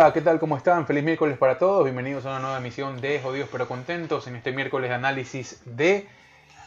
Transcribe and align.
Hola, 0.00 0.14
¿qué 0.14 0.22
tal? 0.22 0.40
¿Cómo 0.40 0.56
están? 0.56 0.86
Feliz 0.86 1.04
miércoles 1.04 1.36
para 1.36 1.58
todos. 1.58 1.84
Bienvenidos 1.84 2.24
a 2.24 2.30
una 2.30 2.38
nueva 2.38 2.56
emisión 2.56 3.02
de 3.02 3.20
Jodidos 3.20 3.50
pero 3.52 3.68
Contentos. 3.68 4.26
En 4.28 4.34
este 4.34 4.50
miércoles 4.50 4.90
análisis 4.90 5.60
de 5.66 6.08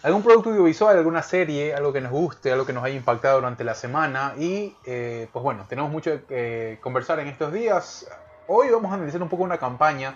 algún 0.04 0.21
producto 0.21 0.52
audiovisual, 0.52 0.95
alguna 0.95 1.23
serie, 1.23 1.73
algo 1.73 1.91
que 1.91 1.99
nos 1.99 2.11
guste, 2.11 2.52
algo 2.52 2.63
que 2.67 2.73
nos 2.73 2.84
haya 2.84 2.95
impactado 2.95 3.38
durante 3.38 3.63
la 3.63 3.73
semana. 3.73 4.35
Y 4.38 4.75
eh, 4.85 5.27
pues 5.34 5.41
bueno, 5.41 5.66
tenemos 5.67 5.89
mucho 5.89 6.27
que 6.27 6.77
conversar 6.80 7.20
en 7.22 7.27
estos 7.27 7.52
días. 7.52 8.08
Hoy 8.45 8.70
vamos 8.70 8.91
a 8.91 8.95
analizar 8.98 9.23
un 9.23 9.30
poco 9.30 9.41
una 9.41 9.58
campaña 9.58 10.13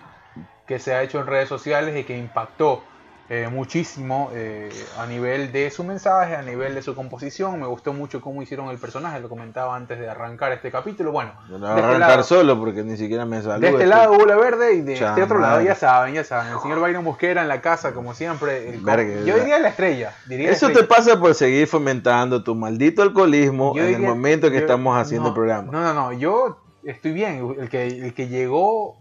que 0.68 0.78
se 0.78 0.94
ha 0.94 1.02
hecho 1.02 1.18
en 1.18 1.26
redes 1.26 1.48
sociales 1.48 1.96
y 1.96 2.04
que 2.04 2.16
impactó 2.16 2.84
eh, 3.30 3.46
muchísimo 3.52 4.30
eh, 4.32 4.70
a 4.98 5.06
nivel 5.06 5.52
de 5.52 5.70
su 5.70 5.84
mensaje, 5.84 6.34
a 6.34 6.40
nivel 6.40 6.74
de 6.74 6.80
su 6.80 6.94
composición. 6.94 7.60
Me 7.60 7.66
gustó 7.66 7.92
mucho 7.92 8.22
cómo 8.22 8.42
hicieron 8.42 8.70
el 8.70 8.78
personaje, 8.78 9.20
lo 9.20 9.28
comentaba 9.28 9.76
antes 9.76 9.98
de 9.98 10.08
arrancar 10.08 10.52
este 10.52 10.70
capítulo. 10.70 11.12
Bueno, 11.12 11.32
no 11.50 11.66
a 11.66 11.76
este 11.76 11.86
arrancar 11.86 12.24
solo 12.24 12.58
porque 12.58 12.82
ni 12.82 12.96
siquiera 12.96 13.26
me 13.26 13.42
salió. 13.42 13.68
De 13.68 13.68
este 13.68 13.86
lado 13.86 14.14
Bula 14.14 14.36
Verde 14.36 14.74
y 14.74 14.80
de 14.80 14.94
este 14.94 15.22
otro 15.22 15.38
lado, 15.38 15.60
ya 15.60 15.74
saben, 15.74 16.14
ya 16.14 16.24
saben. 16.24 16.54
El 16.54 16.60
señor 16.60 16.80
Byron 16.80 17.04
Busquera 17.04 17.42
en 17.42 17.48
la 17.48 17.60
casa, 17.60 17.92
como 17.92 18.14
siempre. 18.14 18.70
El 18.70 18.82
yo 19.26 19.36
diría 19.36 19.58
la 19.58 19.68
estrella. 19.68 20.14
Eso 20.28 20.70
te 20.70 20.84
pasa 20.84 21.20
por 21.20 21.34
seguir 21.34 21.66
fomentando 21.66 22.42
tu 22.42 22.54
maldito 22.54 23.02
alcoholismo 23.02 23.74
en 23.76 23.94
el 23.94 24.00
momento 24.00 24.50
que 24.50 24.58
estamos 24.58 24.96
haciendo 24.96 25.28
el 25.28 25.34
programa. 25.34 25.70
No, 25.70 25.82
no, 25.82 25.92
no. 25.92 26.12
Yo 26.12 26.62
estoy 26.82 27.12
bien. 27.12 27.56
El 27.58 27.68
que, 27.68 27.86
el 27.86 28.14
que 28.14 28.28
llegó 28.28 28.96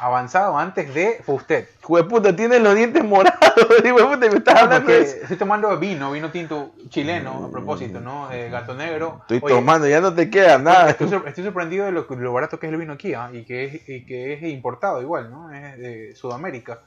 avanzado 0.00 0.58
antes 0.58 0.92
de 0.94 1.20
fue 1.24 1.36
usted. 1.36 1.68
puta, 1.80 2.34
tiene 2.34 2.58
los 2.58 2.74
dientes 2.74 3.04
morados. 3.04 3.38
me 4.18 4.26
estás 4.26 4.62
hablando 4.62 4.90
Estoy 4.90 5.36
tomando 5.36 5.76
vino, 5.78 6.12
vino 6.12 6.30
tinto 6.30 6.72
chileno, 6.88 7.46
a 7.46 7.50
propósito, 7.50 8.00
¿no? 8.00 8.30
Eh, 8.30 8.48
gato 8.50 8.74
negro. 8.74 9.22
Estoy 9.28 9.40
tomando, 9.40 9.86
ya 9.88 10.00
no 10.00 10.14
te 10.14 10.30
queda 10.30 10.58
nada. 10.58 10.90
Estoy, 10.90 11.08
sorprendido 11.44 11.86
de 11.86 11.92
lo, 11.92 12.32
barato 12.32 12.58
que 12.58 12.66
es 12.66 12.72
el 12.72 12.78
vino 12.78 12.92
aquí, 12.92 13.14
¿ah? 13.14 13.30
y, 13.32 13.44
que 13.44 13.64
es, 13.64 14.06
que 14.06 14.34
es 14.34 14.42
importado 14.42 15.02
igual, 15.02 15.30
¿no? 15.30 15.52
Es 15.52 15.78
de 15.78 16.14
Sudamérica. 16.14 16.80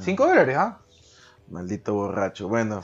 5 0.00 0.24
ah. 0.24 0.26
dólares, 0.26 0.56
¿ah? 0.56 0.78
Maldito 1.48 1.94
borracho. 1.94 2.48
Bueno, 2.48 2.82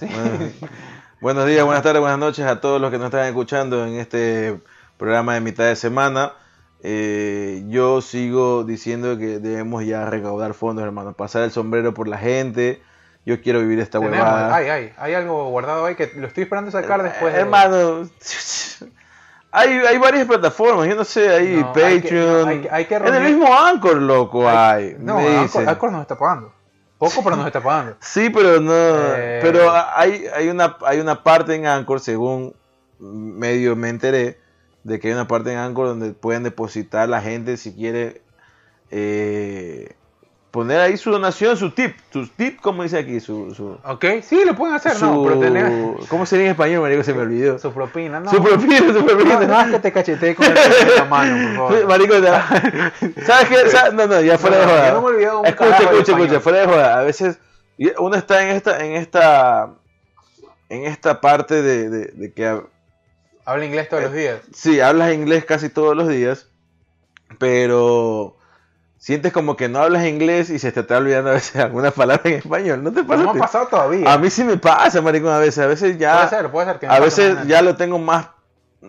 buenos 1.21 1.47
días, 1.47 1.65
buenas 1.65 1.83
tardes, 1.83 2.01
buenas 2.01 2.19
noches 2.19 2.47
a 2.47 2.61
todos 2.61 2.81
los 2.81 2.91
que 2.91 2.99
nos 2.99 3.07
están 3.07 3.27
escuchando 3.27 3.85
en 3.85 3.95
este 3.95 4.61
programa 4.97 5.35
de 5.35 5.41
mitad 5.41 5.65
de 5.65 5.75
semana. 5.75 6.33
Eh, 6.85 7.63
yo 7.69 8.01
sigo 8.01 8.65
diciendo 8.65 9.17
que 9.17 9.39
debemos 9.39 9.85
ya 9.85 10.05
recaudar 10.07 10.53
fondos, 10.53 10.85
hermano. 10.85 11.13
Pasar 11.13 11.45
el 11.45 11.53
sombrero 11.53 11.95
por 11.95 12.09
la 12.09 12.19
gente. 12.19 12.83
Yo 13.25 13.41
quiero 13.41 13.61
vivir 13.61 13.79
esta 13.79 14.01
huevada. 14.01 14.53
Hay, 14.53 15.15
algo 15.15 15.49
guardado 15.51 15.87
ahí 15.87 15.95
que 15.95 16.11
lo 16.17 16.27
estoy 16.27 16.43
esperando 16.43 16.73
sacar 16.73 16.99
eh, 17.01 17.05
después. 17.05 17.33
Hermano, 17.35 18.09
hay, 19.53 19.71
hay 19.71 19.99
varias 19.99 20.27
plataformas. 20.27 20.89
Yo 20.89 20.97
no 20.97 21.05
sé, 21.05 21.29
hay 21.29 21.63
Patreon. 21.63 22.67
Hay 22.69 22.85
que, 22.87 22.97
en 22.97 23.15
el 23.15 23.23
mismo 23.23 23.55
Anchor, 23.55 24.03
loco, 24.03 24.49
hay. 24.49 24.97
no, 24.99 25.19
Anchor, 25.19 25.69
Anchor, 25.69 25.93
nos 25.93 26.03
está 26.03 26.19
pagando. 26.19 26.53
Poco, 26.99 27.23
pero 27.23 27.37
nos 27.37 27.47
está 27.47 27.61
pagando. 27.61 27.97
sí, 28.01 28.29
pero 28.31 28.61
no. 28.61 28.73
Eh, 28.75 29.39
pero 29.41 29.73
hay, 29.73 30.25
hay, 30.35 30.49
una, 30.49 30.77
hay 30.85 30.99
una 30.99 31.23
parte 31.23 31.55
en 31.55 31.67
Anchor, 31.67 32.01
según 32.01 32.57
medio 32.99 33.77
me 33.77 33.89
enteré 33.89 34.42
de 34.85 34.99
que 34.99 35.09
hay 35.09 35.15
una 35.15 35.29
parte 35.29 35.53
en 35.53 35.59
Anchor 35.59 35.87
donde 35.87 36.13
pueden 36.13 36.43
depositar 36.43 37.09
la 37.09 37.21
gente 37.21 37.57
si 37.57 37.73
quiere 37.73 38.23
eh, 38.91 39.95
poner 40.51 40.81
ahí 40.81 40.97
su 40.99 41.11
donación, 41.11 41.57
su 41.57 41.71
tip, 41.71 41.97
su 42.13 42.29
tip, 42.29 42.61
como 42.61 42.83
dice 42.83 42.99
aquí, 42.99 43.21
su, 43.21 43.55
su 43.55 43.79
Ok, 43.85 44.05
sí, 44.23 44.45
lo 44.45 44.55
pueden 44.55 44.75
hacer, 44.75 45.01
no, 45.01 45.25
pero 45.25 45.39
tener... 45.39 45.95
¿Cómo 46.09 46.27
sería 46.27 46.45
en 46.47 46.51
español, 46.53 46.83
marico? 46.83 47.03
Se 47.03 47.15
me 47.15 47.23
olvidó. 47.23 47.59
Su 47.59 47.73
propina, 47.73 48.21
no. 48.21 48.31
Su 48.31 48.43
propina, 48.43 48.79
su 48.79 49.05
propina. 49.05 49.41
No, 49.41 49.65
no, 49.67 49.73
que 49.73 49.79
te 49.79 49.93
cachetee 49.93 50.35
con 50.35 50.45
el 50.47 50.55
la 50.97 51.05
mano, 51.07 51.59
por 51.59 51.73
favor. 51.73 51.89
Marico, 51.89 52.15
¿sabes 53.25 53.49
qué? 53.49 53.93
No, 53.95 54.07
no, 54.07 54.21
ya 54.21 54.37
fuera 54.37 54.59
de 54.59 54.65
joda. 54.65 54.93
no 54.93 55.01
me 55.01 55.07
olvidé 55.07 55.35
un 55.35 55.47
Escucha, 55.47 55.79
escucha, 55.79 56.13
escucha, 56.13 56.41
fuera 56.41 56.59
de 56.59 56.67
joda. 56.67 56.99
A 56.99 57.03
veces 57.03 57.39
uno 57.99 58.15
está 58.15 58.43
en 58.43 58.55
esta, 58.55 58.85
en 58.85 58.93
esta, 58.93 59.71
en 60.69 60.85
esta 60.85 61.21
parte 61.23 61.63
de, 61.63 61.89
de, 61.89 62.05
de 62.07 62.33
que 62.33 62.63
Habla 63.45 63.65
inglés 63.65 63.89
todos 63.89 64.05
los 64.05 64.13
días. 64.13 64.41
Sí, 64.55 64.81
hablas 64.81 65.13
inglés 65.13 65.45
casi 65.45 65.69
todos 65.69 65.97
los 65.97 66.09
días, 66.09 66.49
pero 67.39 68.37
sientes 68.99 69.33
como 69.33 69.57
que 69.57 69.69
no 69.69 69.81
hablas 69.81 70.07
inglés 70.07 70.49
y 70.49 70.61
se 70.61 70.71
te 70.71 70.81
está 70.81 70.99
olvidando 70.99 71.31
a 71.31 71.35
veces 71.35 71.57
alguna 71.63 71.91
palabra 71.91 72.31
en 72.31 72.37
español. 72.37 72.85
¿No 72.85 72.93
te 72.93 73.03
pasa? 73.03 73.25
No 73.25 73.35
me 73.35 73.41
ha 73.41 73.43
pasado 73.43 73.67
todavía. 73.67 74.13
A 74.13 74.19
mí 74.19 74.31
sí 74.31 74.45
me 74.45 74.57
pasa, 74.57 75.03
maricón, 75.03 75.33
a 75.33 75.39
veces. 75.39 75.59
A 75.59 75.67
veces 75.67 75.99
ya. 75.99 76.17
Puede 76.17 76.29
ser, 76.29 76.51
puede 76.51 76.67
ser 76.67 76.79
que 76.79 76.87
A 76.87 77.01
veces 77.01 77.37
ya 77.47 77.63
lo 77.63 77.77
tengo 77.77 77.99
más. 77.99 78.29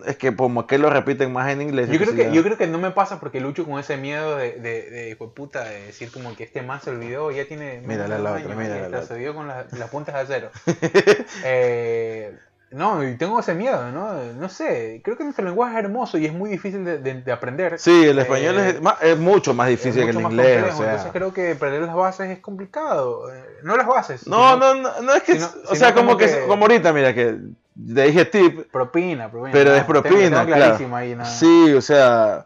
Es 0.06 0.16
que 0.16 0.34
como 0.34 0.66
que 0.66 0.76
lo 0.76 0.90
repiten 0.90 1.32
más 1.32 1.50
en 1.50 1.62
inglés. 1.62 1.88
Yo 1.88 1.98
creo, 1.98 2.14
que, 2.14 2.32
yo 2.32 2.42
creo 2.42 2.58
que 2.58 2.66
no 2.66 2.78
me 2.78 2.90
pasa 2.90 3.20
porque 3.20 3.40
lucho 3.40 3.64
con 3.64 3.78
ese 3.78 3.96
miedo 3.96 4.36
de, 4.36 4.52
de, 4.52 4.90
de, 4.90 5.16
puta, 5.16 5.62
de 5.64 5.86
decir 5.86 6.10
como 6.10 6.34
que 6.34 6.42
este 6.42 6.62
más 6.62 6.82
se 6.82 6.90
olvidó, 6.90 7.30
ya 7.30 7.44
tiene... 7.46 7.80
Mírala 7.80 8.18
la 8.18 8.32
otra, 8.32 8.56
mírala 8.56 8.80
la 8.80 8.86
otra. 8.88 9.02
Se 9.02 9.14
olvidó 9.14 9.36
con 9.36 9.46
las, 9.46 9.72
las 9.72 9.90
puntas 9.90 10.16
de 10.16 10.20
acero. 10.20 10.50
eh, 11.44 12.36
no, 12.74 13.08
y 13.08 13.16
tengo 13.16 13.38
ese 13.38 13.54
miedo, 13.54 13.92
¿no? 13.92 14.14
No 14.34 14.48
sé, 14.48 15.00
creo 15.04 15.16
que 15.16 15.22
nuestro 15.22 15.44
lenguaje 15.44 15.78
es 15.78 15.84
hermoso 15.84 16.18
y 16.18 16.26
es 16.26 16.32
muy 16.32 16.50
difícil 16.50 16.84
de, 16.84 17.32
aprender. 17.32 17.78
Sí, 17.78 18.04
el 18.04 18.18
español 18.18 18.58
es, 18.58 18.76
eh, 19.02 19.14
mucho 19.14 19.54
más 19.54 19.68
difícil 19.68 20.02
que 20.02 20.10
el 20.10 20.20
inglés. 20.20 20.64
Entonces 20.70 21.12
creo 21.12 21.32
que 21.32 21.54
perder 21.54 21.82
las 21.82 21.94
bases 21.94 22.30
es 22.30 22.40
complicado. 22.40 23.32
Eh, 23.32 23.60
no 23.62 23.76
las 23.76 23.86
bases. 23.86 24.26
No, 24.26 24.56
no, 24.56 24.74
no, 24.74 25.00
no, 25.02 25.14
es 25.14 25.22
que, 25.22 25.40
o 25.68 25.74
sea, 25.76 25.94
como, 25.94 26.16
que, 26.16 26.46
como 26.48 26.64
ahorita, 26.64 26.92
mira, 26.92 27.14
que 27.14 27.38
te 27.94 28.02
dije 28.02 28.24
tip. 28.24 28.70
Propina, 28.72 29.30
propina. 29.30 29.52
Pero 29.52 29.74
es 29.74 29.84
propina, 29.84 30.44
claro. 30.44 30.96
Ahí, 30.96 31.16
Sí, 31.24 31.72
o 31.74 31.80
sea 31.80 32.44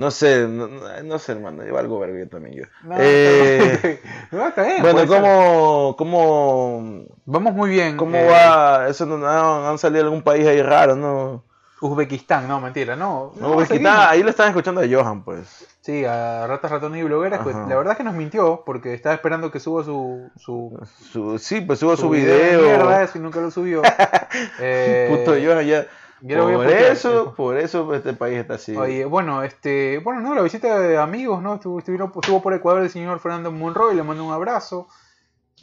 no 0.00 0.10
sé, 0.10 0.48
no, 0.48 1.18
sé, 1.18 1.32
hermano, 1.32 1.62
lleva 1.62 1.80
algo 1.80 1.98
verga 1.98 2.26
también 2.26 2.56
yo. 2.56 2.64
No, 2.84 2.96
eh, 2.98 4.00
está 4.32 4.62
bien, 4.62 4.80
bueno, 4.80 5.06
¿cómo, 5.06 5.94
¿cómo, 5.98 7.04
Vamos 7.26 7.52
muy 7.52 7.68
bien. 7.68 7.98
¿Cómo 7.98 8.16
eh, 8.16 8.26
va? 8.26 8.88
Eso 8.88 9.04
no, 9.04 9.68
han 9.68 9.76
salido 9.76 10.04
algún 10.04 10.22
país 10.22 10.46
ahí 10.46 10.62
raro, 10.62 10.96
¿no? 10.96 11.44
Uzbekistán, 11.82 12.48
no, 12.48 12.62
mentira, 12.62 12.96
no. 12.96 13.32
no 13.38 13.56
Uzbekistán, 13.56 14.08
ahí 14.08 14.22
lo 14.22 14.30
están 14.30 14.48
escuchando 14.48 14.80
a 14.80 14.86
Johan, 14.90 15.22
pues. 15.22 15.66
Sí, 15.82 16.06
a 16.06 16.46
Ratas, 16.46 16.70
Ratones 16.70 17.02
y 17.02 17.04
Blogueras, 17.04 17.40
pues 17.42 17.54
la 17.54 17.76
verdad 17.76 17.92
es 17.92 17.98
que 17.98 18.04
nos 18.04 18.14
mintió, 18.14 18.62
porque 18.64 18.94
estaba 18.94 19.14
esperando 19.14 19.50
que 19.50 19.60
suba 19.60 19.84
su... 19.84 20.30
su, 20.38 21.38
sí, 21.38 21.60
pues 21.60 21.78
suba 21.78 21.98
su, 21.98 22.08
video. 22.08 22.62
Mierda, 22.62 23.02
eso 23.02 23.18
y 23.18 23.20
nunca 23.20 23.40
lo 23.40 23.50
subió. 23.50 23.82
eh, 24.60 25.08
Puto 25.10 25.32
Johan 25.32 25.66
ya 25.66 25.86
por 26.20 26.66
eso, 26.66 27.34
por 27.34 27.56
eso 27.58 27.94
este 27.94 28.12
país 28.12 28.38
está 28.38 28.54
así. 28.54 28.76
Oye, 28.76 29.04
bueno, 29.04 29.42
este, 29.42 29.98
bueno, 29.98 30.20
no, 30.20 30.34
la 30.34 30.42
visita 30.42 30.78
de 30.78 30.98
amigos, 30.98 31.42
¿no? 31.42 31.54
Estuvo, 31.54 31.78
estuvo 31.78 32.42
por 32.42 32.54
Ecuador 32.54 32.82
el 32.82 32.90
señor 32.90 33.20
Fernando 33.20 33.50
Monroy, 33.50 33.94
le 33.94 34.02
mandó 34.02 34.24
un 34.24 34.32
abrazo. 34.32 34.88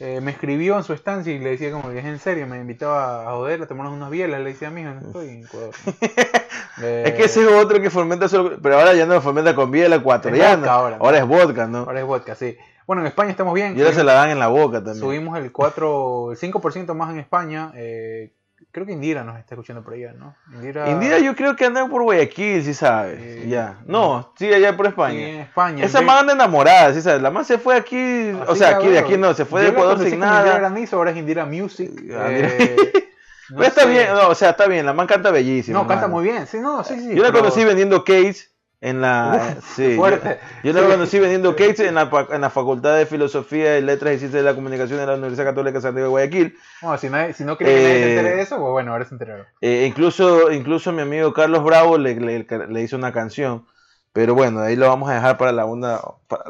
Eh, 0.00 0.20
me 0.20 0.30
escribió 0.30 0.76
en 0.76 0.84
su 0.84 0.92
estancia 0.92 1.32
y 1.32 1.40
le 1.40 1.50
decía 1.50 1.72
como 1.72 1.90
que 1.90 1.98
es 1.98 2.04
en 2.04 2.20
serio, 2.20 2.46
me 2.46 2.58
invitaba 2.58 3.28
a 3.28 3.32
joder, 3.32 3.62
a 3.62 3.66
tomarnos 3.66 3.94
unas 3.94 4.10
bielas, 4.10 4.40
le 4.40 4.52
decía, 4.52 4.68
amigo, 4.68 4.90
no 4.90 5.00
estoy 5.00 5.28
en 5.28 5.44
Ecuador. 5.44 5.74
es 7.04 7.14
que 7.14 7.24
ese 7.24 7.42
es 7.42 7.48
otro 7.48 7.80
que 7.82 7.90
fomenta 7.90 8.28
solo, 8.28 8.58
pero 8.62 8.78
ahora 8.78 8.94
ya 8.94 9.06
no 9.06 9.20
fomenta 9.20 9.56
con 9.56 9.72
biela 9.72 9.96
ecuatoriana. 9.96 10.70
Ahora, 10.70 10.98
ahora 11.00 11.18
es 11.18 11.26
vodka, 11.26 11.66
¿no? 11.66 11.78
Ahora 11.78 11.98
es 11.98 12.06
vodka, 12.06 12.36
sí. 12.36 12.56
Bueno, 12.86 13.02
en 13.02 13.08
España 13.08 13.30
estamos 13.30 13.54
bien. 13.54 13.76
Y 13.76 13.82
ahora 13.82 13.92
se 13.92 14.04
la 14.04 14.14
dan 14.14 14.30
en 14.30 14.38
la 14.38 14.48
boca 14.48 14.78
también. 14.78 15.00
Subimos 15.00 15.36
el 15.36 15.50
4, 15.50 16.32
el 16.32 16.38
5% 16.38 16.94
más 16.94 17.10
en 17.10 17.18
España. 17.18 17.72
Eh, 17.74 18.32
Creo 18.78 18.86
que 18.86 18.92
Indira 18.92 19.24
nos 19.24 19.36
está 19.36 19.56
escuchando 19.56 19.82
por 19.82 19.94
allá, 19.94 20.12
¿no? 20.12 20.36
Indira, 20.54 21.18
yo 21.18 21.34
creo 21.34 21.56
que 21.56 21.64
anda 21.64 21.88
por 21.88 22.04
Guayaquil, 22.04 22.62
si 22.62 22.74
sabes. 22.74 23.44
ya. 23.48 23.80
No, 23.86 24.32
sí, 24.38 24.52
allá 24.54 24.76
por 24.76 24.86
España. 24.86 25.18
Sí, 25.18 25.24
en 25.24 25.40
España. 25.40 25.84
Esa 25.84 26.00
más 26.00 26.20
anda 26.20 26.34
enamorada, 26.34 26.94
si 26.94 27.02
sabes. 27.02 27.20
La 27.20 27.32
más 27.32 27.48
se 27.48 27.58
fue 27.58 27.74
aquí, 27.74 28.30
o 28.46 28.54
sea, 28.54 28.76
aquí 28.76 28.86
de 28.86 29.00
aquí 29.00 29.16
no, 29.16 29.34
se 29.34 29.44
fue 29.44 29.62
de 29.62 29.70
Ecuador 29.70 29.98
sin 29.98 30.20
nada. 30.20 30.42
Indira 30.42 30.58
Granizo, 30.60 30.94
ahora 30.94 31.10
es 31.10 31.16
Indira 31.16 31.44
Music. 31.44 31.90
Ah, 32.16 32.28
eh, 32.30 32.92
Pero 33.48 33.64
está 33.64 33.84
bien, 33.84 34.10
no, 34.14 34.28
o 34.28 34.34
sea, 34.36 34.50
está 34.50 34.68
bien, 34.68 34.86
la 34.86 34.92
man 34.92 35.08
canta 35.08 35.32
bellísimo. 35.32 35.76
No, 35.76 35.88
canta 35.88 36.06
muy 36.06 36.22
bien, 36.22 36.46
sí, 36.46 36.60
no, 36.60 36.84
sí, 36.84 37.00
sí. 37.00 37.16
Yo 37.16 37.24
la 37.24 37.32
conocí 37.32 37.64
vendiendo 37.64 38.04
case 38.04 38.46
en 38.80 39.00
la, 39.00 39.56
sí, 39.74 39.96
fuerte. 39.96 40.38
Yo, 40.62 40.72
yo 40.72 40.80
la 40.80 40.88
conocí 40.88 41.18
vendiendo 41.18 41.56
cakes 41.56 41.86
en 41.86 41.96
la, 41.96 42.08
en 42.30 42.40
la 42.40 42.50
Facultad 42.50 42.96
de 42.96 43.06
Filosofía 43.06 43.76
y 43.78 43.82
Letras 43.82 44.14
y 44.14 44.18
Ciencias 44.18 44.42
de 44.42 44.48
la 44.48 44.54
Comunicación 44.54 44.98
de 44.98 45.06
la 45.06 45.14
Universidad 45.14 45.46
Católica 45.46 45.78
de 45.78 45.82
Santiago 45.82 46.06
de 46.06 46.10
Guayaquil. 46.10 46.56
Bueno, 46.82 46.98
si 46.98 47.10
no, 47.10 47.32
si 47.32 47.44
no 47.44 47.58
que 47.58 47.64
nadie 47.64 47.78
se 47.78 48.10
entere 48.10 48.36
de 48.36 48.42
eso, 48.42 48.58
pues 48.58 48.70
bueno, 48.70 48.92
ahora 48.92 49.04
se 49.04 49.14
enteraron. 49.14 49.46
Eh, 49.60 49.86
incluso, 49.88 50.52
incluso 50.52 50.92
mi 50.92 51.02
amigo 51.02 51.32
Carlos 51.32 51.64
Bravo 51.64 51.98
le, 51.98 52.14
le, 52.14 52.46
le, 52.68 52.82
hizo 52.82 52.96
una 52.96 53.12
canción. 53.12 53.66
Pero 54.12 54.34
bueno, 54.34 54.60
ahí 54.60 54.76
lo 54.76 54.88
vamos 54.88 55.10
a 55.10 55.14
dejar 55.14 55.38
para 55.38 55.52
la 55.52 55.64
una. 55.64 56.00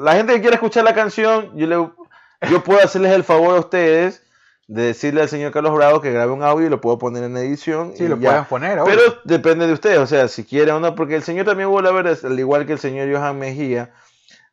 la 0.01 0.13
gente 0.15 0.35
que 0.35 0.41
quiera 0.41 0.55
escuchar 0.55 0.85
la 0.85 0.95
canción, 0.95 1.57
yo, 1.57 1.67
le, 1.67 2.51
yo 2.51 2.63
puedo 2.63 2.81
hacerles 2.83 3.13
el 3.13 3.25
favor 3.25 3.57
a 3.57 3.61
ustedes 3.61 4.23
de 4.69 4.83
decirle 4.83 5.23
al 5.23 5.31
señor 5.31 5.51
Carlos 5.51 5.75
Bravo 5.75 6.03
que 6.03 6.13
grabe 6.13 6.31
un 6.31 6.43
audio 6.43 6.67
y 6.67 6.71
lo 6.71 6.81
puedo 6.81 6.99
poner 6.99 7.25
en 7.25 7.37
edición. 7.39 7.95
Sí, 7.97 8.07
lo 8.07 8.19
pueden 8.19 8.45
poner. 8.45 8.79
Pero 8.85 9.03
depende 9.25 9.67
de 9.67 9.73
ustedes, 9.73 9.99
o 9.99 10.07
sea, 10.07 10.29
si 10.29 10.45
quiere 10.45 10.71
o 10.73 10.79
no, 10.79 10.95
porque 10.95 11.17
el 11.17 11.23
señor 11.23 11.47
también 11.47 11.71
vuelve 11.71 11.89
a 11.89 11.93
ver, 11.93 12.19
al 12.23 12.39
igual 12.39 12.67
que 12.67 12.75
el 12.75 12.79
señor 12.79 13.11
Johan 13.11 13.39
Mejía, 13.39 13.91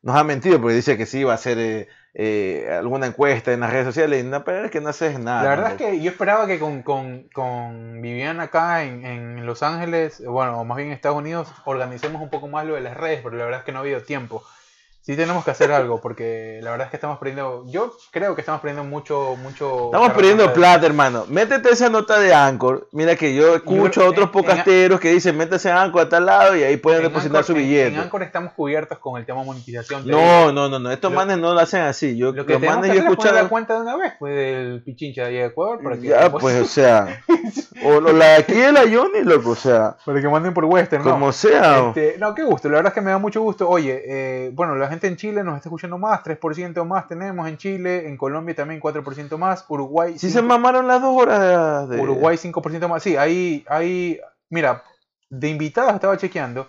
nos 0.01 0.15
ha 0.15 0.23
mentido 0.23 0.61
porque 0.61 0.75
dice 0.75 0.97
que 0.97 1.05
sí 1.05 1.25
va 1.25 1.33
a 1.33 1.37
ser 1.37 1.57
eh, 1.59 1.89
eh, 2.13 2.69
alguna 2.71 3.07
encuesta 3.07 3.51
en 3.51 3.59
las 3.59 3.73
redes 3.73 3.87
sociales, 3.87 4.23
y 4.23 4.25
no, 4.25 4.45
pero 4.45 4.63
es 4.63 4.71
que 4.71 4.79
no 4.79 4.87
haces 4.87 5.19
nada. 5.19 5.43
La 5.43 5.49
verdad 5.49 5.71
es 5.71 5.77
que 5.77 6.01
yo 6.01 6.11
esperaba 6.11 6.47
que 6.47 6.59
con, 6.59 6.81
con, 6.81 7.27
con 7.33 8.01
Viviana 8.01 8.43
acá 8.43 8.85
en, 8.85 9.05
en 9.05 9.45
Los 9.45 9.63
Ángeles, 9.63 10.23
bueno, 10.25 10.61
o 10.61 10.63
más 10.63 10.77
bien 10.77 10.89
en 10.89 10.93
Estados 10.93 11.17
Unidos, 11.17 11.49
organicemos 11.65 12.21
un 12.21 12.29
poco 12.29 12.47
más 12.47 12.65
lo 12.65 12.75
de 12.75 12.81
las 12.81 12.95
redes, 12.95 13.19
pero 13.21 13.35
la 13.35 13.43
verdad 13.43 13.59
es 13.59 13.65
que 13.65 13.73
no 13.73 13.79
ha 13.79 13.81
habido 13.81 14.01
tiempo. 14.01 14.43
Sí 15.05 15.15
tenemos 15.15 15.45
que 15.45 15.51
hacer 15.51 15.71
algo, 15.71 16.01
porque 16.01 16.59
la 16.63 16.71
verdad 16.71 16.85
es 16.87 16.89
que 16.89 16.97
estamos 16.97 17.19
perdiendo, 17.19 17.63
yo 17.67 17.93
creo 18.09 18.33
que 18.33 18.41
estamos 18.41 18.59
perdiendo 18.59 18.83
mucho, 18.83 19.35
mucho... 19.39 19.85
Estamos 19.85 20.09
perdiendo 20.13 20.47
de- 20.47 20.49
plata, 20.49 20.87
hermano. 20.87 21.25
Métete 21.29 21.69
esa 21.69 21.89
nota 21.89 22.17
de 22.19 22.33
Anchor. 22.33 22.87
Mira 22.91 23.15
que 23.15 23.35
yo 23.35 23.53
escucho 23.55 24.01
a 24.01 24.05
en- 24.05 24.09
otros 24.09 24.25
en- 24.25 24.31
podcasteros 24.31 24.99
que 24.99 25.09
dicen, 25.11 25.37
métese 25.37 25.69
a 25.69 25.79
Anchor 25.83 26.01
a 26.01 26.09
tal 26.09 26.25
lado 26.25 26.55
y 26.55 26.63
ahí 26.63 26.77
pueden 26.77 27.01
En 27.03 27.09
depositar 27.09 27.43
Anchor- 27.43 27.45
su 27.45 27.51
en- 27.51 27.57
billete. 27.59 27.87
En 27.93 27.99
Anchor 27.99 28.23
estamos 28.23 28.53
cubiertos 28.53 28.97
con 28.97 29.19
el 29.19 29.27
tema 29.27 29.43
monetización. 29.43 30.07
No, 30.07 30.51
no, 30.51 30.69
no, 30.69 30.79
no. 30.79 30.91
Estos 30.91 31.11
Lo- 31.11 31.17
manes 31.17 31.37
no 31.37 31.53
lo 31.53 31.59
hacen 31.59 31.81
así. 31.83 32.17
Yo, 32.17 32.31
Lo 32.31 32.43
que 32.43 32.53
los 32.53 32.61
que 32.63 32.67
manes 32.67 32.87
yo 32.87 32.95
he 32.95 32.97
hacer 32.97 33.11
es 33.11 33.15
poner 33.15 33.33
la 33.33 33.41
escuchado. 33.41 33.49
cuenta 33.49 33.73
de 33.75 33.81
una 33.81 33.97
vez, 33.97 34.13
pues, 34.17 34.35
del 34.35 34.81
pichincha 34.83 35.25
de 35.25 35.45
Ecuador, 35.45 35.83
para 35.83 35.97
que, 35.97 36.07
Ya, 36.07 36.31
pues, 36.31 36.55
o 36.61 36.65
sea. 36.65 37.21
O 37.83 37.99
lo- 38.01 38.11
la 38.11 38.25
de 38.29 38.35
aquí 38.37 38.53
de 38.53 38.71
la 38.71 38.81
Johnny, 38.81 39.21
loco, 39.23 39.51
o 39.51 39.55
sea. 39.55 39.97
para 40.03 40.19
que 40.19 40.27
manden 40.27 40.55
por 40.55 40.65
Western, 40.65 41.03
¿no? 41.03 41.11
Como 41.11 41.31
sea. 41.31 41.89
Este, 41.89 42.15
no, 42.17 42.33
qué 42.33 42.41
gusto, 42.43 42.69
la 42.69 42.77
verdad 42.77 42.89
es 42.89 42.95
que 42.95 43.01
me 43.01 43.11
da 43.11 43.19
mucho 43.19 43.41
gusto. 43.41 43.69
Oye, 43.69 44.01
eh, 44.07 44.49
bueno, 44.51 44.73
la 44.75 44.87
gente 44.87 44.94
en 45.03 45.15
Chile 45.17 45.43
nos 45.43 45.55
está 45.57 45.69
escuchando 45.69 45.97
más, 45.97 46.21
3% 46.23 46.85
más 46.85 47.07
tenemos 47.07 47.47
en 47.47 47.57
Chile, 47.57 48.07
en 48.07 48.17
Colombia 48.17 48.55
también 48.55 48.79
4% 48.81 49.37
más, 49.37 49.65
Uruguay, 49.67 50.17
Sí 50.17 50.27
5%, 50.27 50.31
se 50.31 50.41
mamaron 50.41 50.87
las 50.87 51.01
dos 51.01 51.15
horas 51.21 51.87
de. 51.89 51.99
Uruguay 52.01 52.37
5% 52.37 52.87
más. 52.87 53.03
Sí, 53.03 53.15
ahí, 53.17 53.63
ahí, 53.69 54.19
mira, 54.49 54.83
de 55.29 55.49
invitados 55.49 55.93
estaba 55.93 56.17
chequeando. 56.17 56.67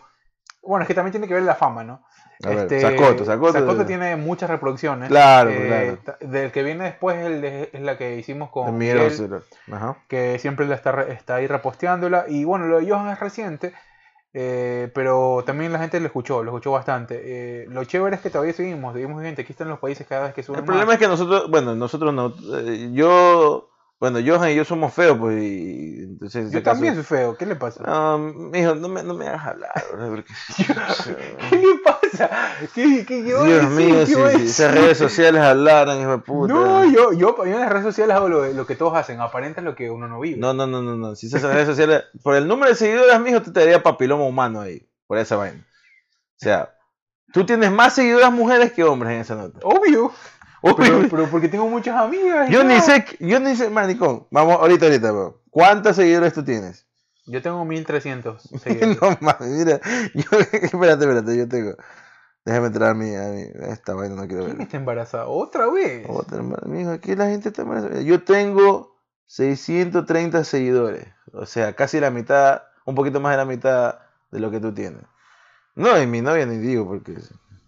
Bueno, 0.62 0.82
es 0.82 0.88
que 0.88 0.94
también 0.94 1.12
tiene 1.12 1.28
que 1.28 1.34
ver 1.34 1.44
la 1.44 1.54
fama, 1.54 1.84
¿no? 1.84 2.02
A 2.44 2.48
ver, 2.50 2.58
Este, 2.58 2.80
Sacoto, 2.80 3.24
Sacoto. 3.24 3.86
tiene 3.86 4.14
muchas 4.16 4.50
reproducciones. 4.50 5.08
Claro, 5.08 5.48
Eh, 5.50 5.96
claro. 6.04 6.18
Del 6.20 6.52
que 6.52 6.62
viene 6.62 6.84
después 6.84 7.16
es, 7.16 7.26
el 7.26 7.40
de- 7.40 7.70
es 7.72 7.80
la 7.80 7.96
que 7.96 8.16
hicimos 8.18 8.50
con 8.50 8.76
Miguel. 8.76 9.40
Ajá. 9.72 9.96
que 10.08 10.38
siempre 10.38 10.66
la 10.66 10.74
está, 10.74 11.02
está 11.04 11.36
ahí 11.36 11.46
reposteándola. 11.46 12.26
Y 12.28 12.44
bueno, 12.44 12.66
lo 12.66 12.78
de 12.80 12.90
Johan 12.90 13.08
es 13.08 13.20
reciente, 13.20 13.72
eh, 14.38 14.90
pero 14.94 15.42
también 15.46 15.72
la 15.72 15.78
gente 15.78 15.98
lo 15.98 16.04
escuchó, 16.06 16.42
lo 16.42 16.50
escuchó 16.50 16.70
bastante. 16.72 17.22
Eh, 17.24 17.66
lo 17.70 17.84
chévere 17.84 18.16
es 18.16 18.20
que 18.22 18.28
todavía 18.28 18.52
seguimos, 18.52 18.92
seguimos 18.92 19.22
gente. 19.22 19.40
Aquí 19.40 19.52
están 19.52 19.68
los 19.70 19.78
países 19.78 20.06
cada 20.06 20.24
vez 20.24 20.34
que 20.34 20.42
suben 20.42 20.58
El 20.60 20.66
problema 20.66 20.86
más. 20.86 20.94
es 20.96 21.00
que 21.00 21.08
nosotros, 21.08 21.50
bueno, 21.50 21.74
nosotros 21.74 22.12
no. 22.12 22.34
eh, 22.58 22.90
yo. 22.92 23.70
Bueno, 23.98 24.18
Johan 24.22 24.50
y 24.50 24.54
yo 24.56 24.64
somos 24.66 24.92
feos, 24.92 25.16
pues. 25.18 25.42
Y, 25.42 26.00
entonces, 26.02 26.36
en 26.44 26.50
Yo 26.50 26.58
ese 26.58 26.62
caso- 26.62 26.74
también 26.74 26.94
soy 26.96 27.02
feo, 27.04 27.34
¿qué 27.38 27.46
le 27.46 27.56
pasa? 27.56 27.82
No, 27.82 28.18
mijo, 28.18 28.74
no 28.74 28.88
me, 28.90 29.02
no 29.02 29.14
me 29.14 29.26
hagas 29.26 29.46
hablar, 29.46 29.72
porque- 29.90 30.34
¿Qué 31.50 31.56
le 31.56 31.78
pasa? 31.82 31.95
¿Qué, 32.74 33.04
qué, 33.06 33.24
qué 33.24 33.32
va 33.34 33.42
a 33.42 33.44
Dios 33.44 33.62
decir? 33.70 33.86
mío, 33.86 33.96
¿Qué 34.00 34.06
si, 34.06 34.14
a 34.20 34.30
si 34.30 34.44
esas 34.46 34.74
redes 34.74 34.98
sociales 34.98 35.40
hablaran, 35.42 36.00
hijo 36.00 36.10
de 36.12 36.18
puta. 36.18 36.52
No, 36.52 36.84
yo, 36.84 37.12
yo, 37.12 37.36
yo 37.36 37.44
en 37.44 37.60
las 37.60 37.68
redes 37.70 37.84
sociales 37.84 38.16
hago 38.16 38.28
lo, 38.28 38.46
lo 38.52 38.66
que 38.66 38.76
todos 38.76 38.94
hacen, 38.96 39.20
aparenta 39.20 39.60
lo 39.60 39.74
que 39.74 39.90
uno 39.90 40.08
no 40.08 40.20
vive. 40.20 40.38
No, 40.38 40.54
no, 40.54 40.66
no, 40.66 40.82
no, 40.82 40.96
no. 40.96 41.14
Si 41.16 41.26
esas 41.26 41.42
redes 41.42 41.66
sociales. 41.66 42.04
Por 42.22 42.34
el 42.36 42.46
número 42.48 42.70
de 42.70 42.76
seguidores, 42.76 43.20
mijo, 43.20 43.42
te 43.42 43.50
daría 43.50 43.82
papiloma 43.82 44.24
humano 44.24 44.60
ahí. 44.60 44.88
Por 45.06 45.18
esa 45.18 45.36
vaina. 45.36 45.60
O 45.60 46.38
sea, 46.44 46.74
tú 47.32 47.46
tienes 47.46 47.70
más 47.70 47.94
seguidoras 47.94 48.32
mujeres 48.32 48.72
que 48.72 48.84
hombres 48.84 49.12
en 49.12 49.20
esa 49.20 49.34
nota. 49.36 49.58
Obvio. 49.62 50.12
Uy, 50.62 50.74
Pero, 50.76 51.08
pero 51.08 51.26
porque 51.30 51.48
tengo 51.48 51.68
muchas 51.68 51.96
amigas. 51.96 52.48
yo 52.50 52.64
ni 52.64 52.80
sé, 52.80 53.04
yo 53.20 53.38
ni 53.40 53.54
sé, 53.54 53.70
manicón. 53.70 54.26
Vamos, 54.30 54.56
ahorita, 54.56 54.86
ahorita, 54.86 55.12
bro. 55.12 55.42
¿Cuántos 55.50 55.96
seguidores 55.96 56.32
tú 56.32 56.44
tienes? 56.44 56.85
Yo 57.26 57.42
tengo 57.42 57.64
1300 57.64 58.42
seguidores. 58.62 58.98
no 59.02 59.18
mames, 59.20 59.48
mira. 59.50 59.80
Yo, 60.14 60.38
espérate, 60.52 61.04
espérate, 61.04 61.36
yo 61.36 61.48
tengo. 61.48 61.76
Déjame 62.44 62.68
entrar 62.68 62.90
a 62.90 62.94
mi, 62.94 63.14
a 63.14 63.28
mi. 63.28 63.42
Esta 63.72 63.94
vaina 63.94 64.14
no 64.14 64.26
quiero 64.28 64.44
¿Quién 64.44 64.58
ver. 64.58 64.66
está 64.66 64.76
embarazada? 64.76 65.26
¿Otra 65.26 65.68
vez? 65.68 66.06
Otra, 66.08 66.42
mijo, 66.66 66.90
aquí 66.92 67.16
la 67.16 67.26
gente 67.26 67.48
está 67.48 67.62
embarazada. 67.62 68.00
Yo 68.02 68.22
tengo 68.22 68.96
630 69.26 70.44
seguidores. 70.44 71.06
O 71.32 71.46
sea, 71.46 71.74
casi 71.74 71.98
la 71.98 72.10
mitad, 72.10 72.62
un 72.84 72.94
poquito 72.94 73.20
más 73.20 73.32
de 73.32 73.36
la 73.38 73.44
mitad 73.44 73.98
de 74.30 74.40
lo 74.40 74.50
que 74.50 74.60
tú 74.60 74.72
tienes. 74.72 75.02
No, 75.74 76.00
y 76.00 76.06
mi 76.06 76.22
novia 76.22 76.46
ni 76.46 76.56
digo 76.58 76.86
porque 76.86 77.16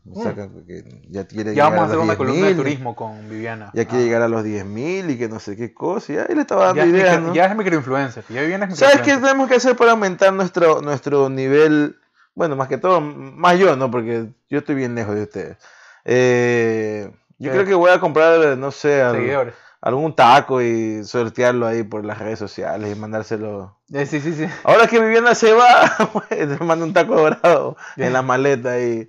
me 0.08 0.22
sacan 0.22 0.50
porque 0.50 0.84
ya 1.08 1.26
quiere 1.26 1.52
Mm. 1.52 1.54
Ya 1.54 1.64
vamos 1.64 1.80
a 1.80 1.84
hacer 1.86 1.98
una 1.98 2.14
10.000, 2.14 2.16
columna 2.16 2.46
de 2.48 2.54
turismo 2.54 2.96
con 2.96 3.28
Viviana. 3.28 3.70
Ya 3.74 3.84
quiere 3.86 4.04
Ah. 4.04 4.06
llegar 4.06 4.22
a 4.22 4.28
los 4.28 4.44
10.000 4.44 5.10
y 5.10 5.18
que 5.18 5.28
no 5.28 5.38
sé 5.40 5.56
qué 5.56 5.72
cosa. 5.74 6.12
Ya, 6.12 6.26
y 6.28 6.34
le 6.34 6.40
estaba 6.42 6.62
Ya 6.62 6.66
dando 6.68 6.82
es, 6.84 6.88
ideas, 6.90 7.16
micro- 7.18 7.26
¿no? 7.28 7.34
ya 7.34 7.44
es 7.46 7.56
microinfluencer. 7.56 8.24
Ya 8.28 8.40
Viviana 8.42 8.66
es 8.66 8.78
¿Sabes 8.78 9.00
qué 9.02 9.16
tenemos 9.16 9.48
que 9.48 9.54
hacer 9.56 9.76
para 9.76 9.92
aumentar 9.92 10.32
nuestro, 10.32 10.80
nuestro 10.82 11.28
nivel? 11.28 11.96
Bueno, 12.34 12.54
más 12.56 12.68
que 12.68 12.78
todo, 12.78 13.00
más 13.00 13.58
yo, 13.58 13.74
¿no? 13.76 13.90
Porque 13.90 14.26
yo 14.48 14.58
estoy 14.58 14.74
bien 14.76 14.94
lejos 14.94 15.14
de 15.16 15.22
ustedes. 15.22 15.56
Eh, 16.04 17.10
yo 17.38 17.50
creo 17.52 17.64
que 17.64 17.74
voy 17.74 17.90
a 17.90 18.00
comprar, 18.00 18.56
no 18.56 18.70
sé, 18.70 19.02
al- 19.02 19.16
Seguidores. 19.16 19.54
Algún 19.80 20.14
taco 20.14 20.60
y 20.62 21.04
sortearlo 21.04 21.66
ahí 21.66 21.82
por 21.82 22.04
las 22.04 22.18
redes 22.18 22.38
sociales 22.38 22.94
y 22.96 22.98
mandárselo. 22.98 23.78
Eh, 23.92 24.06
sí, 24.06 24.20
sí, 24.20 24.32
sí. 24.34 24.46
Ahora 24.64 24.86
que 24.86 25.00
Viviana 25.00 25.34
se 25.34 25.52
va, 25.52 25.90
pues, 26.12 26.28
te 26.28 26.64
mando 26.64 26.84
un 26.84 26.92
taco 26.92 27.14
dorado 27.16 27.76
en 27.96 28.12
la 28.12 28.22
maleta 28.22 28.80
y 28.80 29.08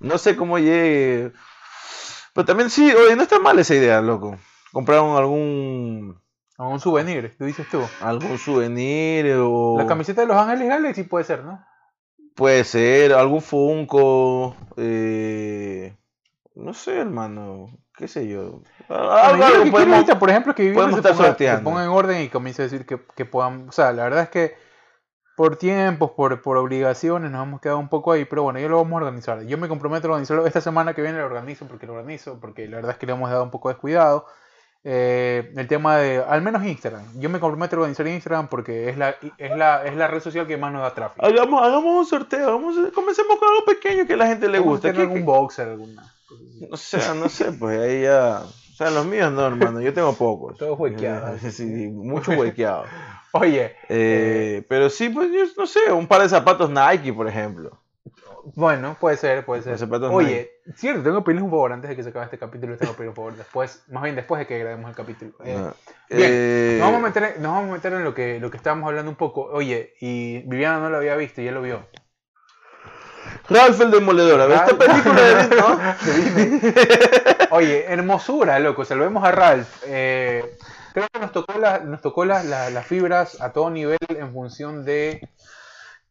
no 0.00 0.18
sé 0.18 0.36
cómo 0.36 0.58
llegue. 0.58 1.32
Pero 2.34 2.44
también 2.44 2.70
sí, 2.70 2.90
oye, 2.92 3.16
no 3.16 3.22
está 3.22 3.38
mal 3.38 3.58
esa 3.58 3.74
idea, 3.74 4.00
loco. 4.00 4.36
Comprar 4.72 5.00
un- 5.00 5.16
algún 5.16 6.20
un 6.58 6.80
souvenir, 6.80 7.36
tú 7.38 7.44
dices 7.44 7.68
tú. 7.68 7.80
algún 8.00 8.36
souvenir 8.38 9.32
o 9.38 9.76
La 9.78 9.86
camiseta 9.86 10.22
de 10.22 10.26
Los 10.26 10.36
Ángeles 10.36 10.68
Galaxy 10.68 11.02
puede 11.04 11.24
ser, 11.24 11.44
¿no? 11.44 11.64
puede 12.34 12.62
ser 12.64 13.12
algún 13.14 13.42
Funko, 13.42 14.56
eh, 14.76 15.96
no 16.54 16.72
sé, 16.74 16.98
hermano, 16.98 17.68
qué 17.96 18.06
sé 18.08 18.28
yo. 18.28 18.62
Bueno, 18.88 19.10
algo 19.12 19.64
que 19.64 19.70
podemos- 19.70 19.94
ahorita, 19.96 20.18
por 20.18 20.30
ejemplo, 20.30 20.54
que 20.54 20.62
se 20.62 20.68
estar 20.70 20.90
ponga, 21.12 21.14
sorteando. 21.14 21.58
se 21.58 21.64
ponga 21.64 21.82
en 21.84 21.90
orden 21.90 22.22
y 22.22 22.28
comience 22.28 22.62
a 22.62 22.64
decir 22.64 22.86
que, 22.86 22.98
que 23.14 23.24
puedan... 23.24 23.68
O 23.68 23.72
sea, 23.72 23.92
la 23.92 24.04
verdad 24.04 24.22
es 24.24 24.28
que 24.30 24.54
por 25.36 25.54
tiempos, 25.56 26.10
por, 26.16 26.42
por 26.42 26.56
obligaciones, 26.56 27.30
nos 27.30 27.44
hemos 27.46 27.60
quedado 27.60 27.78
un 27.78 27.88
poco 27.88 28.10
ahí, 28.10 28.24
pero 28.24 28.42
bueno, 28.42 28.58
ya 28.58 28.66
lo 28.68 28.78
vamos 28.78 28.94
a 28.94 29.04
organizar. 29.04 29.42
Yo 29.44 29.56
me 29.56 29.68
comprometo 29.68 30.08
a 30.08 30.10
organizarlo. 30.10 30.46
Esta 30.46 30.60
semana 30.60 30.94
que 30.94 31.02
viene 31.02 31.18
lo 31.18 31.26
organizo 31.26 31.66
porque 31.66 31.86
lo 31.86 31.92
organizo, 31.94 32.40
porque 32.40 32.66
la 32.66 32.76
verdad 32.78 32.90
es 32.92 32.98
que 32.98 33.06
le 33.06 33.12
hemos 33.12 33.30
dado 33.30 33.44
un 33.44 33.50
poco 33.52 33.68
de 33.68 33.74
descuidado. 33.74 34.26
Eh, 34.84 35.52
el 35.56 35.66
tema 35.68 35.96
de, 35.98 36.24
al 36.26 36.40
menos 36.42 36.64
Instagram. 36.64 37.04
Yo 37.20 37.28
me 37.28 37.38
comprometo 37.40 37.76
a 37.76 37.78
organizar 37.80 38.06
Instagram 38.06 38.48
porque 38.48 38.88
es 38.88 38.96
la, 38.96 39.14
es 39.36 39.56
la, 39.56 39.84
es 39.84 39.94
la 39.96 40.08
red 40.08 40.20
social 40.20 40.46
que 40.46 40.56
más 40.56 40.72
nos 40.72 40.82
da 40.82 40.94
tráfico. 40.94 41.24
Hagamos, 41.24 41.62
hagamos 41.62 41.84
un 41.98 42.06
sorteo, 42.06 42.48
a- 42.56 42.92
comencemos 42.92 43.38
con 43.38 43.48
algo 43.48 43.64
pequeño 43.66 44.06
que 44.06 44.14
a 44.14 44.16
la 44.16 44.26
gente 44.26 44.48
le 44.48 44.58
¿Qué- 44.58 45.00
algún 45.02 45.24
boxer, 45.24 45.68
alguna. 45.68 46.02
No 46.68 46.76
sé, 46.76 46.98
no 47.14 47.28
sé, 47.28 47.52
pues 47.52 47.78
ahí 47.78 48.02
ya. 48.02 48.42
O 48.78 48.84
sea, 48.84 48.90
los 48.92 49.06
míos 49.06 49.32
no, 49.32 49.44
hermano, 49.44 49.80
yo 49.80 49.92
tengo 49.92 50.12
pocos. 50.14 50.56
Todos 50.58 50.78
huequeados. 50.78 51.40
Sí, 51.42 51.50
sí, 51.50 51.88
mucho 51.88 52.30
huequeado. 52.30 52.84
Oye, 53.32 53.74
Eh, 53.88 54.64
pero 54.68 54.88
sí, 54.88 55.08
pues 55.08 55.30
yo 55.32 55.44
no 55.56 55.66
sé, 55.66 55.90
un 55.92 56.06
par 56.06 56.22
de 56.22 56.28
zapatos 56.28 56.70
Nike, 56.70 57.12
por 57.12 57.26
ejemplo. 57.26 57.80
Bueno, 58.54 58.96
puede 59.00 59.16
ser, 59.16 59.44
puede 59.44 59.62
ser. 59.62 59.76
Oye, 60.10 60.52
cierto, 60.76 61.02
tengo 61.02 61.18
que 61.18 61.24
pedirles 61.24 61.42
un 61.44 61.50
favor 61.50 61.72
antes 61.72 61.90
de 61.90 61.96
que 61.96 62.02
se 62.04 62.10
acabe 62.10 62.26
este 62.26 62.38
capítulo. 62.38 62.76
Tengo 62.76 62.92
que 62.92 62.98
pedir 62.98 63.08
un 63.10 63.16
favor 63.16 63.36
después, 63.36 63.82
más 63.88 64.04
bien 64.04 64.14
después 64.14 64.38
de 64.38 64.46
que 64.46 64.58
grabemos 64.60 64.88
el 64.88 64.96
capítulo. 64.96 65.32
Eh, 65.44 65.54
No. 65.58 65.74
bien, 66.08 66.30
Eh, 66.32 66.76
nos, 66.78 66.86
vamos 66.92 67.00
a 67.02 67.06
meter, 67.08 67.22
en- 67.36 67.42
nos 67.42 67.52
vamos 67.52 67.70
a 67.70 67.72
meter 67.74 67.92
en 67.94 68.04
lo 68.04 68.14
que, 68.14 68.38
lo 68.38 68.50
que 68.50 68.56
estábamos 68.56 68.88
hablando 68.88 69.10
un 69.10 69.16
poco. 69.16 69.42
Oye, 69.52 69.94
y 70.00 70.38
Viviana 70.46 70.78
no 70.78 70.88
lo 70.88 70.98
había 70.98 71.16
visto 71.16 71.42
y 71.42 71.46
ya 71.46 71.52
lo 71.52 71.60
vio. 71.62 71.80
Ralph 73.48 73.80
el 73.80 73.90
Demoledor, 73.90 74.40
a 74.40 74.46
ver, 74.46 74.56
esta 74.58 74.76
película 74.78 75.20
de 75.22 75.56
¿no? 75.56 75.78
Oye, 77.56 77.84
hermosura, 77.92 78.58
loco. 78.58 78.84
Salvemos 78.84 79.24
a 79.24 79.32
Ralph. 79.32 79.68
Eh, 79.86 80.56
creo 80.92 81.06
que 81.12 81.18
nos 81.20 81.32
tocó, 81.32 81.58
la- 81.58 81.78
nos 81.80 82.00
tocó 82.02 82.24
la- 82.24 82.42
la- 82.42 82.70
las 82.70 82.86
fibras 82.86 83.40
a 83.40 83.52
todo 83.52 83.70
nivel 83.70 83.98
en 84.10 84.32
función 84.32 84.84
de 84.84 85.28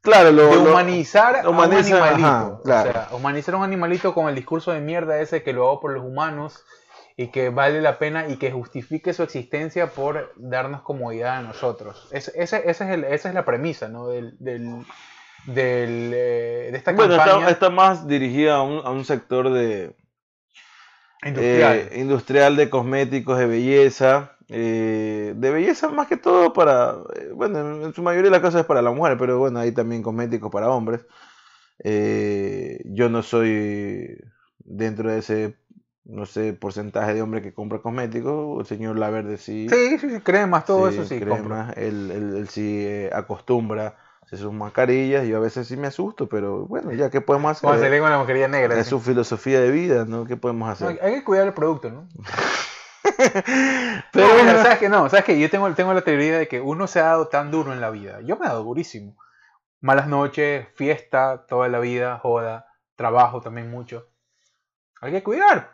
Claro, 0.01 0.31
lo, 0.31 0.47
de 0.47 0.55
lo- 0.55 0.71
humanizar 0.71 1.37
a 1.45 1.49
un 1.49 1.59
animalito. 1.61 1.97
ajá, 2.03 2.59
claro. 2.63 2.89
O 2.89 2.93
sea, 2.93 3.07
humanizar 3.11 3.55
a 3.55 3.57
un 3.57 3.63
animalito 3.63 4.13
con 4.13 4.29
el 4.29 4.35
discurso 4.35 4.71
de 4.71 4.79
mierda 4.79 5.19
ese 5.19 5.43
que 5.43 5.53
lo 5.53 5.67
hago 5.67 5.79
por 5.81 5.91
los 5.91 6.03
humanos 6.03 6.63
y 7.17 7.27
que 7.31 7.49
vale 7.49 7.81
la 7.81 7.97
pena 7.99 8.27
y 8.27 8.37
que 8.37 8.51
justifique 8.51 9.11
su 9.13 9.23
existencia 9.23 9.87
por 9.87 10.33
darnos 10.37 10.81
comodidad 10.83 11.37
a 11.37 11.41
nosotros. 11.41 12.07
Es- 12.11 12.31
ese- 12.35 12.69
ese 12.69 12.83
es 12.85 12.89
el- 12.91 13.03
esa 13.03 13.29
es 13.29 13.35
la 13.35 13.43
premisa 13.43 13.87
¿no? 13.89 14.07
del, 14.07 14.35
del, 14.39 14.85
del, 15.47 16.11
eh, 16.15 16.69
de 16.71 16.77
esta 16.77 16.95
bueno, 16.95 17.15
campaña 17.15 17.49
está, 17.49 17.51
está 17.51 17.69
más 17.69 18.07
dirigida 18.07 18.55
a 18.57 18.61
un, 18.63 18.85
a 18.85 18.89
un 18.91 19.05
sector 19.05 19.49
de 19.51 19.95
industrial. 21.25 21.77
eh, 21.79 21.93
industrial 21.97 22.55
de 22.55 22.69
cosméticos, 22.69 23.37
de 23.37 23.45
belleza. 23.47 24.37
eh, 24.49 25.33
de 25.35 25.51
belleza 25.51 25.89
más 25.89 26.07
que 26.07 26.17
todo 26.17 26.53
para, 26.53 26.95
bueno, 27.35 27.85
en, 27.85 27.93
su 27.93 28.01
mayoría 28.01 28.31
las 28.31 28.39
cosas 28.41 28.61
es 28.61 28.67
para 28.67 28.81
la 28.81 28.91
mujer, 28.91 29.17
pero 29.17 29.37
bueno, 29.39 29.59
hay 29.59 29.71
también 29.73 30.01
cosméticos 30.03 30.51
para 30.51 30.69
hombres. 30.69 31.05
Eh, 31.83 32.81
yo 32.85 33.09
no 33.09 33.23
soy 33.23 34.17
dentro 34.59 35.11
de 35.11 35.19
ese, 35.19 35.57
no 36.05 36.25
sé, 36.27 36.53
porcentaje 36.53 37.13
de 37.15 37.21
hombre 37.23 37.41
que 37.43 37.53
compra 37.53 37.79
cosméticos. 37.81 38.59
El 38.61 38.65
señor 38.67 38.99
Laverde 38.99 39.37
sí. 39.37 39.69
sí, 39.69 39.97
sí, 39.99 40.09
sí, 40.09 40.19
cremas, 40.21 40.65
todo 40.65 40.87
sí, 40.87 40.89
eso 40.89 41.05
sí, 41.05 41.15
crema, 41.15 41.71
compro. 41.71 41.73
Él, 41.75 42.11
él- 42.11 42.35
él 42.37 42.49
sí 42.49 42.87
acostumbra 43.11 43.97
hace 44.27 44.37
sus 44.37 44.51
mascarillas, 44.51 45.25
yo 45.25 45.37
a 45.37 45.39
veces 45.39 45.67
sí 45.67 45.77
me 45.77 45.87
asusto, 45.87 46.27
pero 46.27 46.65
bueno, 46.65 46.91
ya, 46.91 47.09
¿qué 47.09 47.21
podemos 47.21 47.51
hacer? 47.51 47.69
Como 47.69 47.79
salir 47.79 48.01
con 48.01 48.09
la 48.09 48.17
mascarilla 48.17 48.49
negra. 48.49 48.73
Es 48.73 48.81
así. 48.81 48.89
su 48.89 48.99
filosofía 48.99 49.61
de 49.61 49.71
vida, 49.71 50.03
¿no? 50.05 50.25
¿Qué 50.25 50.35
podemos 50.35 50.69
hacer? 50.69 50.87
hay 50.87 50.97
hay 51.01 51.15
que 51.15 51.23
cuidar 51.23 51.47
el 51.47 51.53
producto, 51.53 51.89
¿no? 51.89 52.09
Pero 54.11 54.27
bueno, 54.33 54.51
¿sabes 54.61 54.79
qué? 54.79 54.89
No, 54.89 55.09
¿sabes 55.09 55.23
qué? 55.23 55.39
Yo 55.39 55.49
tengo, 55.49 55.73
tengo 55.73 55.93
la 55.93 56.01
teoría 56.01 56.37
de 56.37 56.47
que 56.49 56.59
uno 56.59 56.87
se 56.87 56.99
ha 56.99 57.03
dado 57.03 57.29
tan 57.29 57.51
duro 57.51 57.71
en 57.71 57.79
la 57.79 57.89
vida. 57.89 58.19
Yo 58.21 58.35
me 58.35 58.45
he 58.45 58.49
dado 58.49 58.63
durísimo. 58.63 59.15
Malas 59.79 60.07
noches, 60.07 60.67
fiesta, 60.75 61.45
toda 61.47 61.69
la 61.69 61.79
vida, 61.79 62.19
joda, 62.19 62.67
trabajo 62.97 63.39
también 63.39 63.71
mucho. 63.71 64.09
Hay 64.99 65.13
que 65.13 65.23
cuidar. 65.23 65.71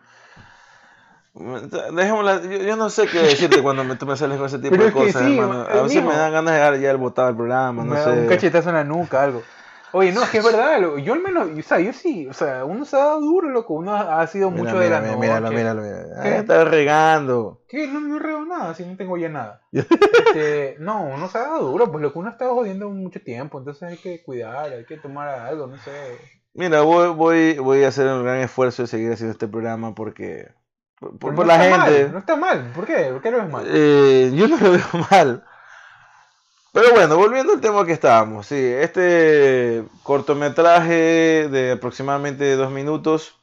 Dejémosla, 1.35 2.41
yo, 2.43 2.51
yo 2.51 2.75
no 2.75 2.89
sé 2.89 3.07
qué 3.07 3.19
decirte 3.19 3.61
cuando 3.63 3.83
me, 3.83 3.95
tú 3.95 4.05
me 4.05 4.15
sales 4.15 4.37
con 4.37 4.45
ese 4.45 4.59
tipo 4.59 4.71
Pero 4.71 4.83
de 4.83 4.89
es 4.89 4.93
cosas, 4.93 5.23
sí, 5.25 5.37
hermano. 5.39 5.61
A 5.61 5.81
veces 5.81 5.95
me 5.95 6.09
mijo. 6.09 6.17
dan 6.17 6.31
ganas 6.31 6.53
de 6.53 6.59
dar 6.59 6.79
ya 6.79 6.91
el 6.91 6.97
botado 6.97 7.27
del 7.27 7.37
programa, 7.37 7.83
no 7.83 7.93
Me 7.95 8.03
sé. 8.03 8.09
Un 8.11 8.27
cachetazo 8.27 8.69
en 8.69 8.75
la 8.75 8.83
nuca, 8.83 9.23
algo. 9.23 9.41
Oye, 9.95 10.11
no, 10.11 10.23
es 10.23 10.29
que 10.29 10.39
es 10.39 10.43
verdad. 10.43 10.79
Yo 11.03 11.13
al 11.13 11.21
menos, 11.21 11.49
o 11.57 11.61
sea, 11.61 11.79
yo 11.79 11.93
sí, 11.93 12.27
o 12.27 12.33
sea, 12.33 12.65
uno 12.65 12.83
se 12.83 12.95
ha 12.95 12.99
dado 12.99 13.19
duro, 13.21 13.49
loco. 13.49 13.75
Uno 13.75 13.93
ha 13.95 14.25
sido 14.27 14.49
Mira, 14.49 14.63
mucho 14.63 14.75
mira, 14.77 14.83
de 14.83 14.89
la 14.89 15.01
mira, 15.01 15.17
míralo, 15.17 15.51
míralo, 15.51 15.81
míralo. 15.83 16.21
Ahí 16.21 16.31
está 16.33 16.63
regando. 16.65 17.61
¿Qué? 17.67 17.87
No, 17.87 17.99
no 17.99 18.17
reo 18.17 18.43
nada, 18.45 18.73
si 18.73 18.85
no 18.85 18.95
tengo 18.97 19.17
ya 19.17 19.29
nada. 19.29 19.61
Este, 19.71 20.77
no, 20.79 21.03
uno 21.03 21.27
se 21.29 21.37
ha 21.37 21.41
dado 21.41 21.69
duro, 21.69 21.91
pues 21.91 22.01
lo 22.01 22.11
que 22.11 22.17
uno 22.19 22.29
ha 22.29 22.31
estado 22.31 22.55
jodiendo 22.55 22.89
mucho 22.89 23.21
tiempo, 23.21 23.59
entonces 23.59 23.83
hay 23.83 23.97
que 23.97 24.23
cuidar, 24.23 24.71
hay 24.71 24.85
que 24.85 24.97
tomar 24.97 25.27
algo, 25.29 25.67
no 25.67 25.77
sé. 25.77 25.91
Mira, 26.55 26.81
voy, 26.81 27.09
voy, 27.09 27.57
voy 27.59 27.83
a 27.83 27.89
hacer 27.89 28.07
un 28.07 28.23
gran 28.23 28.39
esfuerzo 28.39 28.81
de 28.83 28.87
seguir 28.87 29.11
haciendo 29.11 29.31
este 29.33 29.47
programa 29.47 29.93
porque. 29.93 30.47
Por, 31.11 31.33
por- 31.35 31.35
no 31.35 31.43
la 31.45 31.55
está 31.65 31.85
gente. 31.85 32.03
mal, 32.05 32.13
no 32.13 32.19
está 32.19 32.35
mal, 32.35 32.71
¿por 32.75 32.85
qué? 32.85 32.95
¿Por 33.11 33.21
qué 33.21 33.31
lo 33.31 33.37
ves 33.37 33.49
mal? 33.49 33.65
Eh, 33.67 34.31
yo 34.35 34.47
no 34.47 34.57
lo 34.57 34.71
veo 34.73 35.05
mal. 35.11 35.43
Pero 36.71 36.91
bueno, 36.93 37.17
volviendo 37.17 37.53
al 37.53 37.61
tema 37.61 37.85
que 37.85 37.91
estábamos, 37.91 38.47
sí, 38.47 38.55
este 38.57 39.83
cortometraje 40.01 41.47
de 41.49 41.71
aproximadamente 41.73 42.55
dos 42.55 42.71
minutos, 42.71 43.39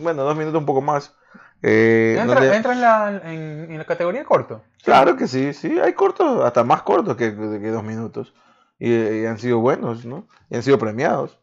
bueno, 0.00 0.22
dos 0.22 0.36
minutos 0.36 0.60
un 0.60 0.66
poco 0.66 0.80
más. 0.80 1.14
eh, 1.62 2.16
entra 2.20 2.40
donde- 2.40 2.56
entra 2.56 2.72
en, 2.72 2.80
la, 2.80 3.20
en, 3.24 3.70
en 3.72 3.78
la 3.78 3.84
categoría 3.84 4.24
corto. 4.24 4.62
Claro 4.84 5.16
que 5.16 5.26
sí, 5.26 5.52
sí, 5.54 5.78
hay 5.80 5.92
cortos, 5.94 6.44
hasta 6.44 6.62
más 6.64 6.82
cortos 6.82 7.16
que, 7.16 7.34
que 7.34 7.70
dos 7.70 7.82
minutos. 7.84 8.32
Y, 8.78 8.92
y 8.94 9.26
han 9.26 9.38
sido 9.38 9.58
buenos, 9.58 10.04
¿no? 10.04 10.26
Y 10.50 10.56
han 10.56 10.62
sido 10.62 10.78
premiados. 10.78 11.38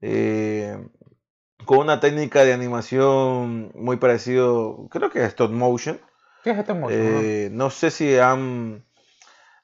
Eh, 0.00 0.76
con 1.66 1.78
una 1.78 2.00
técnica 2.00 2.44
de 2.44 2.52
animación 2.54 3.72
muy 3.74 3.96
parecido, 3.98 4.88
creo 4.90 5.10
que 5.10 5.20
es 5.20 5.28
stop 5.28 5.50
motion. 5.52 6.00
¿Qué 6.42 6.50
es 6.50 6.76
mocho? 6.76 6.94
Eh, 6.94 7.48
no 7.52 7.70
sé 7.70 7.90
si 7.90 8.16
han 8.18 8.84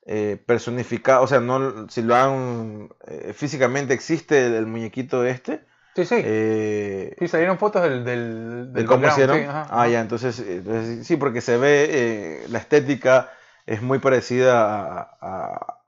eh, 0.07 0.43
personificado, 0.47 1.25
o 1.25 1.27
sea, 1.27 1.41
no, 1.41 1.89
si 1.89 2.03
lo 2.03 2.15
han 2.17 2.91
eh, 3.09 3.33
físicamente 3.35 3.95
existe 3.95 4.47
el, 4.47 4.55
el 4.55 4.67
muñequito 4.67 5.25
este. 5.25 5.65
sí, 5.95 6.05
sí. 6.05 6.17
eh, 6.23 7.17
sí, 7.19 7.29
salieron 7.29 7.59
fotos 7.59 7.83
del, 7.83 8.05
del, 8.05 8.73
¿de 8.75 8.85
del 8.85 8.87
cómo 8.87 9.09
hicieron? 9.09 9.39
sí, 9.39 9.45
ajá, 9.45 9.63
ah, 9.69 9.89
ajá. 9.89 9.89
ya, 9.89 10.01
entonces, 10.01 10.39
eh, 10.41 10.57
entonces, 10.59 11.07
sí, 11.07 11.17
porque 11.17 11.41
se 11.41 11.57
ve 11.59 12.47
la 12.49 12.59
estética 12.59 13.31
es 13.67 13.83
muy 13.83 13.99
parecida 13.99 15.01
a, 15.01 15.19
a- 15.21 15.79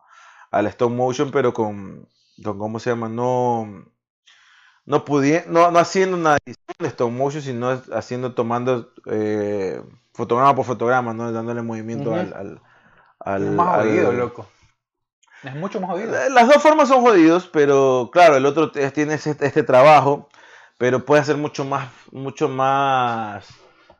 al 0.50 0.66
stop 0.68 0.90
motion, 0.92 1.30
pero 1.32 1.52
con, 1.52 2.08
con 2.42 2.58
¿cómo 2.58 2.78
se 2.78 2.90
llama? 2.90 3.08
No, 3.08 3.86
no, 4.86 5.04
pudi- 5.04 5.44
no, 5.46 5.70
no 5.70 5.78
haciendo 5.78 6.16
una 6.16 6.36
edición 6.44 6.76
de 6.78 6.88
stop 6.88 7.10
motion, 7.10 7.42
sino 7.42 7.70
haciendo, 7.92 8.34
tomando 8.34 8.92
eh, 9.06 9.82
fotograma 10.12 10.54
por 10.54 10.64
fotograma, 10.66 11.14
¿no? 11.14 11.32
Dándole 11.32 11.62
movimiento 11.62 12.14
al, 12.14 12.32
al, 12.32 12.60
al- 13.20 13.42
es 13.42 13.52
más 13.52 13.68
al- 13.68 13.78
jodido, 13.78 14.12
loco. 14.12 14.46
Es 15.42 15.54
mucho 15.54 15.80
más 15.80 15.90
jodido. 15.90 16.14
Eh, 16.16 16.30
Las 16.30 16.48
dos 16.48 16.62
formas 16.62 16.88
son 16.88 17.02
jodidos, 17.02 17.48
pero 17.52 18.10
claro, 18.12 18.36
el 18.36 18.46
otro 18.46 18.70
tiene 18.72 19.14
este, 19.14 19.36
este 19.46 19.62
trabajo, 19.62 20.28
pero 20.78 21.04
puede 21.04 21.24
ser 21.24 21.36
mucho 21.36 21.64
más, 21.64 21.88
mucho 22.12 22.48
más 22.48 23.46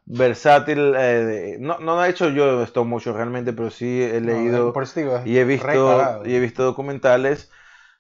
versátil. 0.07 0.95
eh, 0.97 1.57
no, 1.61 1.79
no 1.79 2.03
he 2.05 2.09
hecho 2.11 2.31
yo 2.31 2.63
stop 2.63 2.87
motion 2.87 3.15
realmente, 3.15 3.53
pero 3.53 3.71
sí 3.71 4.03
he 4.03 4.21
No, 4.23 4.27
leído 4.27 4.73
por 4.73 4.83
eso 4.83 4.95
te 4.95 5.01
digo, 5.03 5.17
es 5.17 5.23
y 5.23 5.39
he 5.39 5.45
visto 5.45 6.21
y 6.25 6.35
he 6.35 6.41
visto 6.41 6.63
documentales 6.65 7.51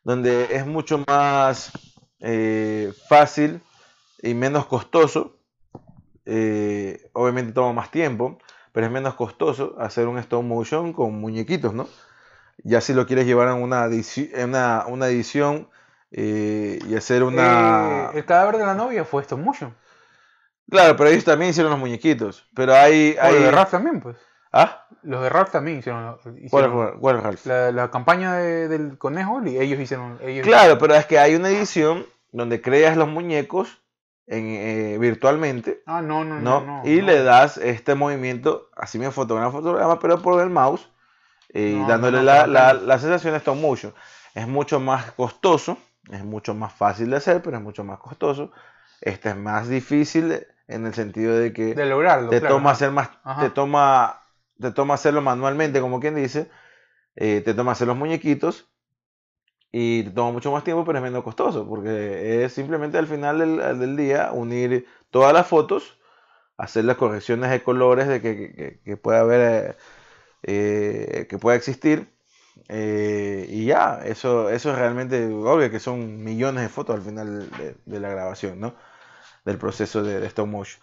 donde 0.04 0.56
es 0.56 0.66
mucho 0.66 1.02
más 1.08 1.72
eh, 2.26 2.92
fácil 3.08 3.60
y 4.22 4.34
menos 4.34 4.66
costoso. 4.66 5.36
eh, 6.26 7.10
obviamente 7.12 7.52
toma 7.52 7.72
más 7.74 7.90
tiempo, 7.90 8.38
pero 8.72 8.86
es 8.86 8.92
menos 8.92 9.14
costoso 9.14 9.76
hacer 9.78 10.08
un 10.08 10.18
stop 10.18 10.42
motion 10.42 10.92
con 10.94 11.20
muñequitos, 11.20 11.74
¿no? 11.74 11.86
Ya 12.62 12.80
si 12.80 12.94
lo 12.94 13.06
quieres 13.06 13.26
llevar 13.26 13.48
a 13.48 13.54
una, 13.54 13.88
una, 14.42 14.84
una 14.86 15.06
edición 15.08 15.68
eh, 16.12 16.78
y 16.88 16.94
hacer 16.96 17.24
una... 17.24 18.10
El 18.14 18.24
cadáver 18.24 18.56
de 18.56 18.64
la 18.64 18.74
novia 18.74 19.04
fue 19.04 19.20
stop 19.22 19.40
motion. 19.40 19.74
Claro, 20.70 20.96
pero 20.96 21.10
ellos 21.10 21.24
también 21.24 21.50
hicieron 21.50 21.70
los 21.72 21.78
muñequitos. 21.80 22.48
Pero 22.54 22.74
hay... 22.74 23.16
Hay... 23.20 23.34
los 23.34 23.42
de 23.42 23.50
Ralph 23.50 23.70
también, 23.70 24.00
pues. 24.00 24.16
¿Ah? 24.50 24.86
Los 25.02 25.20
de 25.22 25.28
Ralph 25.28 25.50
también 25.50 25.78
hicieron. 25.80 26.16
¿Cuál, 26.22 26.38
hicieron 26.42 26.72
fue- 26.72 27.00
cuál, 27.00 27.22
Ralph? 27.22 27.44
la, 27.44 27.70
la 27.70 27.90
campaña 27.90 28.34
de- 28.34 28.68
del 28.68 28.96
conejo, 28.96 29.42
y 29.44 29.58
ellos 29.58 29.78
hicieron. 29.78 30.18
Ellos 30.22 30.46
Claro, 30.46 30.78
pero 30.78 30.94
es 30.94 31.04
que 31.06 31.18
hay 31.18 31.34
una 31.34 31.50
edición 31.50 32.06
donde 32.34 32.60
creas 32.60 32.96
los 32.96 33.08
muñecos 33.08 33.82
en, 34.26 34.46
eh, 34.46 34.98
virtualmente, 34.98 35.82
Ah, 35.86 36.00
no, 36.02 36.24
no, 36.24 36.40
¿no? 36.40 36.60
no. 36.60 36.82
no, 36.82 36.88
y 36.88 37.00
no. 37.00 37.06
le 37.06 37.22
das 37.22 37.58
este 37.58 37.94
movimiento, 37.94 38.68
así 38.76 38.98
mismo 38.98 39.12
fotograma, 39.12 39.50
fotograma, 39.52 39.98
pero 39.98 40.20
por 40.22 40.40
el 40.42 40.50
mouse, 40.50 40.88
eh, 41.50 41.74
No, 41.80 41.88
dándole 41.88 42.22
la, 42.22 42.46
la, 42.46 42.74
la 42.74 42.98
sensación 42.98 43.32
de 43.32 43.38
stop 43.38 43.56
motion. 43.56 43.94
Es 44.34 44.48
mucho 44.48 44.80
más 44.80 45.12
costoso, 45.12 45.78
es 46.10 46.24
mucho 46.24 46.54
más 46.54 46.72
fácil 46.72 47.10
de 47.10 47.16
hacer, 47.16 47.42
pero 47.42 47.56
es 47.58 47.62
mucho 47.62 47.84
más 47.84 47.98
costoso. 47.98 48.50
Este 49.00 49.30
es 49.30 49.36
más 49.36 49.68
difícil 49.68 50.46
en 50.66 50.86
el 50.86 50.94
sentido 50.94 51.36
de 51.38 51.52
que 51.52 51.74
De 51.74 51.86
lograrlo. 51.86 52.30
te 52.30 52.40
claro, 52.40 52.56
toma 52.56 52.70
hacer 52.72 52.90
más, 52.90 53.10
Ajá. 53.22 53.42
te 53.42 53.50
toma, 53.50 54.22
te 54.58 54.70
toma 54.72 54.94
hacerlo 54.94 55.20
manualmente, 55.20 55.80
como 55.80 56.00
quien 56.00 56.14
dice, 56.16 56.50
eh, 57.16 57.42
te 57.44 57.54
toma 57.54 57.72
hacer 57.72 57.86
los 57.86 57.96
muñequitos 57.96 58.68
y 59.76 60.04
toma 60.04 60.32
mucho 60.32 60.52
más 60.52 60.64
tiempo, 60.64 60.84
pero 60.84 60.98
es 60.98 61.04
menos 61.04 61.24
costoso, 61.24 61.66
porque 61.68 62.44
es 62.44 62.52
simplemente 62.52 62.98
al 62.98 63.06
final 63.08 63.38
del, 63.40 63.80
del 63.80 63.96
día 63.96 64.30
unir 64.32 64.86
todas 65.10 65.32
las 65.32 65.46
fotos, 65.48 65.98
hacer 66.58 66.84
las 66.86 66.96
correcciones 66.98 67.50
de 67.50 67.62
colores 67.62 68.08
de 68.08 68.22
que, 68.22 68.54
que- 68.54 68.80
que 68.84 68.96
pueda 68.98 69.20
haber, 69.20 69.42
eh, 70.42 71.08
eh, 71.22 71.26
que 71.28 71.38
pueda 71.38 71.56
existir. 71.56 72.08
eh, 72.68 73.46
y 73.50 73.66
ya, 73.66 74.00
eso, 74.04 74.50
eso 74.50 74.70
es 74.72 74.78
realmente 74.78 75.26
obvio 75.26 75.70
que 75.70 75.80
son 75.80 76.22
millones 76.24 76.62
de 76.64 76.68
fotos 76.70 76.96
al 76.96 77.02
final 77.02 77.50
de, 77.58 77.76
de 77.84 78.00
la 78.00 78.10
grabación, 78.10 78.60
¿no? 78.60 78.74
Del 79.44 79.58
proceso 79.58 80.02
de, 80.04 80.20
de 80.20 80.26
stop 80.28 80.48
motion. 80.48 80.82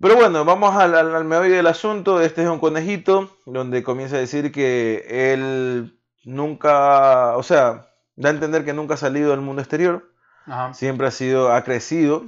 Pero 0.00 0.16
bueno, 0.16 0.44
vamos 0.44 0.74
al, 0.76 0.94
al, 0.94 1.14
al 1.14 1.24
meollo 1.24 1.54
del 1.54 1.66
asunto. 1.66 2.20
Este 2.20 2.42
es 2.42 2.48
un 2.48 2.58
conejito 2.60 3.38
donde 3.46 3.82
comienza 3.82 4.16
a 4.16 4.20
decir 4.20 4.52
que 4.52 5.06
él 5.32 5.98
nunca, 6.24 7.36
o 7.36 7.42
sea, 7.42 7.88
da 8.16 8.28
a 8.28 8.32
entender 8.32 8.64
que 8.64 8.72
nunca 8.72 8.94
ha 8.94 8.96
salido 8.98 9.30
del 9.30 9.40
mundo 9.40 9.62
exterior. 9.62 10.10
Ajá. 10.46 10.74
Siempre 10.74 11.06
ha 11.06 11.10
sido, 11.10 11.52
ha 11.52 11.64
crecido 11.64 12.24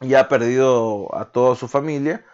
y 0.00 0.14
ha 0.14 0.28
perdido 0.28 1.14
a 1.16 1.26
toda 1.26 1.54
su 1.56 1.68
familia 1.68 2.24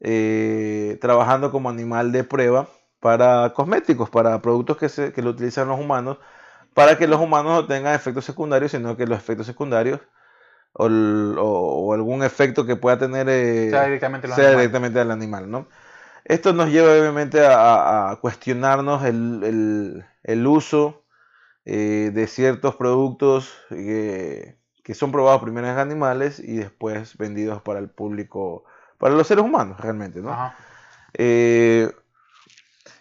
eh, 0.00 0.98
trabajando 1.00 1.50
como 1.50 1.68
animal 1.70 2.12
de 2.12 2.24
prueba 2.24 2.68
para 3.00 3.52
cosméticos, 3.54 4.10
para 4.10 4.40
productos 4.42 4.76
que, 4.76 4.88
se, 4.88 5.12
que 5.12 5.22
lo 5.22 5.30
utilizan 5.30 5.68
los 5.68 5.80
humanos, 5.80 6.18
para 6.74 6.96
que 6.98 7.06
los 7.08 7.20
humanos 7.20 7.52
no 7.52 7.66
tengan 7.66 7.94
efectos 7.94 8.24
secundarios, 8.24 8.72
sino 8.72 8.96
que 8.96 9.06
los 9.06 9.18
efectos 9.18 9.46
secundarios 9.46 10.00
o, 10.72 10.86
o- 10.86 11.86
o 11.88 11.94
algún 11.94 12.22
efecto 12.22 12.66
que 12.66 12.76
pueda 12.76 12.98
tener 12.98 13.28
eh, 13.28 13.70
Sea 13.70 13.84
directamente 13.84 14.28
sea 14.28 14.50
directamente 14.50 15.00
al 15.00 15.10
animal, 15.10 15.50
¿no? 15.50 15.66
Esto 16.24 16.52
nos 16.52 16.70
lleva 16.70 16.92
obviamente 16.92 17.44
a, 17.46 17.56
a- 17.56 18.10
a 18.12 18.16
cuestionarnos 18.16 19.04
el, 19.04 19.42
el- 19.44 20.04
el 20.22 20.46
uso 20.46 21.04
eh, 21.70 22.10
de 22.14 22.26
ciertos 22.26 22.76
productos 22.76 23.54
eh, 23.70 24.56
que 24.82 24.94
son 24.94 25.12
probados 25.12 25.42
primero 25.42 25.68
en 25.68 25.76
animales 25.76 26.40
y 26.40 26.56
después 26.56 27.18
vendidos 27.18 27.60
para 27.60 27.78
el 27.78 27.90
público, 27.90 28.64
para 28.96 29.14
los 29.14 29.26
seres 29.26 29.44
humanos 29.44 29.78
realmente, 29.78 30.20
¿no? 30.22 30.32
Ajá. 30.32 30.56
Eh, 31.12 31.92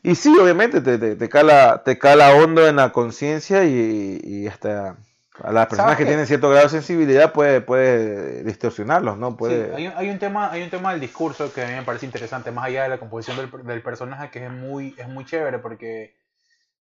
y 0.04 0.16
sí, 0.16 0.38
obviamente 0.38 0.82
te, 0.82 0.98
te, 0.98 1.16
te 1.16 1.30
cala, 1.30 1.82
te 1.86 1.98
cala 1.98 2.34
hondo 2.34 2.68
en 2.68 2.76
la 2.76 2.92
conciencia 2.92 3.64
y, 3.64 4.20
y 4.22 4.48
hasta 4.48 4.98
a 5.42 5.52
las 5.54 5.68
personas 5.68 5.92
¿Sabes 5.94 5.98
que 6.00 6.04
qué? 6.04 6.10
tienen 6.10 6.28
cierto 6.28 6.50
grado 6.50 6.66
de 6.66 6.70
sensibilidad 6.72 7.32
puede, 7.32 7.62
puede 7.62 8.44
distorsionarlos, 8.44 9.18
¿no? 9.18 9.30
Sí, 9.30 9.36
Puede... 9.38 9.76
hay, 9.76 9.88
un, 9.88 9.94
hay 9.96 10.10
un 10.10 10.20
tema, 10.20 10.52
hay 10.52 10.64
un 10.64 10.70
tema 10.70 10.92
del 10.92 11.00
discurso 11.00 11.54
que 11.54 11.64
a 11.64 11.68
mí 11.68 11.74
me 11.74 11.84
parece 11.84 12.06
interesante, 12.06 12.52
más 12.52 12.66
allá 12.66 12.84
de 12.84 12.90
la 12.90 12.98
composición 12.98 13.38
del, 13.38 13.66
del 13.66 13.82
personaje, 13.82 14.30
que 14.30 14.46
es 14.46 14.52
muy, 14.52 14.94
es 14.98 15.08
muy 15.08 15.24
chévere 15.24 15.60
porque 15.60 16.16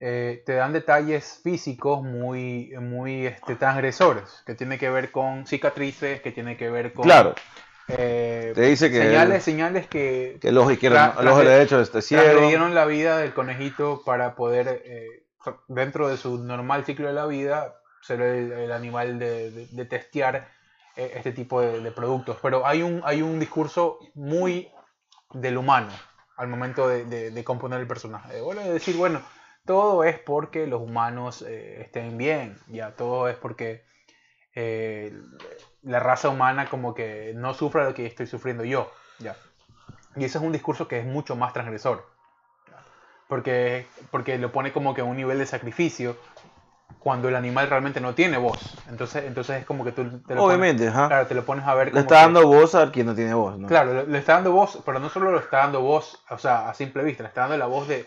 eh, 0.03 0.41
te 0.47 0.53
dan 0.53 0.73
detalles 0.73 1.39
físicos 1.43 2.01
muy, 2.01 2.73
muy 2.79 3.27
este, 3.27 3.55
transgresores, 3.55 4.41
que 4.47 4.55
tiene 4.55 4.79
que 4.79 4.89
ver 4.89 5.11
con 5.11 5.45
cicatrices, 5.45 6.21
que 6.21 6.31
tiene 6.31 6.57
que 6.57 6.71
ver 6.71 6.91
con 6.91 7.03
Claro, 7.03 7.35
eh, 7.87 8.51
te 8.55 8.61
dice 8.61 8.89
que, 8.89 8.99
señales, 8.99 9.43
señales 9.43 9.85
que 9.85 10.39
que 10.41 10.49
el 10.49 10.57
ojo 10.57 10.71
izquierdo, 10.71 10.97
Tra- 10.97 11.19
el 11.19 11.27
ojo 11.27 11.41
trasgre- 11.41 11.49
derecho 11.49 11.79
está 11.79 12.01
ciego. 12.01 12.23
transgredieron 12.23 12.73
la 12.73 12.85
vida 12.85 13.19
del 13.19 13.33
conejito 13.33 14.01
para 14.03 14.33
poder 14.33 14.81
eh, 14.85 15.23
dentro 15.67 16.07
de 16.07 16.17
su 16.17 16.43
normal 16.43 16.83
ciclo 16.83 17.07
de 17.07 17.13
la 17.13 17.27
vida, 17.27 17.75
ser 18.01 18.21
el, 18.21 18.71
animal 18.71 19.19
de, 19.19 19.67
testear 19.87 20.47
eh, 20.95 21.13
este 21.15 21.31
tipo 21.31 21.61
de, 21.61 21.91
productos. 21.91 22.37
Pero 22.41 22.65
hay 22.65 22.81
un, 22.81 23.01
hay 23.05 23.21
un 23.21 23.39
discurso 23.39 23.99
muy 24.15 24.67
del 25.33 25.57
humano 25.57 25.89
al 26.37 26.47
momento 26.47 26.87
de, 26.87 27.43
componer 27.43 27.79
el 27.79 27.87
personaje. 27.87 28.41
Bueno, 28.41 28.61
de 28.61 28.73
decir, 28.73 28.95
bueno, 28.97 29.21
todo 29.65 30.03
es 30.03 30.17
porque 30.19 30.67
los 30.67 30.81
humanos 30.81 31.43
eh, 31.47 31.81
estén 31.81 32.17
bien, 32.17 32.57
ya, 32.67 32.91
todo 32.91 33.29
es 33.29 33.35
porque 33.37 33.83
eh, 34.55 35.13
la 35.83 35.99
raza 35.99 36.29
humana 36.29 36.67
como 36.69 36.93
que 36.93 37.33
no 37.35 37.53
sufra 37.53 37.85
lo 37.85 37.93
que 37.93 38.05
estoy 38.05 38.27
sufriendo 38.27 38.63
yo, 38.63 38.91
ya. 39.19 39.35
Y 40.15 40.25
ese 40.25 40.37
es 40.37 40.43
un 40.43 40.51
discurso 40.51 40.87
que 40.87 40.99
es 40.99 41.05
mucho 41.05 41.35
más 41.35 41.53
transgresor. 41.53 42.05
Porque, 43.27 43.87
porque 44.09 44.37
lo 44.37 44.51
pone 44.51 44.73
como 44.73 44.93
que 44.93 45.01
a 45.01 45.05
un 45.05 45.15
nivel 45.15 45.37
de 45.37 45.45
sacrificio 45.45 46.17
cuando 46.99 47.29
el 47.29 47.35
animal 47.35 47.69
realmente 47.69 48.01
no 48.01 48.13
tiene 48.13 48.37
voz. 48.37 48.59
Entonces, 48.89 49.23
entonces 49.25 49.61
es 49.61 49.65
como 49.65 49.85
que 49.85 49.93
tú 49.93 50.19
te 50.19 50.35
lo 50.35 50.43
Obviamente, 50.43 50.91
pones, 50.91 51.07
claro, 51.07 51.27
te 51.27 51.33
lo 51.33 51.45
pones 51.45 51.65
a 51.65 51.73
ver. 51.73 51.89
Como 51.89 51.95
le 51.95 52.01
está 52.01 52.15
dando 52.15 52.45
voz 52.45 52.75
a 52.75 52.91
quien 52.91 53.07
no 53.07 53.15
tiene 53.15 53.33
voz, 53.33 53.57
¿no? 53.57 53.67
Claro, 53.67 54.05
le, 54.05 54.17
está 54.17 54.33
dando 54.33 54.51
voz, 54.51 54.79
pero 54.85 54.99
no 54.99 55.09
solo 55.09 55.31
lo 55.31 55.39
está 55.39 55.59
dando 55.59 55.81
voz, 55.81 56.21
o 56.29 56.37
sea, 56.37 56.69
a 56.69 56.73
simple 56.73 57.03
vista, 57.03 57.23
le 57.23 57.29
está 57.29 57.41
dando 57.41 57.57
la 57.57 57.67
voz 57.67 57.87
de 57.87 58.05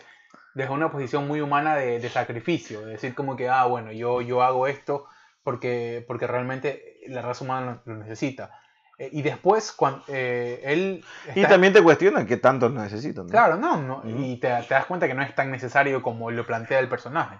desde 0.55 0.73
una 0.73 0.89
posición 0.89 1.27
muy 1.27 1.41
humana 1.41 1.75
de, 1.75 1.99
de, 1.99 2.09
sacrificio, 2.09 2.79
de 2.81 2.93
decir 2.93 3.13
como 3.13 3.35
que, 3.35 3.49
ah, 3.49 3.65
bueno, 3.65 3.91
yo, 3.91 4.21
yo 4.21 4.41
hago 4.41 4.67
esto 4.67 5.05
porque, 5.43 6.03
porque 6.07 6.25
realmente 6.25 6.97
la 7.07 7.21
raza 7.21 7.43
humana 7.43 7.81
lo 7.85 7.97
necesita. 7.97 8.57
Eh, 8.97 9.09
y 9.11 9.21
después, 9.21 9.73
cuando 9.73 10.03
eh, 10.07 10.61
él... 10.63 11.03
Y 11.35 11.43
también 11.43 11.73
te 11.73 11.83
cuestiona 11.83 12.25
qué 12.25 12.37
tanto 12.37 12.69
necesitan. 12.69 13.27
Claro, 13.27 13.57
no, 13.57 13.81
no 13.81 14.01
y 14.05 14.37
te, 14.37 14.47
das 14.47 14.85
cuenta 14.85 15.07
que 15.07 15.13
no 15.13 15.21
es 15.21 15.35
tan 15.35 15.51
necesario 15.51 16.01
como 16.01 16.31
lo 16.31 16.45
plantea 16.47 16.79
el 16.79 16.87
personaje. 16.87 17.37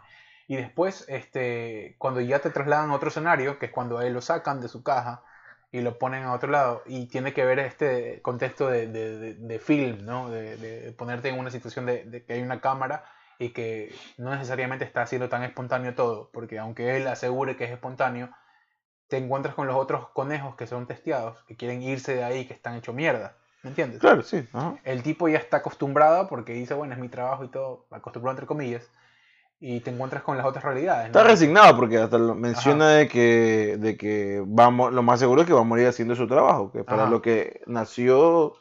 Y 0.48 0.58
después, 0.58 1.06
este, 1.08 1.96
cuando 1.98 2.20
ya 2.20 2.40
te 2.40 2.50
trasladan 2.50 2.92
a 2.92 2.96
otro 2.96 3.08
escenario, 3.08 3.58
que 3.58 3.68
es 3.68 3.72
cuando 3.72 3.98
a 3.98 4.06
él 4.06 4.14
lo 4.14 4.22
sacan 4.22 4.60
de 4.60 4.68
su 4.68 4.84
caja 4.84 5.24
y 5.72 5.82
lo 5.82 5.98
ponen 5.98 6.24
a 6.24 6.34
otro 6.34 6.50
lado, 6.50 6.84
y 6.86 7.08
tiene 7.08 7.34
que 7.34 7.44
ver 7.44 7.60
este 7.60 8.22
contexto 8.22 8.70
de, 8.70 8.88
de, 8.88 9.34
de, 9.34 9.60
film, 9.60 10.06
¿no? 10.06 10.30
De, 10.30 10.94
ponerte 10.98 11.30
en 11.30 11.40
una 11.40 11.52
situación 11.52 11.86
de, 11.86 12.24
que 12.26 12.34
hay 12.34 12.42
una 12.42 12.62
cámara 12.62 13.04
y 13.40 13.50
que 13.50 13.94
no 14.18 14.32
necesariamente 14.32 14.86
está 14.86 15.02
haciendo 15.02 15.28
tan 15.28 15.44
espontáneo 15.44 15.94
todo, 15.96 16.30
porque 16.32 16.60
aunque 16.60 16.96
él 16.96 17.08
asegure 17.08 17.58
que 17.58 17.66
es 17.66 17.72
espontáneo, 17.72 18.30
te 19.08 19.18
encuentras 19.18 19.56
con 19.56 19.68
los 19.68 19.76
otros 19.76 20.10
conejos 20.10 20.56
que 20.56 20.68
son 20.68 20.88
testeados, 20.88 21.44
que 21.44 21.56
quieren 21.58 21.82
irse 21.82 22.16
de 22.16 22.24
ahí, 22.24 22.46
que 22.46 22.54
están 22.54 22.76
hecho 22.76 22.94
mierda. 22.94 23.36
¿Me 23.62 23.70
entiendes? 23.70 24.00
Claro, 24.00 24.22
sí. 24.22 24.48
El 24.84 25.04
tipo 25.04 25.28
ya 25.28 25.40
está 25.40 25.58
acostumbrado 25.58 26.28
porque 26.28 26.54
dice, 26.54 26.76
bueno, 26.76 26.94
es 26.94 27.00
mi 27.00 27.10
trabajo 27.10 27.44
y 27.44 27.48
todo, 27.48 27.88
acostumbrado 27.90 28.34
entre 28.34 28.48
comillas, 28.48 28.90
y 29.68 29.80
te 29.80 29.90
encuentras 29.90 30.22
con 30.22 30.38
las 30.38 30.46
otras 30.46 30.64
realidades. 30.64 31.08
Está 31.08 31.24
resignado 31.24 31.76
porque 31.76 31.98
hasta 31.98 32.20
menciona 32.20 32.90
de 32.90 33.08
que, 33.08 33.78
de 33.80 33.98
que 33.98 34.44
vamos, 34.46 34.94
lo 34.94 35.02
más 35.02 35.20
seguro 35.20 35.42
es 35.42 35.48
que 35.48 35.54
va 35.54 35.62
a 35.62 35.64
morir 35.64 35.88
haciendo 35.88 36.16
su 36.16 36.28
trabajo, 36.28 36.72
que 36.72 36.84
para 36.84 37.10
lo 37.10 37.20
que 37.20 37.62
nació 37.66 38.54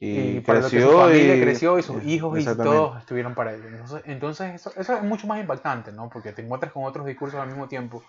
y, 0.00 0.40
creció. 0.40 0.90
su 0.90 0.98
familia 0.98 1.36
y, 1.36 1.40
creció 1.40 1.78
y 1.78 1.84
sus 1.84 2.02
hijos 2.02 2.40
y 2.40 2.44
todos 2.44 2.98
estuvieron 2.98 3.36
para 3.36 3.54
él. 3.54 3.62
Entonces, 3.66 4.02
entonces 4.06 4.54
eso, 4.56 4.72
eso, 4.76 4.96
es 4.96 5.04
mucho 5.04 5.28
más 5.28 5.38
impactante, 5.38 5.92
¿no? 5.92 6.10
Porque 6.10 6.32
te 6.32 6.42
encuentras 6.42 6.72
con 6.72 6.82
otros 6.82 7.06
discursos 7.06 7.38
al 7.38 7.46
mismo 7.46 7.68
tiempo 7.68 8.02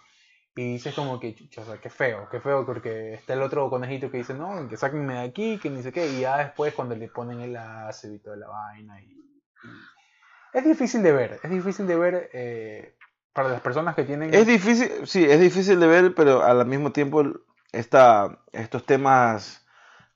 y 0.56 0.74
dices 0.74 0.96
como 0.96 1.20
que, 1.20 1.36
o 1.56 1.64
sea, 1.64 1.78
qué 1.78 1.92
feo, 1.92 2.30
qué 2.32 2.40
feo, 2.40 2.66
porque 2.66 3.14
está 3.14 3.36
el 3.36 3.44
otro 3.44 3.70
conejito 3.70 4.10
que 4.10 4.18
dice, 4.18 4.34
no, 4.34 4.68
que 4.68 4.76
sáquenme 4.76 5.14
de 5.14 5.20
aquí, 5.20 5.60
que 5.60 5.70
ni 5.70 5.84
sé 5.84 5.92
qué, 5.92 6.08
y 6.08 6.22
ya 6.22 6.40
después 6.40 6.74
cuando 6.74 6.96
le 6.96 7.10
ponen 7.10 7.42
el 7.42 7.52
y 7.52 8.20
toda 8.20 8.38
la 8.38 8.48
vaina. 8.48 9.00
Y, 9.04 9.24
Es 10.54 10.64
difícil 10.64 11.02
de 11.04 11.12
ver, 11.12 11.40
es 11.44 11.50
difícil 11.50 11.88
de 11.88 11.96
ver 11.96 12.30
eh, 12.34 12.96
para 13.34 13.50
las 13.50 13.62
personas 13.62 13.96
que 13.96 14.04
tienen... 14.04 14.34
Es 14.34 14.46
difícil, 14.46 14.90
sí, 15.06 15.24
es 15.24 15.40
difícil 15.40 15.80
de 15.80 15.88
ver, 15.88 16.14
pero 16.16 16.44
al 16.44 16.66
mismo 16.66 16.92
tiempo 16.92 17.24
esta, 17.72 18.40
estos 18.52 18.86
temas 18.86 19.66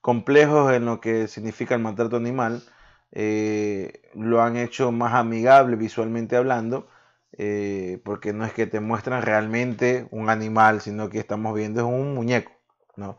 complejos 0.00 0.72
en 0.72 0.86
lo 0.86 1.00
que 1.00 1.26
significa 1.26 1.74
el 1.74 1.82
maltrato 1.82 2.16
animal 2.16 2.62
eh, 3.10 4.10
lo 4.14 4.42
han 4.42 4.56
hecho 4.56 4.92
más 4.92 5.14
amigable 5.14 5.76
visualmente 5.76 6.36
hablando 6.36 6.88
eh, 7.36 8.00
porque 8.04 8.32
no 8.32 8.44
es 8.44 8.52
que 8.52 8.66
te 8.66 8.80
muestran 8.80 9.22
realmente 9.22 10.08
un 10.10 10.30
animal, 10.30 10.80
sino 10.80 11.08
que 11.08 11.18
estamos 11.18 11.54
viendo 11.54 11.80
es 11.80 11.86
un 11.86 12.14
muñeco, 12.14 12.52
¿no? 12.96 13.18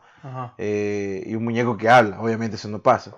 Eh, 0.58 1.22
y 1.26 1.34
un 1.34 1.44
muñeco 1.44 1.76
que 1.76 1.88
habla, 1.88 2.20
obviamente 2.20 2.56
eso 2.56 2.68
no 2.68 2.82
pasa. 2.82 3.16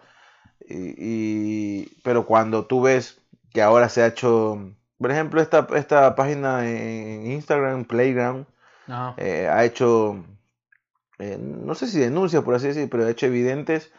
Y, 0.69 2.01
pero 2.03 2.27
cuando 2.27 2.67
tú 2.67 2.83
ves 2.83 3.22
que 3.53 3.63
ahora 3.63 3.89
se 3.89 4.03
ha 4.03 4.07
hecho, 4.07 4.75
por 4.99 5.11
ejemplo, 5.11 5.41
esta, 5.41 5.67
esta 5.75 6.15
página 6.15 6.69
en 6.69 7.31
Instagram, 7.31 7.85
Playground, 7.85 8.47
eh, 9.17 9.49
ha 9.51 9.65
hecho, 9.65 10.25
no 11.19 11.75
sé 11.75 11.87
si 11.87 11.99
denuncias, 11.99 12.43
por 12.43 12.55
así 12.55 12.69
decir, 12.69 12.89
pero 12.91 13.05
ha 13.05 13.11
hecho 13.11 13.27
evidentes 13.27 13.93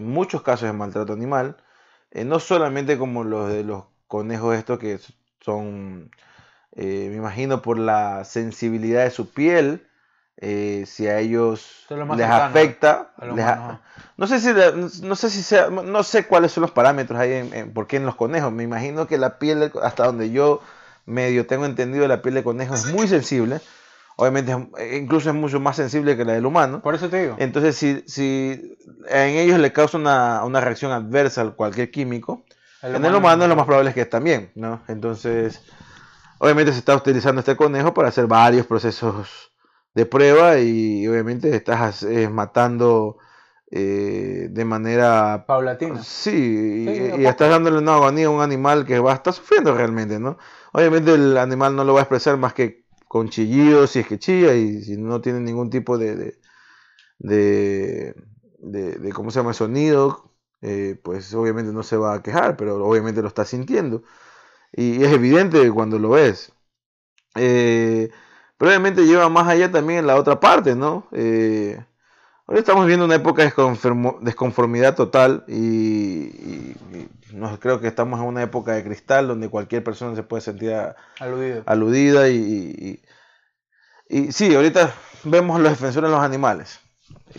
muchos 0.00 0.42
casos 0.42 0.66
de 0.66 0.72
maltrato 0.72 1.12
animal, 1.12 1.56
no 2.12 2.40
solamente 2.40 2.96
como 2.98 3.24
los 3.24 3.50
de 3.50 3.64
los 3.64 3.84
conejos 4.06 4.56
estos 4.56 4.78
que 4.78 4.98
son, 5.40 6.10
eh, 6.72 7.08
me 7.10 7.16
imagino, 7.16 7.62
por 7.62 7.78
la 7.78 8.24
sensibilidad 8.24 9.04
de 9.04 9.10
su 9.10 9.30
piel, 9.30 9.86
eh, 10.36 10.84
si 10.86 11.06
a 11.06 11.20
ellos 11.20 11.86
les 11.90 12.28
afecta, 12.28 13.12
no 14.16 14.26
sé 14.26 14.40
si 14.40 14.52
no 15.02 15.16
sé 15.16 15.30
si 15.30 15.42
sea, 15.42 15.70
no 15.70 16.02
sé 16.02 16.26
cuáles 16.26 16.52
son 16.52 16.62
los 16.62 16.70
parámetros 16.70 17.18
ahí, 17.18 17.50
en, 17.52 17.72
por 17.72 17.86
qué 17.86 17.96
en 17.96 18.06
los 18.06 18.16
conejos. 18.16 18.52
Me 18.52 18.64
imagino 18.64 19.06
que 19.06 19.18
la 19.18 19.38
piel, 19.38 19.72
hasta 19.82 20.06
donde 20.06 20.30
yo 20.30 20.60
medio 21.06 21.46
tengo 21.46 21.66
entendido, 21.66 22.06
la 22.08 22.22
piel 22.22 22.34
de 22.34 22.44
conejo 22.44 22.74
es 22.74 22.92
muy 22.92 23.08
sensible. 23.08 23.60
Obviamente, 24.16 24.52
eh, 24.78 24.98
incluso 25.00 25.30
es 25.30 25.34
mucho 25.34 25.58
más 25.58 25.76
sensible 25.76 26.16
que 26.16 26.24
la 26.24 26.34
del 26.34 26.46
humano. 26.46 26.80
Por 26.82 26.94
eso 26.94 27.08
te 27.08 27.22
digo. 27.22 27.36
Entonces, 27.38 27.76
si, 27.76 28.04
si 28.06 28.76
en 29.08 29.36
ellos 29.36 29.58
le 29.58 29.72
causa 29.72 29.98
una, 29.98 30.44
una 30.44 30.60
reacción 30.60 30.92
adversa 30.92 31.42
a 31.42 31.50
cualquier 31.50 31.90
químico, 31.90 32.44
en 32.82 33.04
el 33.04 33.14
humano 33.14 33.46
lo 33.48 33.56
más 33.56 33.64
probable 33.64 33.90
es 33.90 33.94
que 33.94 34.04
también, 34.04 34.52
¿no? 34.54 34.82
Entonces, 34.88 35.62
obviamente 36.38 36.72
se 36.72 36.78
está 36.78 36.94
utilizando 36.94 37.40
este 37.40 37.56
conejo 37.56 37.94
para 37.94 38.08
hacer 38.08 38.26
varios 38.26 38.66
procesos 38.66 39.53
de 39.94 40.06
prueba 40.06 40.58
y 40.58 41.06
obviamente 41.06 41.54
estás 41.54 42.02
eh, 42.02 42.28
matando 42.28 43.18
eh, 43.70 44.48
de 44.50 44.64
manera 44.64 45.44
paulatina. 45.46 46.02
Sí, 46.02 46.86
y, 47.18 47.26
estás 47.26 47.50
dándole 47.50 47.78
una 47.78 47.94
agonía 47.94 48.26
a 48.26 48.30
un 48.30 48.40
animal 48.42 48.84
que 48.84 48.98
va 48.98 49.12
a 49.12 49.16
estar 49.16 49.32
sufriendo 49.32 49.74
realmente, 49.74 50.18
¿no? 50.18 50.38
Obviamente 50.72 51.14
el 51.14 51.36
animal 51.38 51.76
no 51.76 51.84
lo 51.84 51.94
va 51.94 52.00
a 52.00 52.02
expresar 52.02 52.36
más 52.36 52.54
que 52.54 52.84
con 53.08 53.28
chillidos 53.28 53.92
si 53.92 54.00
es 54.00 54.08
que 54.08 54.18
chilla 54.18 54.54
y 54.54 54.82
si 54.82 54.96
no 54.96 55.20
tiene 55.20 55.40
ningún 55.40 55.70
tipo 55.70 55.98
de, 55.98 56.36
de, 57.18 58.14
de 58.58 59.12
¿cómo 59.12 59.30
se 59.30 59.38
llama? 59.38 59.52
Sonido 59.52 60.34
eh, 60.66 60.98
pues 61.02 61.34
obviamente 61.34 61.72
no 61.74 61.82
se 61.82 61.98
va 61.98 62.14
a 62.14 62.22
quejar, 62.22 62.56
pero 62.56 62.82
obviamente 62.86 63.20
lo 63.20 63.28
está 63.28 63.44
sintiendo. 63.44 64.02
Y 64.72 65.04
es 65.04 65.12
evidente 65.12 65.70
cuando 65.72 65.98
lo 65.98 66.10
ves. 66.10 66.52
Eh, 67.36 68.10
pero 68.56 68.70
obviamente 68.70 69.06
lleva 69.06 69.28
más 69.28 69.48
allá 69.48 69.70
también 69.70 70.00
en 70.00 70.06
la 70.06 70.16
otra 70.16 70.40
parte, 70.40 70.74
¿no? 70.74 71.06
Eh, 71.12 71.82
ahora 72.46 72.60
estamos 72.60 72.86
viendo 72.86 73.04
una 73.04 73.16
época 73.16 73.42
de 73.42 73.52
desconformidad 74.20 74.94
total 74.94 75.44
y, 75.48 76.74
no, 77.32 77.58
creo 77.58 77.80
que 77.80 77.88
estamos 77.88 78.20
en 78.20 78.26
una 78.26 78.42
época 78.42 78.72
de 78.72 78.84
cristal 78.84 79.26
donde 79.28 79.48
cualquier 79.48 79.82
persona 79.82 80.14
se 80.14 80.22
puede 80.22 80.40
sentir 80.40 80.74
aludida 81.66 82.28
y, 82.28 83.02
y, 84.08 84.32
sí, 84.32 84.54
ahorita 84.54 84.94
vemos 85.24 85.60
los 85.60 85.72
defensores 85.72 86.10
de 86.10 86.16
los 86.16 86.24
animales. 86.24 86.80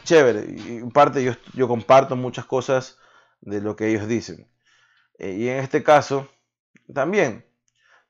Chévere, 0.04 0.46
y 0.50 0.78
en 0.78 0.92
parte 0.92 1.24
yo, 1.24 1.34
yo 1.54 1.68
comparto 1.68 2.16
muchas 2.16 2.46
cosas 2.46 2.98
de 3.42 3.62
lo 3.62 3.76
que 3.76 3.88
ellos 3.88 4.08
dicen. 4.08 4.50
Eh, 5.18 5.36
y 5.40 5.48
en 5.48 5.60
este 5.60 5.84
caso, 5.84 6.28
también. 6.94 7.46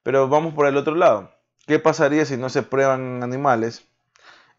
Pero 0.04 0.28
vamos 0.28 0.54
por 0.54 0.68
el 0.68 0.78
otro 0.78 0.96
lado. 0.96 1.35
¿Qué 1.68 1.80
pasaría 1.80 2.26
si 2.26 2.38
no 2.38 2.50
se 2.50 2.64
prueban 2.64 3.24
animales? 3.24 3.88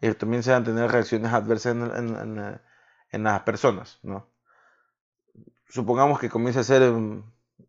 Y 0.01 0.11
también 0.13 0.43
se 0.43 0.51
van 0.51 0.63
a 0.63 0.65
tener 0.65 0.91
reacciones 0.91 1.33
adversas 1.33 1.75
en, 1.75 3.23
las 3.23 3.41
personas, 3.41 3.99
¿no? 4.03 4.27
Supongamos 5.69 6.19
que 6.19 6.29
comience 6.29 6.59
a 6.59 6.63
ser 6.63 6.93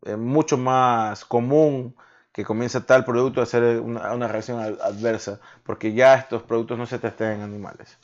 eh, 0.05 0.15
mucho 0.15 0.57
más 0.57 1.25
común 1.25 1.95
que 2.31 2.45
comience 2.45 2.79
tal 2.81 3.03
producto 3.03 3.39
a 3.41 3.43
hacer 3.43 3.79
una, 3.79 4.27
reacción 4.27 4.59
adversa, 4.59 5.39
porque 5.63 5.93
ya 5.93 6.15
estos 6.15 6.43
productos 6.43 6.77
no 6.77 6.85
se 6.85 6.99
testan 6.99 7.33
en 7.33 7.41
animales. 7.41 7.97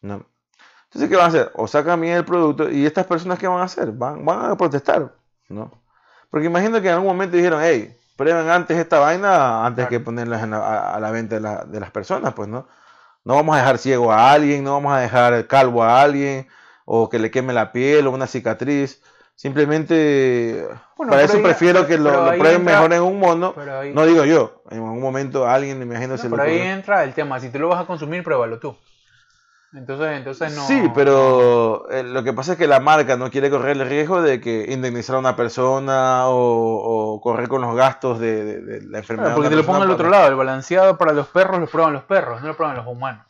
¿no? 0.00 0.26
Entonces, 0.84 1.08
¿qué 1.08 1.16
van 1.16 1.26
a 1.26 1.28
hacer? 1.28 1.52
O 1.54 1.68
sacan 1.68 2.00
bien 2.00 2.16
el 2.16 2.24
producto 2.24 2.70
y 2.70 2.86
estas 2.86 3.06
personas, 3.06 3.38
¿qué 3.38 3.46
van 3.46 3.60
a 3.60 3.64
hacer? 3.64 3.92
Van, 3.92 4.24
van 4.24 4.50
a 4.50 4.56
protestar, 4.56 5.14
¿no? 5.48 5.70
Porque 6.30 6.46
imagino 6.46 6.80
que 6.80 6.88
en 6.88 6.94
algún 6.94 7.08
momento 7.08 7.36
dijeron, 7.36 7.60
hey, 7.62 7.96
prueben 8.20 8.50
antes 8.50 8.76
esta 8.76 8.98
vaina 8.98 9.64
antes 9.64 9.88
que 9.88 9.98
ponerla 9.98 10.36
a, 10.94 11.00
la 11.00 11.10
venta 11.10 11.36
de, 11.64 11.80
las 11.80 11.90
personas, 11.90 12.34
pues, 12.34 12.48
¿no? 12.48 12.68
No 13.24 13.34
vamos 13.34 13.54
a 13.56 13.60
dejar 13.60 13.78
ciego 13.78 14.12
a 14.12 14.30
alguien, 14.32 14.62
no 14.62 14.72
vamos 14.74 14.92
a 14.92 14.98
dejar 15.00 15.46
calvo 15.46 15.82
a 15.82 16.02
alguien, 16.02 16.46
o 16.84 17.08
que 17.08 17.18
le 17.18 17.30
queme 17.30 17.52
la 17.54 17.72
piel 17.72 18.06
o 18.06 18.10
una 18.10 18.26
cicatriz. 18.26 19.02
Simplemente, 19.34 20.66
Bueno, 20.96 21.10
para 21.12 21.22
eso 21.22 21.38
ahí- 21.38 21.42
prefiero 21.42 21.86
que 21.86 21.96
lo, 21.96 22.10
lo 22.10 22.32
prueben 22.38 22.60
entra- 22.60 22.74
mejor 22.74 22.92
en 22.92 23.02
un 23.02 23.18
mono. 23.18 23.54
Ahí, 23.80 23.94
No 23.94 24.04
digo 24.04 24.24
yo, 24.26 24.62
en 24.70 24.78
algún 24.78 25.00
momento 25.00 25.48
alguien, 25.48 25.78
me 25.78 25.84
imagino, 25.86 26.08
no, 26.14 26.18
se 26.18 26.24
le 26.24 26.30
pero 26.30 26.42
ahí 26.42 26.56
ocurre. 26.56 26.72
entra 26.72 27.04
el 27.04 27.14
tema. 27.14 27.40
Si 27.40 27.48
tú 27.48 27.58
lo 27.58 27.68
vas 27.68 27.80
a 27.80 27.86
consumir, 27.86 28.22
pruébalo 28.22 28.58
tú. 28.58 28.76
Entonces, 29.72 30.08
entonces 30.16 30.56
no. 30.56 30.66
Sí, 30.66 30.90
pero 30.94 31.88
eh, 31.90 32.02
lo 32.02 32.24
que 32.24 32.32
pasa 32.32 32.52
es 32.52 32.58
que 32.58 32.66
la 32.66 32.80
marca 32.80 33.16
no 33.16 33.30
quiere 33.30 33.50
correr 33.50 33.76
el 33.80 33.88
riesgo 33.88 34.20
de 34.20 34.40
que 34.40 34.66
indemnizar 34.72 35.14
a 35.14 35.20
una 35.20 35.36
persona 35.36 36.26
o, 36.28 37.14
o 37.14 37.20
correr 37.20 37.48
con 37.48 37.62
los 37.62 37.76
gastos 37.76 38.18
de, 38.18 38.44
de- 38.44 38.60
de 38.62 38.80
la 38.88 38.98
enfermedad. 38.98 39.28
Claro, 39.28 39.36
porque 39.36 39.50
te 39.50 39.56
lo 39.56 39.64
pongan 39.64 39.82
al 39.82 39.90
otro 39.92 40.10
lado. 40.10 40.26
El 40.28 40.34
balanceado 40.34 40.98
para 40.98 41.12
los 41.12 41.28
perros 41.28 41.60
lo 41.60 41.66
prueban 41.68 41.92
los 41.92 42.02
perros, 42.02 42.40
no 42.42 42.48
lo 42.48 42.56
prueban 42.56 42.76
los 42.78 42.86
humanos. 42.86 43.24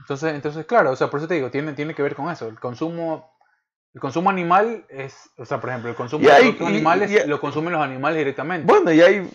Entonces, 0.00 0.34
entonces 0.34 0.66
claro, 0.66 0.90
o 0.92 0.96
sea, 0.96 1.08
por 1.08 1.18
eso 1.18 1.28
te 1.28 1.34
digo, 1.34 1.50
tiene, 1.50 1.72
tiene 1.72 1.94
que 1.94 2.02
ver 2.02 2.14
con 2.14 2.30
eso. 2.30 2.46
El 2.46 2.60
consumo, 2.60 3.32
el 3.92 4.00
consumo 4.00 4.30
animal 4.30 4.84
es, 4.88 5.30
o 5.36 5.44
sea, 5.44 5.60
por 5.60 5.70
ejemplo, 5.70 5.90
el 5.90 5.96
consumo 5.96 6.24
Y 6.24 6.28
hay- 6.28 6.52
de 6.52 6.62
y- 6.64 6.66
animales 6.66 7.10
y- 7.10 7.26
lo 7.28 7.40
consumen 7.40 7.72
los 7.72 7.82
animales 7.82 8.18
directamente. 8.18 8.66
Bueno, 8.72 8.92
y 8.92 9.00
hay, 9.00 9.28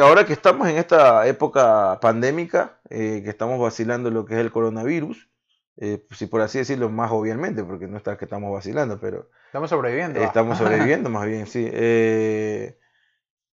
ahora 0.00 0.24
que 0.24 0.34
estamos 0.34 0.68
en 0.68 0.76
esta 0.76 1.26
época 1.26 1.98
pandémica, 2.00 2.78
eh, 2.90 3.22
que 3.24 3.30
estamos 3.30 3.58
vacilando 3.60 4.10
lo 4.10 4.24
que 4.24 4.34
es 4.34 4.40
el 4.40 4.52
coronavirus, 4.52 5.28
eh, 5.76 6.06
si 6.12 6.26
por 6.26 6.40
así 6.42 6.58
decirlo, 6.58 6.90
más 6.90 7.10
obviamente, 7.12 7.64
porque 7.64 7.86
no 7.88 7.96
está 7.96 8.16
que 8.18 8.24
estamos 8.26 8.52
vacilando, 8.52 9.00
pero 9.00 9.30
Estamos 9.46 9.70
sobreviviendo. 9.70 10.20
estamos 10.20 10.58
sobreviviendo 10.58 11.10
más 11.10 11.26
bien, 11.26 11.46
sí. 11.46 11.68
Eh, 11.72 12.78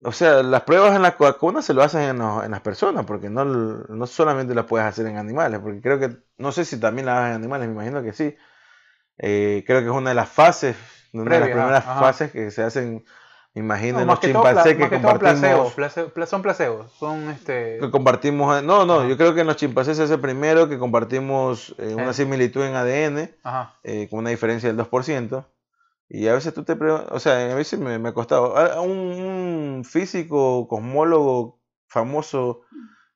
o 0.04 0.12
sea, 0.12 0.42
las 0.42 0.62
pruebas 0.62 0.96
en 0.96 1.02
la 1.02 1.12
vacuna 1.18 1.62
se 1.62 1.74
lo 1.74 1.82
hacen 1.82 2.02
en, 2.02 2.18
los- 2.18 2.44
en 2.44 2.50
las 2.52 2.60
personas, 2.62 3.06
porque 3.06 3.30
no, 3.30 3.44
no 3.44 4.06
solamente 4.06 4.54
las 4.54 4.66
puedes 4.66 4.86
hacer 4.86 5.06
en 5.06 5.18
animales, 5.18 5.60
porque 5.60 5.80
creo 5.80 5.98
que, 6.00 6.18
no 6.38 6.52
sé 6.52 6.64
si 6.64 6.78
también 6.80 7.06
las 7.06 7.18
hacen 7.18 7.30
en 7.30 7.36
animales, 7.36 7.68
me 7.68 7.74
imagino 7.74 8.02
que 8.02 8.12
sí. 8.12 8.36
Eh, 9.18 9.64
creo 9.66 9.80
que 9.80 9.86
es 9.86 9.92
una 9.92 10.10
de 10.10 10.16
las 10.16 10.28
fases, 10.30 10.76
una 11.12 11.36
de 11.36 11.40
las 11.40 11.50
primeras 11.50 11.84
ajá. 11.84 11.94
fases 11.94 12.32
que 12.32 12.50
se 12.50 12.62
hacen, 12.62 13.04
me 13.54 13.60
imagino, 13.60 14.00
No, 14.00 14.06
los 14.06 14.20
chimpancés 14.20 14.76
que 14.76 14.88
que 14.88 14.90
compartimos. 14.90 15.18
placebos, 15.18 15.74
place- 15.74 16.04
pla- 16.12 16.26
son 16.26 16.42
placebos, 16.42 16.90
son 16.92 17.28
este... 17.30 17.78
que 17.80 17.90
compartimos, 17.90 18.62
no, 18.62 18.86
no, 18.86 19.00
Ajá. 19.00 19.08
yo 19.08 19.16
creo 19.16 19.34
que 19.34 19.42
en 19.42 19.46
los 19.46 19.56
chimpancés 19.56 19.96
se 19.98 20.04
hace 20.04 20.18
primero 20.18 20.68
que 20.68 20.78
compartimos 20.78 21.74
eh, 21.78 21.94
una 21.94 22.10
Eh. 22.10 22.14
similitud 22.14 22.62
en 22.64 22.74
ADN, 22.74 23.34
eh, 23.84 24.08
con 24.08 24.20
una 24.20 24.30
diferencia 24.30 24.68
del 24.68 24.76
2%, 24.78 25.44
y 26.08 26.28
a 26.28 26.34
veces 26.34 26.54
tú 26.54 26.64
te 26.64 26.76
preguntas, 26.76 27.08
o 27.10 27.18
sea, 27.20 27.52
a 27.52 27.54
veces 27.54 27.78
me, 27.78 27.98
me 27.98 28.10
ha 28.10 28.14
costado, 28.14 28.54
un, 28.82 28.90
un 28.90 29.84
físico, 29.84 30.66
cosmólogo 30.68 31.60
famoso, 31.88 32.62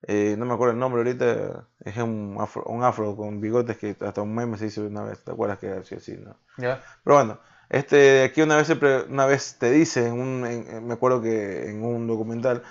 eh, 0.02 0.34
no 0.38 0.44
me 0.46 0.54
acuerdo 0.54 0.72
el 0.74 0.78
nombre 0.78 1.00
ahorita, 1.00 1.68
es 1.80 1.96
un 1.96 2.36
afro, 2.38 2.62
un 2.66 2.84
afro 2.84 3.16
con 3.16 3.40
bigotes 3.40 3.78
que 3.78 3.96
hasta 4.00 4.22
un 4.22 4.34
meme 4.34 4.58
se 4.58 4.66
hizo 4.66 4.82
una 4.86 5.02
vez, 5.02 5.24
¿te 5.24 5.30
acuerdas 5.32 5.58
que 5.58 5.66
era 5.66 5.80
así, 5.80 5.94
así, 5.94 6.16
no? 6.18 6.36
Ya. 6.58 6.82
Pero 7.04 7.16
bueno, 7.16 7.38
este, 7.68 8.22
aquí 8.24 8.42
una 8.42 8.56
vez, 8.56 8.70
una 9.08 9.26
vez 9.26 9.56
te 9.58 9.70
dice, 9.70 10.06
en 10.06 10.20
un- 10.20 10.46
en- 10.46 10.86
me 10.86 10.94
acuerdo 10.94 11.20
que 11.22 11.68
en 11.70 11.84
un 11.84 12.06
documental, 12.06 12.62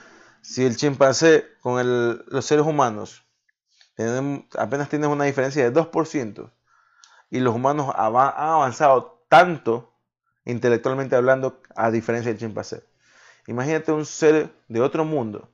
si 0.42 0.66
el 0.66 0.78
chimpancé 0.78 1.46
con 1.62 1.80
el- 1.80 2.24
los 2.28 2.46
seres 2.46 2.66
humanos 2.66 3.24
tienen- 3.96 4.48
apenas 4.58 4.90
tienes 4.90 5.10
una 5.10 5.24
diferencia 5.26 5.64
de 5.64 5.72
2% 5.72 6.52
y 7.30 7.40
los 7.40 7.56
humanos 7.56 7.94
ava- 7.96 8.34
han 8.38 8.50
avanzado 8.50 9.26
tanto 9.30 9.92
intelectualmente 10.46 11.16
hablando 11.16 11.62
a 11.76 11.92
diferencia 11.92 12.32
del 12.32 12.40
chimpancé. 12.40 12.84
Imagínate 13.48 13.92
un 13.92 14.06
ser 14.06 14.50
de 14.68 14.82
otro 14.82 15.06
mundo 15.06 15.50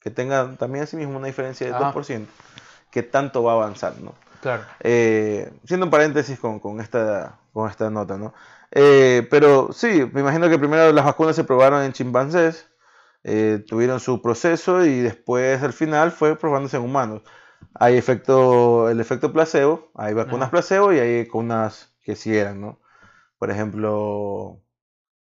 que 0.00 0.10
tenga 0.10 0.56
también 0.56 0.84
así 0.84 0.96
mismo 0.96 1.16
una 1.16 1.26
diferencia 1.28 1.66
de 1.66 1.72
Ajá. 1.72 1.84
2%, 1.92 2.28
que 2.90 3.02
tanto 3.02 3.42
va 3.42 3.52
a 3.52 3.54
avanzar, 3.54 3.98
¿no? 4.00 4.14
Claro. 4.44 4.62
Eh, 4.80 5.50
siendo 5.64 5.86
un 5.86 5.90
paréntesis 5.90 6.38
con, 6.38 6.60
con 6.60 6.78
esta, 6.78 7.38
con 7.54 7.70
esta 7.70 7.88
nota, 7.88 8.18
¿no? 8.18 8.34
Eh, 8.72 9.26
pero 9.30 9.72
sí, 9.72 10.06
me 10.12 10.20
imagino 10.20 10.50
que 10.50 10.58
primero 10.58 10.92
las 10.92 11.06
vacunas 11.06 11.34
se 11.34 11.44
probaron 11.44 11.82
en 11.82 11.94
chimpancés, 11.94 12.68
eh, 13.22 13.64
tuvieron 13.66 14.00
su 14.00 14.20
proceso 14.20 14.84
y 14.84 15.00
después 15.00 15.62
al 15.62 15.72
final 15.72 16.12
fue 16.12 16.36
probándose 16.36 16.76
en 16.76 16.82
humanos. 16.82 17.22
Hay 17.72 17.96
efecto, 17.96 18.90
el 18.90 19.00
efecto 19.00 19.32
placebo, 19.32 19.90
hay 19.94 20.12
vacunas 20.12 20.48
Ajá. 20.48 20.50
placebo 20.50 20.92
y 20.92 20.98
hay 20.98 21.24
vacunas 21.24 21.94
que 22.02 22.14
sí 22.14 22.36
eran, 22.36 22.60
¿no? 22.60 22.80
Por 23.38 23.50
ejemplo, 23.50 24.60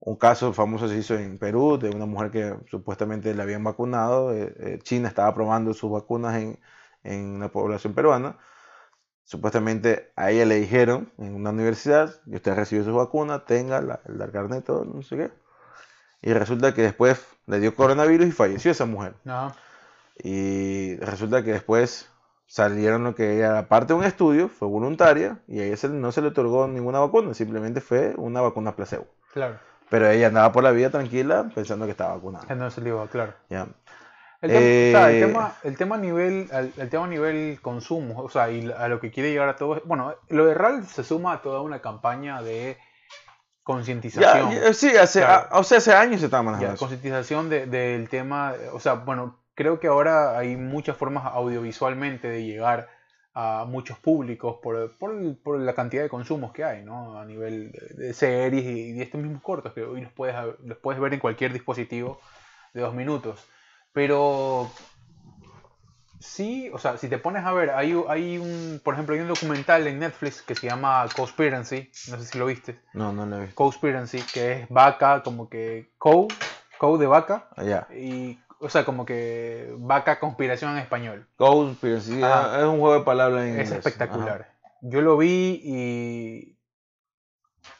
un 0.00 0.16
caso 0.16 0.54
famoso 0.54 0.88
se 0.88 0.96
hizo 0.96 1.14
en 1.14 1.38
Perú 1.38 1.78
de 1.78 1.90
una 1.90 2.06
mujer 2.06 2.30
que 2.30 2.56
supuestamente 2.70 3.34
le 3.34 3.42
habían 3.42 3.64
vacunado. 3.64 4.32
eh, 4.34 4.54
eh, 4.60 4.78
China 4.82 5.08
estaba 5.08 5.34
probando 5.34 5.74
sus 5.74 5.90
vacunas 5.90 6.36
en, 6.36 6.58
en 7.04 7.38
la 7.40 7.50
población 7.50 7.92
peruana. 7.94 8.38
Supuestamente 9.30 10.10
a 10.16 10.32
ella 10.32 10.44
le 10.44 10.56
dijeron 10.56 11.12
en 11.16 11.36
una 11.36 11.50
universidad 11.50 12.12
que 12.28 12.34
usted 12.34 12.52
recibió 12.52 12.84
su 12.84 12.92
vacuna, 12.92 13.44
tenga 13.44 13.80
la, 13.80 14.00
el 14.06 14.18
carnet, 14.32 14.64
todo, 14.64 14.84
no 14.84 15.02
sé 15.02 15.16
qué. 15.16 15.30
Y 16.20 16.32
resulta 16.32 16.74
que 16.74 16.82
después 16.82 17.24
le 17.46 17.60
dio 17.60 17.76
coronavirus 17.76 18.26
y 18.26 18.32
falleció 18.32 18.72
esa 18.72 18.86
mujer. 18.86 19.14
Ajá. 19.24 19.54
Y 20.20 20.96
resulta 20.96 21.44
que 21.44 21.52
después 21.52 22.10
salieron 22.46 23.04
lo 23.04 23.14
que 23.14 23.38
era 23.38 23.68
parte 23.68 23.92
de 23.92 24.00
un 24.00 24.04
estudio, 24.04 24.48
fue 24.48 24.66
voluntaria, 24.66 25.38
y 25.46 25.60
a 25.60 25.64
ella 25.64 25.88
no 25.90 26.10
se 26.10 26.22
le 26.22 26.26
otorgó 26.26 26.66
ninguna 26.66 26.98
vacuna, 26.98 27.32
simplemente 27.32 27.80
fue 27.80 28.14
una 28.16 28.40
vacuna 28.40 28.74
placebo. 28.74 29.06
Claro. 29.32 29.60
Pero 29.90 30.08
ella 30.08 30.26
andaba 30.26 30.50
por 30.50 30.64
la 30.64 30.72
vida 30.72 30.90
tranquila 30.90 31.52
pensando 31.54 31.84
que 31.84 31.92
estaba 31.92 32.16
vacunada. 32.16 32.48
Que 32.48 32.56
no 32.56 32.68
se 32.68 32.80
le 32.80 32.88
iba, 32.88 33.06
claro. 33.06 33.32
¿ya? 33.48 33.68
El, 34.42 34.50
tema, 34.50 34.60
o 34.60 34.90
sea, 34.92 35.10
el 35.10 35.16
Eh, 35.16 35.26
tema, 35.26 35.56
el 35.64 35.76
tema 35.76 35.94
a 35.96 35.98
nivel, 35.98 36.48
el, 36.50 36.72
el 36.78 36.88
tema 36.88 37.04
a 37.04 37.08
nivel 37.08 37.58
consumo, 37.60 38.22
o 38.22 38.30
sea, 38.30 38.50
y 38.50 38.70
a 38.72 38.88
lo 38.88 38.98
que 39.00 39.10
quiere 39.10 39.30
llegar 39.30 39.48
a 39.50 39.56
todo, 39.56 39.82
bueno, 39.84 40.14
lo 40.28 40.46
de 40.46 40.54
RAL 40.54 40.86
se 40.86 41.04
suma 41.04 41.34
a 41.34 41.42
toda 41.42 41.60
una 41.60 41.80
campaña 41.82 42.40
de 42.42 42.78
concientización. 43.62 44.52
sí, 44.74 44.96
hace, 44.96 45.20
Claro. 45.20 45.48
a- 45.50 45.58
o 45.58 45.62
sea, 45.62 45.78
hace 45.78 45.92
años 45.92 46.20
se 46.20 46.26
estaba 46.26 46.42
Ya, 46.42 46.50
manejando 46.50 46.78
concientización 46.78 47.48
de- 47.50 47.66
del 47.66 48.08
tema, 48.08 48.54
o 48.72 48.80
sea, 48.80 48.94
bueno, 48.94 49.38
creo 49.54 49.78
que 49.78 49.86
ahora 49.88 50.38
hay 50.38 50.56
muchas 50.56 50.96
formas 50.96 51.24
audiovisualmente 51.26 52.28
de 52.28 52.44
llegar 52.44 52.88
a 53.34 53.64
muchos 53.68 53.98
públicos 53.98 54.56
por, 54.62 54.96
por, 54.98 55.12
por 55.42 55.60
la 55.60 55.74
cantidad 55.74 56.02
de 56.02 56.08
consumos 56.08 56.52
que 56.52 56.64
hay, 56.64 56.82
¿no? 56.82 57.18
A 57.20 57.24
nivel 57.24 57.70
de, 57.72 58.06
de 58.06 58.14
series 58.14 58.64
y 58.64 58.92
de 58.92 59.02
estos 59.02 59.20
mismos 59.20 59.42
cortos 59.42 59.72
que 59.72 59.82
hoy 59.84 60.00
los 60.00 60.12
puedes, 60.12 60.34
los 60.64 60.78
puedes 60.78 61.00
ver 61.00 61.14
en 61.14 61.20
cualquier 61.20 61.52
dispositivo 61.52 62.18
de 62.74 62.80
dos 62.80 62.92
minutos. 62.94 63.46
Pero 63.92 64.70
sí, 66.18 66.70
o 66.72 66.78
sea, 66.78 66.96
si 66.96 67.08
te 67.08 67.18
pones 67.18 67.44
a 67.44 67.52
ver, 67.52 67.70
hay, 67.70 68.00
hay 68.08 68.38
un, 68.38 68.80
por 68.84 68.94
ejemplo, 68.94 69.14
hay 69.14 69.20
un 69.20 69.28
documental 69.28 69.86
en 69.86 69.98
Netflix 69.98 70.42
que 70.42 70.54
se 70.54 70.66
llama 70.68 71.06
Conspiracy, 71.16 71.90
no 72.10 72.18
sé 72.18 72.24
si 72.26 72.38
lo 72.38 72.46
viste. 72.46 72.80
No, 72.94 73.12
no 73.12 73.26
lo 73.26 73.36
he 73.38 73.40
visto. 73.42 73.54
Conspiracy, 73.56 74.22
que 74.32 74.52
es 74.52 74.68
vaca, 74.68 75.22
como 75.22 75.48
que 75.48 75.92
cow, 75.98 76.28
cow 76.78 76.96
de 76.98 77.06
vaca, 77.06 77.48
Allá. 77.56 77.88
y, 77.94 78.38
o 78.60 78.68
sea, 78.68 78.84
como 78.84 79.04
que 79.06 79.74
vaca 79.78 80.20
conspiración 80.20 80.72
en 80.72 80.78
español. 80.78 81.26
Conspiracy, 81.36 82.22
es 82.22 82.64
un 82.64 82.78
juego 82.80 82.94
de 82.94 83.00
palabras 83.04 83.42
en 83.44 83.58
Es 83.58 83.68
inglés. 83.68 83.72
espectacular. 83.86 84.52
Yo 84.82 85.00
lo 85.02 85.16
vi 85.16 85.60
y 85.64 86.58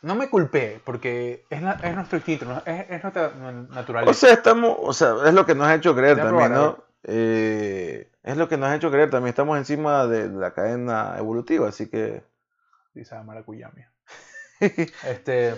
no 0.02 0.14
me 0.14 0.28
culpé, 0.30 0.80
porque 0.84 1.44
es, 1.50 1.60
na- 1.62 1.78
es 1.82 1.94
nuestro 1.94 2.18
instinto, 2.18 2.44
¿no? 2.46 2.62
es, 2.64 2.86
es 2.90 3.02
nuestra 3.02 3.32
naturaleza. 3.70 4.10
O 4.10 4.14
sea, 4.14 4.32
estamos, 4.32 4.76
o 4.80 4.92
sea, 4.92 5.14
es 5.26 5.34
lo 5.34 5.44
que 5.46 5.54
nos 5.54 5.66
ha 5.66 5.74
hecho 5.74 5.94
creer 5.94 6.16
Ya 6.16 6.22
también. 6.24 6.52
¿no? 6.52 6.78
Eh, 7.04 8.10
es 8.22 8.36
lo 8.36 8.48
que 8.48 8.56
nos 8.56 8.68
ha 8.68 8.76
hecho 8.76 8.90
creer 8.90 9.10
también. 9.10 9.30
Estamos 9.30 9.56
encima 9.58 10.06
de 10.06 10.28
la 10.28 10.52
cadena 10.52 11.14
evolutiva, 11.18 11.68
así 11.68 11.88
que. 11.88 12.22
Dice 12.94 13.14
mía. 13.22 13.90
Este, 15.06 15.54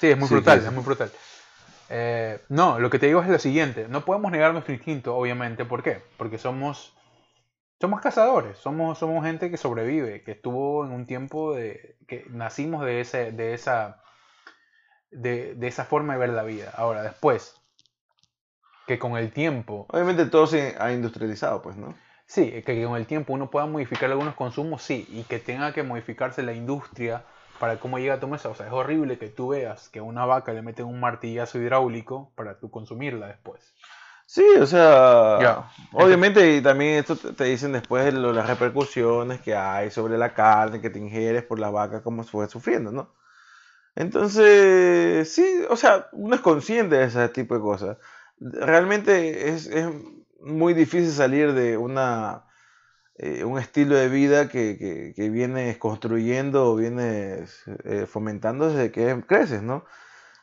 sí, 0.00 0.08
es 0.10 0.18
muy 0.18 0.28
Sí, 0.28 0.34
brutal, 0.34 0.60
sí. 0.60 0.66
es 0.66 0.72
muy 0.72 0.82
brutal. 0.84 1.10
Eh, 1.88 2.40
no, 2.48 2.80
lo 2.80 2.90
que 2.90 2.98
te 2.98 3.06
digo 3.06 3.22
es 3.22 3.28
lo 3.28 3.38
siguiente, 3.38 3.86
no 3.88 4.04
podemos 4.04 4.32
negar 4.32 4.52
nuestro 4.52 4.74
instinto, 4.74 5.14
obviamente, 5.16 5.64
¿por 5.64 5.82
qué? 5.84 6.02
Porque 6.16 6.38
somos, 6.38 6.96
somos 7.80 8.00
cazadores, 8.00 8.58
somos, 8.58 8.98
somos 8.98 9.24
gente 9.24 9.50
que 9.50 9.56
sobrevive, 9.56 10.22
que 10.22 10.32
estuvo 10.32 10.84
en 10.84 10.92
un 10.92 11.06
tiempo 11.06 11.54
de, 11.54 11.96
que 12.06 12.26
nacimos 12.30 12.84
de, 12.84 13.00
ese, 13.00 13.32
de, 13.32 13.54
esa, 13.54 14.02
de, 15.10 15.54
de 15.54 15.66
esa 15.66 15.84
forma 15.84 16.14
de 16.14 16.20
ver 16.20 16.30
la 16.30 16.42
vida. 16.42 16.72
Ahora, 16.74 17.02
después, 17.02 17.60
que 18.86 18.98
con 18.98 19.16
el 19.16 19.32
tiempo 19.32 19.86
Obviamente 19.90 20.26
todo 20.26 20.46
se 20.46 20.76
ha 20.78 20.92
industrializado, 20.92 21.60
pues, 21.60 21.76
¿no? 21.76 21.94
Sí, 22.26 22.62
que 22.62 22.84
con 22.84 22.96
el 22.96 23.06
tiempo 23.06 23.34
uno 23.34 23.50
pueda 23.50 23.66
modificar 23.66 24.10
algunos 24.10 24.34
consumos, 24.34 24.82
sí, 24.82 25.06
y 25.10 25.22
que 25.24 25.38
tenga 25.38 25.72
que 25.72 25.82
modificarse 25.82 26.42
la 26.42 26.54
industria 26.54 27.24
para 27.60 27.78
cómo 27.78 27.98
llega 27.98 28.14
a 28.14 28.20
tu 28.20 28.26
mesa. 28.26 28.48
O 28.48 28.54
sea, 28.54 28.66
es 28.66 28.72
horrible 28.72 29.18
que 29.18 29.28
tú 29.28 29.48
veas 29.48 29.88
que 29.88 30.00
a 30.00 30.02
una 30.02 30.24
vaca 30.24 30.52
le 30.52 30.62
meten 30.62 30.86
un 30.86 30.98
martillazo 30.98 31.58
hidráulico 31.58 32.32
para 32.34 32.58
tú 32.58 32.70
consumirla 32.70 33.28
después. 33.28 33.74
Sí, 34.26 34.42
o 34.60 34.66
sea, 34.66 35.62
obviamente 35.92 36.56
y 36.56 36.60
también 36.62 36.94
esto 36.98 37.16
te 37.16 37.44
dicen 37.44 37.72
después 37.72 38.12
lo- 38.12 38.32
las 38.32 38.46
repercusiones 38.48 39.40
que 39.40 39.54
hay 39.54 39.90
sobre 39.90 40.18
la 40.18 40.34
carne 40.34 40.80
que 40.80 40.90
te 40.90 40.98
ingieres 40.98 41.44
por 41.44 41.58
la 41.60 41.70
vaca, 41.70 42.02
como 42.02 42.24
fue 42.24 42.48
sufriendo, 42.48 42.90
¿no? 42.92 43.14
Entonces, 43.96 45.32
sí, 45.32 45.62
o 45.70 45.76
sea, 45.76 46.08
uno 46.12 46.34
es 46.36 46.42
consciente 46.42 46.96
de 46.96 47.04
ese 47.06 47.28
tipo 47.30 47.54
de 47.56 47.60
cosas. 47.62 47.98
Realmente 48.40 49.50
es, 49.50 49.66
es 49.68 49.88
muy 50.40 50.74
difícil 50.74 51.12
salir 51.12 51.54
de 51.54 51.76
una, 51.78 52.44
eh, 53.18 53.44
un 53.44 53.58
estilo 53.58 53.96
de 53.96 54.08
vida 54.08 54.48
que, 54.48 54.76
que, 54.78 55.12
que 55.16 55.30
vienes 55.30 55.78
construyendo 55.78 56.70
o 56.72 56.76
vienes 56.76 57.62
eh, 57.84 58.06
fomentando 58.06 58.68
desde 58.68 58.90
que 58.92 59.24
creces, 59.26 59.62
¿no? 59.62 59.84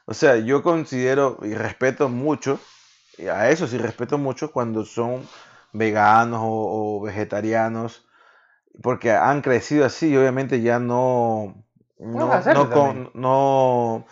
O 0.05 0.13
sea, 0.13 0.37
yo 0.37 0.63
considero 0.63 1.39
y 1.43 1.53
respeto 1.55 2.09
mucho, 2.09 2.59
a 3.31 3.49
eso 3.49 3.67
sí 3.67 3.77
respeto 3.77 4.17
mucho 4.17 4.51
cuando 4.51 4.85
son 4.85 5.27
veganos 5.73 6.41
o, 6.43 6.97
o 6.99 7.01
vegetarianos, 7.01 8.05
porque 8.83 9.11
han 9.11 9.41
crecido 9.41 9.85
así 9.85 10.09
y 10.09 10.17
obviamente 10.17 10.61
ya 10.61 10.79
no... 10.79 11.63
No, 12.13 12.45
no, 12.47 12.69
con- 12.71 13.09
también. 13.09 13.11
no- 13.13 14.05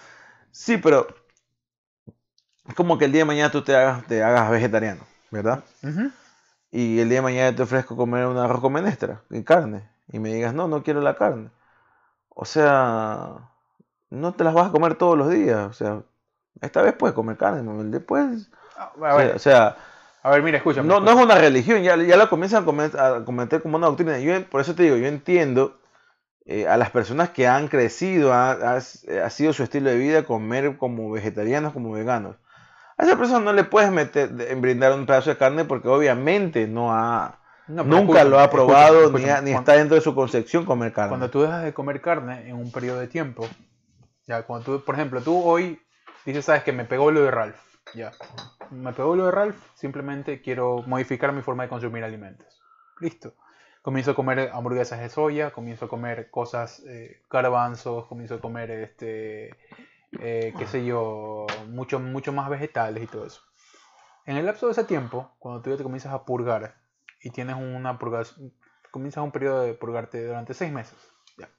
Sí, 0.52 0.78
pero 0.78 1.08
es 2.68 2.74
como 2.76 2.98
que 2.98 3.06
el 3.06 3.12
día 3.12 3.22
de 3.22 3.26
mañana 3.26 3.52
tú 3.52 3.64
te 3.64 3.76
hagas, 3.76 4.06
te 4.08 4.24
hagas 4.24 4.50
vegetariano, 4.50 5.06
¿verdad? 5.30 5.64
Y 6.72 7.00
el 7.00 7.10
día 7.10 7.18
de 7.20 7.22
mañana 7.24 7.56
te 7.56 7.64
ofrezco 7.64 7.96
comer 7.98 8.26
un 8.28 8.38
arroz 8.38 8.62
con 8.62 8.74
menestra 8.74 9.24
y 9.30 9.44
carne 9.44 9.90
y 10.12 10.20
me 10.20 10.34
digas, 10.34 10.54
no, 10.54 10.68
no 10.68 10.84
quiero 10.84 11.02
la 11.02 11.16
carne. 11.16 11.50
O 12.30 12.46
sea, 12.46 13.52
no 14.12 14.34
te 14.36 14.44
las 14.46 14.54
vas 14.56 14.70
a 14.70 14.74
comer 14.74 14.96
todos 14.98 15.18
los 15.18 15.30
días. 15.32 15.70
O 15.70 15.74
sea, 15.74 16.04
esta 16.62 16.82
vez 16.84 16.94
puedes 16.96 17.16
comer 17.16 17.38
carne, 17.38 17.64
después... 17.86 18.52
Ah, 18.82 18.92
O 18.98 19.06
A 19.06 19.10
sea, 19.12 19.18
ver, 19.18 19.36
o 19.36 19.40
sea, 19.40 19.78
a 20.24 20.30
ver, 20.32 20.42
mira, 20.44 20.58
escúchame. 20.58 20.88
no, 20.88 21.00
no 21.00 21.12
es 21.12 21.18
una 21.18 21.36
religión, 21.36 21.84
ya, 21.84 21.96
ya 21.98 22.18
la 22.18 22.28
comienzan 22.28 22.64
a 22.64 23.24
cometer 23.26 23.62
como 23.62 23.78
una 23.78 23.88
doctrina. 23.88 24.18
Yo, 24.20 24.44
por 24.48 24.62
eso 24.62 24.74
te 24.76 24.84
digo, 24.84 24.98
yo 24.98 25.08
entiendo 25.08 25.78
eh, 26.46 26.68
a 26.68 26.78
las 26.78 26.90
personas 26.90 27.30
que 27.30 27.48
han 27.48 27.68
crecido, 27.68 28.34
ha, 28.34 28.52
ha- 28.52 28.76
ha 28.78 29.30
sido 29.30 29.54
su 29.54 29.64
estilo 29.64 29.90
de 29.92 29.98
vida 29.98 30.24
comer 30.24 30.78
como 30.78 31.12
vegetarianos, 31.12 31.74
como 31.74 31.92
veganos. 31.92 32.36
A 32.98 33.04
esa 33.06 33.18
persona 33.18 33.40
no 33.40 33.54
le 33.54 33.64
puedes 33.64 33.92
meter, 33.92 34.30
brindar 34.58 34.94
un 34.94 35.06
pedazo 35.06 35.30
de 35.32 35.38
carne 35.38 35.66
porque 35.66 35.88
obviamente 35.88 36.68
no 36.68 36.94
ha, 36.94 37.40
No, 37.68 37.84
nunca 37.84 38.00
escúchame, 38.24 38.30
lo 38.30 38.40
ha 38.40 38.44
escúchame, 38.46 38.66
probado 38.66 39.00
ni, 39.00 39.06
escúchame. 39.06 39.32
ha- 39.32 39.42
ni 39.42 39.52
Cuando- 39.52 39.60
está 39.60 39.74
dentro 39.74 39.96
de 39.96 40.02
su 40.02 40.14
concepción 40.16 40.66
comer 40.66 40.94
carne. 40.94 41.10
Cuando 41.10 41.30
tú 41.30 41.42
dejas 41.42 41.64
de 41.64 41.74
comer 41.74 42.02
carne 42.02 42.48
en 42.50 42.56
un 42.56 42.72
periodo 42.72 43.00
de 43.00 43.08
tiempo, 43.08 43.48
ya, 44.28 44.44
cuando 44.44 44.66
tú, 44.66 44.86
por 44.86 44.96
ejemplo, 44.96 45.22
tú 45.22 45.42
hoy 45.44 45.80
dices, 46.26 46.46
sabes 46.46 46.64
que 46.64 46.74
me 46.74 46.86
pegó 46.86 47.10
lo 47.12 47.22
de 47.24 47.32
Ralph, 47.32 47.58
ya, 47.96 48.12
me 48.72 48.94
pegó 48.94 49.16
lo 49.16 49.26
de 49.26 49.32
Ralph, 49.32 49.62
simplemente 49.76 50.42
quiero 50.42 50.84
modificar 50.88 51.32
mi 51.34 51.42
forma 51.42 51.64
de 51.64 51.70
consumir 51.70 52.04
alimentos. 52.04 52.62
Listo. 53.00 53.34
Comienzo 53.82 54.12
a 54.12 54.16
comer 54.16 54.52
hamburguesas 54.54 55.00
de 55.00 55.10
soya, 55.10 55.52
comienzo 55.52 55.86
a 55.86 55.90
comer 55.90 56.30
cosas, 56.30 56.84
eh, 56.86 57.24
garbanzos, 57.30 58.06
comienzo 58.06 58.36
a 58.36 58.40
comer, 58.40 58.70
este, 58.70 59.50
eh, 60.20 60.54
qué 60.56 60.68
sé 60.68 60.86
yo, 60.86 61.48
mucho, 61.68 62.00
mucho 62.00 62.32
más 62.32 62.48
vegetales 62.50 63.04
y 63.04 63.08
todo 63.08 63.26
eso. 63.26 63.42
En 64.26 64.38
el 64.38 64.46
lapso 64.46 64.68
de 64.68 64.74
ese 64.74 64.84
tiempo, 64.84 65.32
cuando 65.40 65.62
tú 65.62 65.72
ya 65.72 65.78
te 65.78 65.84
comienzas 65.84 66.14
a 66.14 66.26
purgar 66.26 66.76
y 67.22 67.32
tienes 67.32 67.56
una 67.56 67.98
purgación, 67.98 68.54
comienzas 68.92 69.24
un 69.24 69.32
periodo 69.32 69.62
de 69.62 69.74
purgarte 69.74 70.28
durante 70.28 70.54
seis 70.54 70.72
meses, 70.72 70.98
ya, 71.40 71.50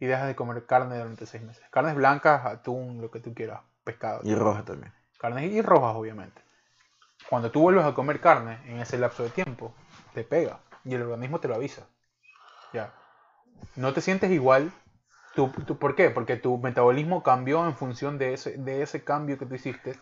y 0.00 0.06
dejas 0.06 0.26
de 0.26 0.34
comer 0.34 0.64
carne 0.64 0.96
durante 0.96 1.26
seis 1.26 1.42
meses. 1.42 1.62
Carnes 1.70 1.94
blancas, 1.94 2.46
atún, 2.46 3.02
lo 3.02 3.10
que 3.10 3.20
tú 3.20 3.34
quieras, 3.34 3.60
pescado. 3.84 4.22
Y 4.24 4.34
roja 4.34 4.64
también. 4.64 4.94
Carnes 5.18 5.52
y 5.52 5.60
rojas, 5.60 5.94
obviamente. 5.94 6.47
Cuando 7.28 7.50
tú 7.50 7.60
vuelves 7.60 7.84
a 7.84 7.94
comer 7.94 8.20
carne 8.20 8.58
en 8.66 8.80
ese 8.80 8.98
lapso 8.98 9.22
de 9.22 9.30
tiempo, 9.30 9.74
te 10.14 10.24
pega 10.24 10.60
y 10.84 10.94
el 10.94 11.02
organismo 11.02 11.40
te 11.40 11.48
lo 11.48 11.54
avisa. 11.54 11.86
Ya. 12.72 12.94
No 13.76 13.92
te 13.92 14.00
sientes 14.00 14.30
igual. 14.30 14.72
Tú, 15.34 15.52
¿Por 15.52 15.94
qué? 15.94 16.10
Porque 16.10 16.36
tu 16.36 16.58
metabolismo 16.58 17.22
cambió 17.22 17.66
en 17.66 17.76
función 17.76 18.18
de 18.18 18.32
ese, 18.32 18.56
de 18.56 18.82
ese 18.82 19.04
cambio 19.04 19.38
que 19.38 19.46
tú 19.46 19.54
hiciste. 19.54 19.98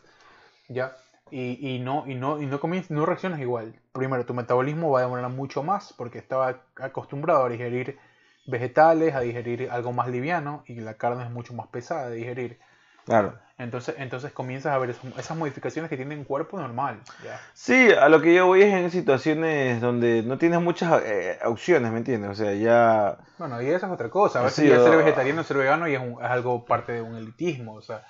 ¿Ya? 0.68 0.96
Y, 1.30 1.74
y 1.74 1.80
no, 1.80 2.04
y 2.06 2.14
no, 2.14 2.40
y 2.40 2.46
no, 2.46 2.60
no 2.88 3.06
reaccionas 3.06 3.40
igual. 3.40 3.80
Primero, 3.92 4.24
tu 4.24 4.32
metabolismo 4.32 4.90
va 4.90 5.00
a 5.00 5.02
demorar 5.02 5.30
mucho 5.30 5.64
más 5.64 5.92
porque 5.92 6.18
estaba 6.18 6.62
acostumbrado 6.76 7.44
a 7.44 7.48
digerir 7.48 7.98
vegetales, 8.46 9.14
a 9.14 9.20
digerir 9.20 9.68
algo 9.70 9.92
más 9.92 10.08
liviano 10.08 10.62
y 10.66 10.76
la 10.76 10.94
carne 10.94 11.24
es 11.24 11.30
mucho 11.30 11.52
más 11.54 11.66
pesada 11.66 12.08
de 12.08 12.16
digerir. 12.16 12.60
Claro. 13.06 13.38
Entonces, 13.58 13.94
entonces 13.98 14.32
comienzas 14.32 14.74
a 14.74 14.78
ver 14.78 14.94
esas 15.16 15.36
modificaciones 15.38 15.88
que 15.88 15.96
tiene 15.96 16.14
un 16.14 16.24
cuerpo 16.24 16.58
normal. 16.58 17.00
¿ya? 17.24 17.40
Sí, 17.54 17.88
a 17.90 18.10
lo 18.10 18.20
que 18.20 18.34
yo 18.34 18.46
voy 18.46 18.60
es 18.62 18.74
en 18.74 18.90
situaciones 18.90 19.80
donde 19.80 20.22
no 20.22 20.36
tienes 20.36 20.60
muchas 20.60 21.00
eh, 21.06 21.38
opciones, 21.46 21.90
¿me 21.90 21.98
entiendes? 21.98 22.30
O 22.32 22.34
sea, 22.34 22.52
ya... 22.52 23.16
Bueno, 23.38 23.62
y 23.62 23.68
esa 23.70 23.86
es 23.86 23.92
otra 23.92 24.10
cosa. 24.10 24.40
A 24.40 24.42
veces 24.42 24.64
Sí, 24.64 24.68
ya 24.68 24.78
ser 24.82 24.94
o- 24.94 24.98
vegetariano, 24.98 25.42
ser 25.42 25.56
vegano 25.56 25.88
ya 25.88 25.98
es, 25.98 26.02
un- 26.04 26.22
es 26.22 26.30
algo 26.30 26.66
parte 26.66 26.92
de 26.92 27.00
un 27.00 27.16
elitismo. 27.16 27.74
O 27.76 27.80
sea, 27.80 28.04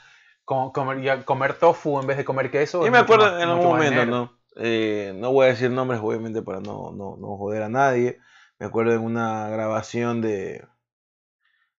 co- 0.44 0.72
comer, 0.72 1.00
ya 1.02 1.24
comer 1.24 1.54
tofu 1.54 2.00
en 2.00 2.08
vez 2.08 2.16
de 2.16 2.24
comer 2.24 2.50
queso. 2.50 2.84
Yo 2.84 2.90
me 2.90 2.98
acuerdo 2.98 3.26
más- 3.30 3.40
en 3.42 3.48
algún 3.48 3.66
momento. 3.66 4.04
¿no? 4.06 4.32
Eh, 4.56 5.12
no 5.16 5.30
voy 5.30 5.44
a 5.46 5.50
decir 5.50 5.70
nombres, 5.70 6.00
obviamente, 6.02 6.42
para 6.42 6.58
no, 6.58 6.90
no, 6.90 7.16
no 7.20 7.36
joder 7.36 7.62
a 7.62 7.68
nadie. 7.68 8.18
Me 8.58 8.66
acuerdo 8.66 8.94
en 8.94 9.02
una 9.02 9.48
grabación 9.48 10.22
de, 10.22 10.64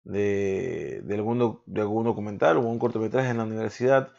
de, 0.08 1.02
de, 1.04 1.16
algún, 1.16 1.62
de 1.66 1.82
algún 1.82 2.04
documental 2.06 2.58
o 2.58 2.62
un 2.62 2.80
cortometraje 2.80 3.30
en 3.30 3.38
la 3.38 3.44
universidad. 3.44 4.10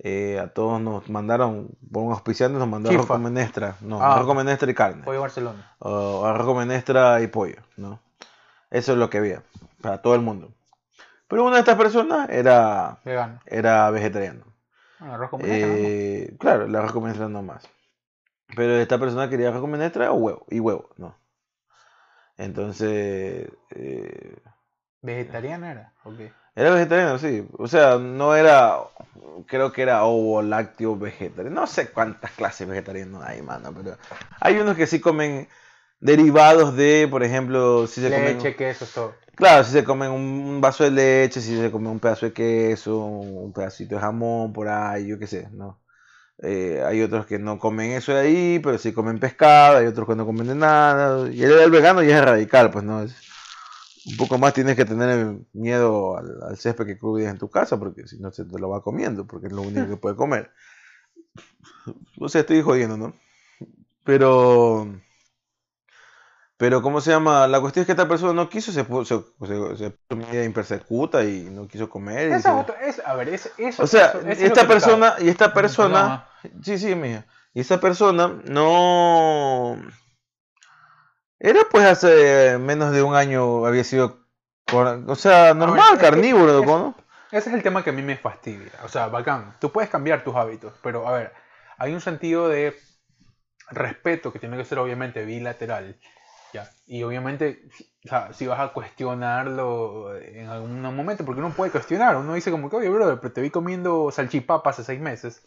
eh, 0.00 0.38
a 0.38 0.46
todos 0.54 0.80
nos 0.80 1.08
mandaron, 1.10 1.70
por 1.92 2.04
un 2.04 2.12
auspiciante, 2.12 2.56
nos 2.56 2.68
mandaron 2.68 2.98
arroz 2.98 3.08
con 3.08 3.22
menestra. 3.22 3.74
No, 3.80 4.00
Ah. 4.00 4.14
arroz 4.14 4.26
con 4.28 4.36
menestra 4.36 4.70
y 4.70 4.74
carne. 4.74 5.02
Pollo 5.02 5.20
Barcelona. 5.20 5.74
o 5.80 6.24
arroz 6.24 6.46
con 6.46 6.56
menestra 6.58 7.20
y 7.20 7.26
pollo, 7.26 7.56
¿no? 7.76 7.98
Eso 8.70 8.92
es 8.92 8.98
lo 8.98 9.10
que 9.10 9.18
había 9.18 9.42
para 9.82 10.00
todo 10.00 10.14
el 10.14 10.20
mundo. 10.20 10.52
Pero 11.26 11.42
una 11.44 11.54
de 11.56 11.60
estas 11.60 11.76
personas 11.76 12.28
era, 12.30 13.00
Vegano. 13.04 13.40
era 13.44 13.90
vegetariano. 13.90 14.44
Bueno, 15.00 15.14
arroz 15.14 15.30
con 15.30 15.42
menestra, 15.42 15.68
¿no? 15.68 15.74
Eh, 15.76 16.36
claro, 16.38 16.64
el 16.66 16.76
arroz 16.76 16.92
con 16.92 17.02
menestra 17.02 17.28
no 17.28 17.42
más. 17.42 17.68
Pero 18.54 18.76
esta 18.76 18.98
persona 18.98 19.28
quería 19.28 19.48
arroz 19.48 19.60
con 19.62 19.70
menestra 19.72 20.12
o 20.12 20.14
huevo, 20.14 20.46
y 20.48 20.60
huevo, 20.60 20.90
no. 20.96 21.16
Entonces, 22.36 23.48
eh, 23.70 24.36
¿Vegetariana 25.02 25.70
era? 25.70 25.92
Ok. 26.04 26.20
era 26.54 26.70
vegetariano, 26.70 27.18
sí. 27.18 27.46
O 27.58 27.68
sea, 27.68 27.98
no 27.98 28.34
era, 28.34 28.78
creo 29.46 29.72
que 29.72 29.82
era 29.82 30.04
ovo, 30.04 30.42
lácteo, 30.42 30.96
vegetariano. 30.96 31.60
No 31.60 31.66
sé 31.66 31.90
cuántas 31.90 32.32
clases 32.32 32.66
vegetarianas 32.66 33.22
hay, 33.22 33.42
mano, 33.42 33.72
pero 33.74 33.96
hay 34.40 34.56
unos 34.58 34.76
que 34.76 34.86
sí 34.86 35.00
comen 35.00 35.48
derivados 36.00 36.76
de, 36.76 37.08
por 37.10 37.22
ejemplo, 37.22 37.86
si 37.86 38.00
se 38.00 38.10
comen... 38.10 38.38
Leche, 38.38 38.56
queso, 38.56 38.86
todo. 38.92 39.14
Claro, 39.36 39.62
si 39.62 39.70
se 39.70 39.84
comen 39.84 40.10
un 40.10 40.60
vaso 40.60 40.82
de 40.82 40.90
leche, 40.90 41.40
si 41.40 41.56
se 41.56 41.70
comen 41.70 41.92
un 41.92 42.00
pedazo 42.00 42.26
de 42.26 42.32
queso, 42.32 42.98
un 42.98 43.52
pedacito 43.52 43.94
de 43.94 44.00
jamón 44.00 44.52
por 44.52 44.68
ahí, 44.68 45.06
yo 45.06 45.18
qué 45.18 45.28
sé, 45.28 45.48
¿no? 45.52 45.80
Eh, 46.42 46.82
hay 46.84 47.02
otros 47.02 47.26
que 47.26 47.38
no 47.38 47.58
comen 47.58 47.92
eso 47.92 48.12
de 48.12 48.20
ahí, 48.20 48.58
pero 48.60 48.78
sí 48.78 48.92
comen 48.92 49.18
pescado, 49.20 49.78
hay 49.78 49.86
otros 49.86 50.08
que 50.08 50.16
no 50.16 50.26
comen 50.26 50.48
de 50.48 50.54
nada. 50.56 51.28
Y 51.30 51.42
el, 51.42 51.52
el 51.52 51.70
vegano 51.70 52.02
ya 52.02 52.18
es 52.18 52.24
radical, 52.24 52.70
pues 52.72 52.84
no 52.84 53.02
es. 53.02 53.14
Un 54.10 54.16
poco 54.16 54.38
más 54.38 54.54
tienes 54.54 54.74
que 54.76 54.84
tener 54.84 55.36
miedo 55.52 56.16
al, 56.16 56.42
al 56.42 56.56
césped 56.56 56.86
que 56.86 56.98
cuides 56.98 57.30
en 57.30 57.38
tu 57.38 57.50
casa, 57.50 57.78
porque 57.78 58.06
si 58.08 58.18
no 58.18 58.30
se 58.32 58.44
te 58.44 58.58
lo 58.58 58.68
va 58.70 58.82
comiendo, 58.82 59.26
porque 59.26 59.48
es 59.48 59.52
lo 59.52 59.62
único 59.62 59.86
que 59.88 59.96
puede 59.96 60.16
comer. 60.16 60.50
O 62.20 62.28
sea, 62.28 62.40
estoy 62.42 62.62
jodiendo, 62.62 62.96
¿no? 62.96 63.14
Pero. 64.04 64.86
Pero, 66.56 66.82
¿cómo 66.82 67.00
se 67.00 67.10
llama? 67.12 67.46
La 67.46 67.60
cuestión 67.60 67.82
es 67.82 67.86
que 67.86 67.92
esta 67.92 68.08
persona 68.08 68.32
no 68.32 68.48
quiso, 68.48 68.72
se 68.72 68.82
puso, 68.82 69.34
se, 69.40 69.46
se, 69.46 69.76
se 69.76 69.90
puso 69.90 70.20
media 70.20 70.42
impersecuta 70.44 71.22
y 71.24 71.44
no 71.50 71.68
quiso 71.68 71.88
comer. 71.88 72.30
y 72.30 72.32
Esa 72.34 72.40
se- 72.40 72.48
es 72.48 72.62
otra- 72.64 72.80
es- 72.86 73.02
a 73.06 73.14
ver, 73.14 73.28
es- 73.28 73.52
eso, 73.58 73.82
o 73.84 73.86
sea, 73.86 74.06
eso- 74.06 74.20
es 74.26 74.40
esta 74.42 74.62
te 74.62 74.66
persona, 74.66 75.14
y 75.20 75.28
esta 75.28 75.54
persona, 75.54 76.26
sí, 76.62 76.76
sí, 76.78 76.94
mija, 76.96 77.26
y 77.54 77.60
esta 77.60 77.78
persona 77.78 78.40
no, 78.46 79.76
era 81.40 81.60
pues 81.70 81.84
hace 81.86 82.58
menos 82.58 82.92
de 82.92 83.02
un 83.02 83.14
año 83.14 83.64
había 83.66 83.84
sido, 83.84 84.18
o 84.72 85.14
sea, 85.14 85.54
normal, 85.54 85.94
es 85.94 85.98
que- 85.98 86.04
carnívoro, 86.04 86.60
es- 86.60 86.66
¿no? 86.66 86.94
Ese 87.30 87.50
es 87.50 87.54
el 87.54 87.62
tema 87.62 87.84
que 87.84 87.90
a 87.90 87.92
mí 87.92 88.00
me 88.02 88.16
fastidia. 88.16 88.72
O 88.84 88.88
sea, 88.88 89.08
bacán. 89.08 89.54
Tú 89.60 89.70
puedes 89.70 89.90
cambiar 89.90 90.24
tus 90.24 90.34
hábitos, 90.34 90.72
pero 90.82 91.06
a 91.06 91.12
ver, 91.12 91.32
hay 91.76 91.92
un 91.92 92.00
sentido 92.00 92.48
de 92.48 92.74
respeto 93.70 94.32
que 94.32 94.38
tiene 94.38 94.56
que 94.56 94.64
ser 94.64 94.78
obviamente 94.78 95.24
bilateral. 95.24 95.98
Ya. 96.54 96.70
Y 96.86 97.02
obviamente, 97.02 97.68
o 98.06 98.08
sea, 98.08 98.32
si 98.32 98.46
vas 98.46 98.58
a 98.60 98.72
cuestionarlo 98.72 100.16
en 100.16 100.48
algún 100.48 100.80
momento, 100.80 101.24
porque 101.26 101.40
uno 101.40 101.50
puede 101.50 101.70
cuestionar, 101.70 102.16
uno 102.16 102.32
dice 102.32 102.50
como 102.50 102.70
que, 102.70 102.76
oye, 102.76 102.88
brother, 102.88 103.18
pero 103.20 103.34
te 103.34 103.42
vi 103.42 103.50
comiendo 103.50 104.10
salchipapa 104.10 104.70
hace 104.70 104.82
seis 104.84 104.98
meses 105.00 105.46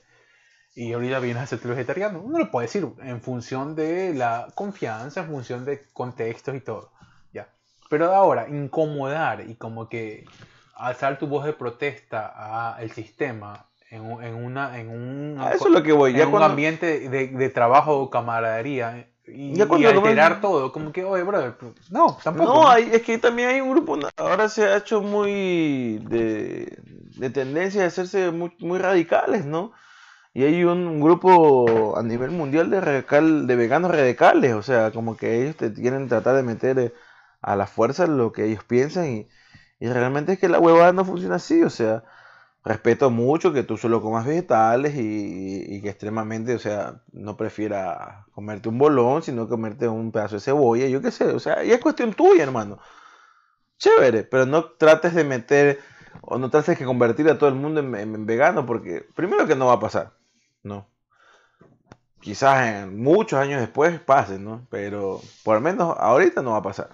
y 0.73 0.93
ahorita 0.93 1.19
vienes 1.19 1.43
a 1.43 1.47
ser 1.47 1.60
vegetariano. 1.60 2.21
Uno 2.21 2.39
lo 2.39 2.51
puede 2.51 2.67
decir 2.67 2.88
en 3.01 3.21
función 3.21 3.75
de 3.75 4.13
la 4.13 4.47
confianza, 4.55 5.21
en 5.21 5.27
función 5.27 5.65
de 5.65 5.84
contextos 5.93 6.55
y 6.55 6.62
todo. 6.62 6.91
Ya. 7.34 7.47
Pero 7.89 8.13
ahora, 8.13 8.47
incomodar 8.49 9.41
y 9.49 9.55
como 9.55 9.89
que 9.89 10.25
alzar 10.75 11.19
tu 11.19 11.27
voz 11.27 11.45
de 11.45 11.53
protesta 11.53 12.73
al 12.75 12.89
sistema 12.91 13.65
en, 13.89 14.01
un- 14.01 14.23
en 14.23 14.36
una 14.36 14.79
en 14.79 14.89
un, 14.89 15.41
eso 15.53 15.65
es 15.67 15.71
lo 15.73 15.84
que 15.84 15.91
voy, 15.91 16.12
en 16.12 16.17
ya 16.17 16.25
un 16.25 16.31
cuando, 16.31 16.47
ambiente 16.47 17.10
de, 17.10 17.27
de 17.27 17.49
trabajo 17.49 17.99
o 17.99 18.10
camaradería 18.10 19.07
y, 19.27 19.55
Ya 19.57 19.65
y 19.65 19.67
cuando 19.67 19.89
alterar 19.89 20.03
comienzan- 20.03 20.41
todo, 20.41 20.71
como 20.71 20.91
que, 20.93 21.03
oye, 21.03 21.23
brother, 21.23 21.55
no, 21.89 22.17
tampoco. 22.23 22.53
no, 22.53 22.69
hay, 22.69 22.89
es 22.93 23.01
que 23.03 23.17
también 23.17 23.49
hay 23.49 23.62
un 23.62 23.71
grupo, 23.71 23.97
ahora 24.17 24.47
se 24.49 24.63
ha 24.63 24.77
hecho 24.77 25.01
muy 25.01 25.99
de, 26.07 26.77
de 27.17 27.29
tendencia 27.29 27.84
a 27.84 27.88
hacerse 27.88 28.31
muy, 28.31 28.55
muy 28.60 28.79
radicales, 28.79 29.45
¿no? 29.45 29.73
Y 30.33 30.43
hay 30.45 30.63
un 30.63 31.01
grupo 31.01 31.97
a 31.97 32.03
nivel 32.03 32.31
mundial 32.31 32.69
de 32.69 32.79
radical, 32.81 33.47
de 33.47 33.55
veganos 33.55 33.91
radicales, 33.91 34.53
o 34.53 34.61
sea, 34.63 34.91
como 34.91 35.17
que 35.17 35.41
ellos 35.41 35.57
te 35.57 35.73
quieren 35.73 36.07
tratar 36.07 36.35
de 36.35 36.43
meter 36.43 36.79
eh, 36.79 36.93
a 37.41 37.55
la 37.57 37.67
fuerza 37.67 38.07
lo 38.07 38.31
que 38.31 38.45
ellos 38.45 38.63
piensan 38.63 39.07
y, 39.07 39.27
y 39.79 39.87
realmente 39.89 40.33
es 40.33 40.39
que 40.39 40.47
la 40.49 40.59
huevada 40.59 40.93
no 40.93 41.03
funciona 41.05 41.35
así, 41.35 41.63
o 41.63 41.69
sea, 41.69 42.03
respeto 42.63 43.09
mucho 43.11 43.53
que 43.53 43.63
tú 43.63 43.77
solo 43.77 44.01
comas 44.01 44.25
vegetales 44.25 44.95
y, 44.95 45.65
y 45.75 45.81
que 45.81 45.89
extremadamente, 45.89 46.55
o 46.55 46.59
sea, 46.59 47.01
no 47.11 47.35
prefiera 47.37 48.25
comerte 48.33 48.69
un 48.69 48.77
bolón, 48.77 49.23
sino 49.23 49.49
comerte 49.49 49.87
un 49.89 50.11
pedazo 50.13 50.35
de 50.35 50.41
cebolla, 50.41 50.87
yo 50.87 51.01
qué 51.01 51.11
sé, 51.11 51.25
o 51.25 51.39
sea, 51.39 51.63
y 51.63 51.71
es 51.71 51.79
cuestión 51.81 52.13
tuya, 52.13 52.43
hermano. 52.43 52.79
Chévere, 53.77 54.23
pero 54.23 54.45
no 54.45 54.65
trates 54.77 55.13
de 55.15 55.23
meter 55.23 55.79
o 56.21 56.37
no 56.37 56.49
trates 56.49 56.77
de 56.79 56.85
convertir 56.85 57.29
a 57.29 57.37
todo 57.37 57.49
el 57.49 57.55
mundo 57.55 57.79
en, 57.81 57.93
en 57.95 58.25
vegano, 58.25 58.65
porque 58.65 59.05
primero 59.15 59.47
que 59.47 59.55
no 59.55 59.67
va 59.67 59.73
a 59.73 59.79
pasar, 59.79 60.13
¿no? 60.63 60.88
Quizás 62.19 62.67
en 62.67 63.02
muchos 63.02 63.39
años 63.39 63.62
después 63.62 64.00
pase, 64.00 64.38
¿no? 64.38 64.67
Pero 64.69 65.21
por 65.43 65.56
lo 65.56 65.62
menos 65.62 65.95
ahorita 66.00 66.41
no 66.43 66.52
va 66.52 66.58
a 66.58 66.62
pasar. 66.62 66.89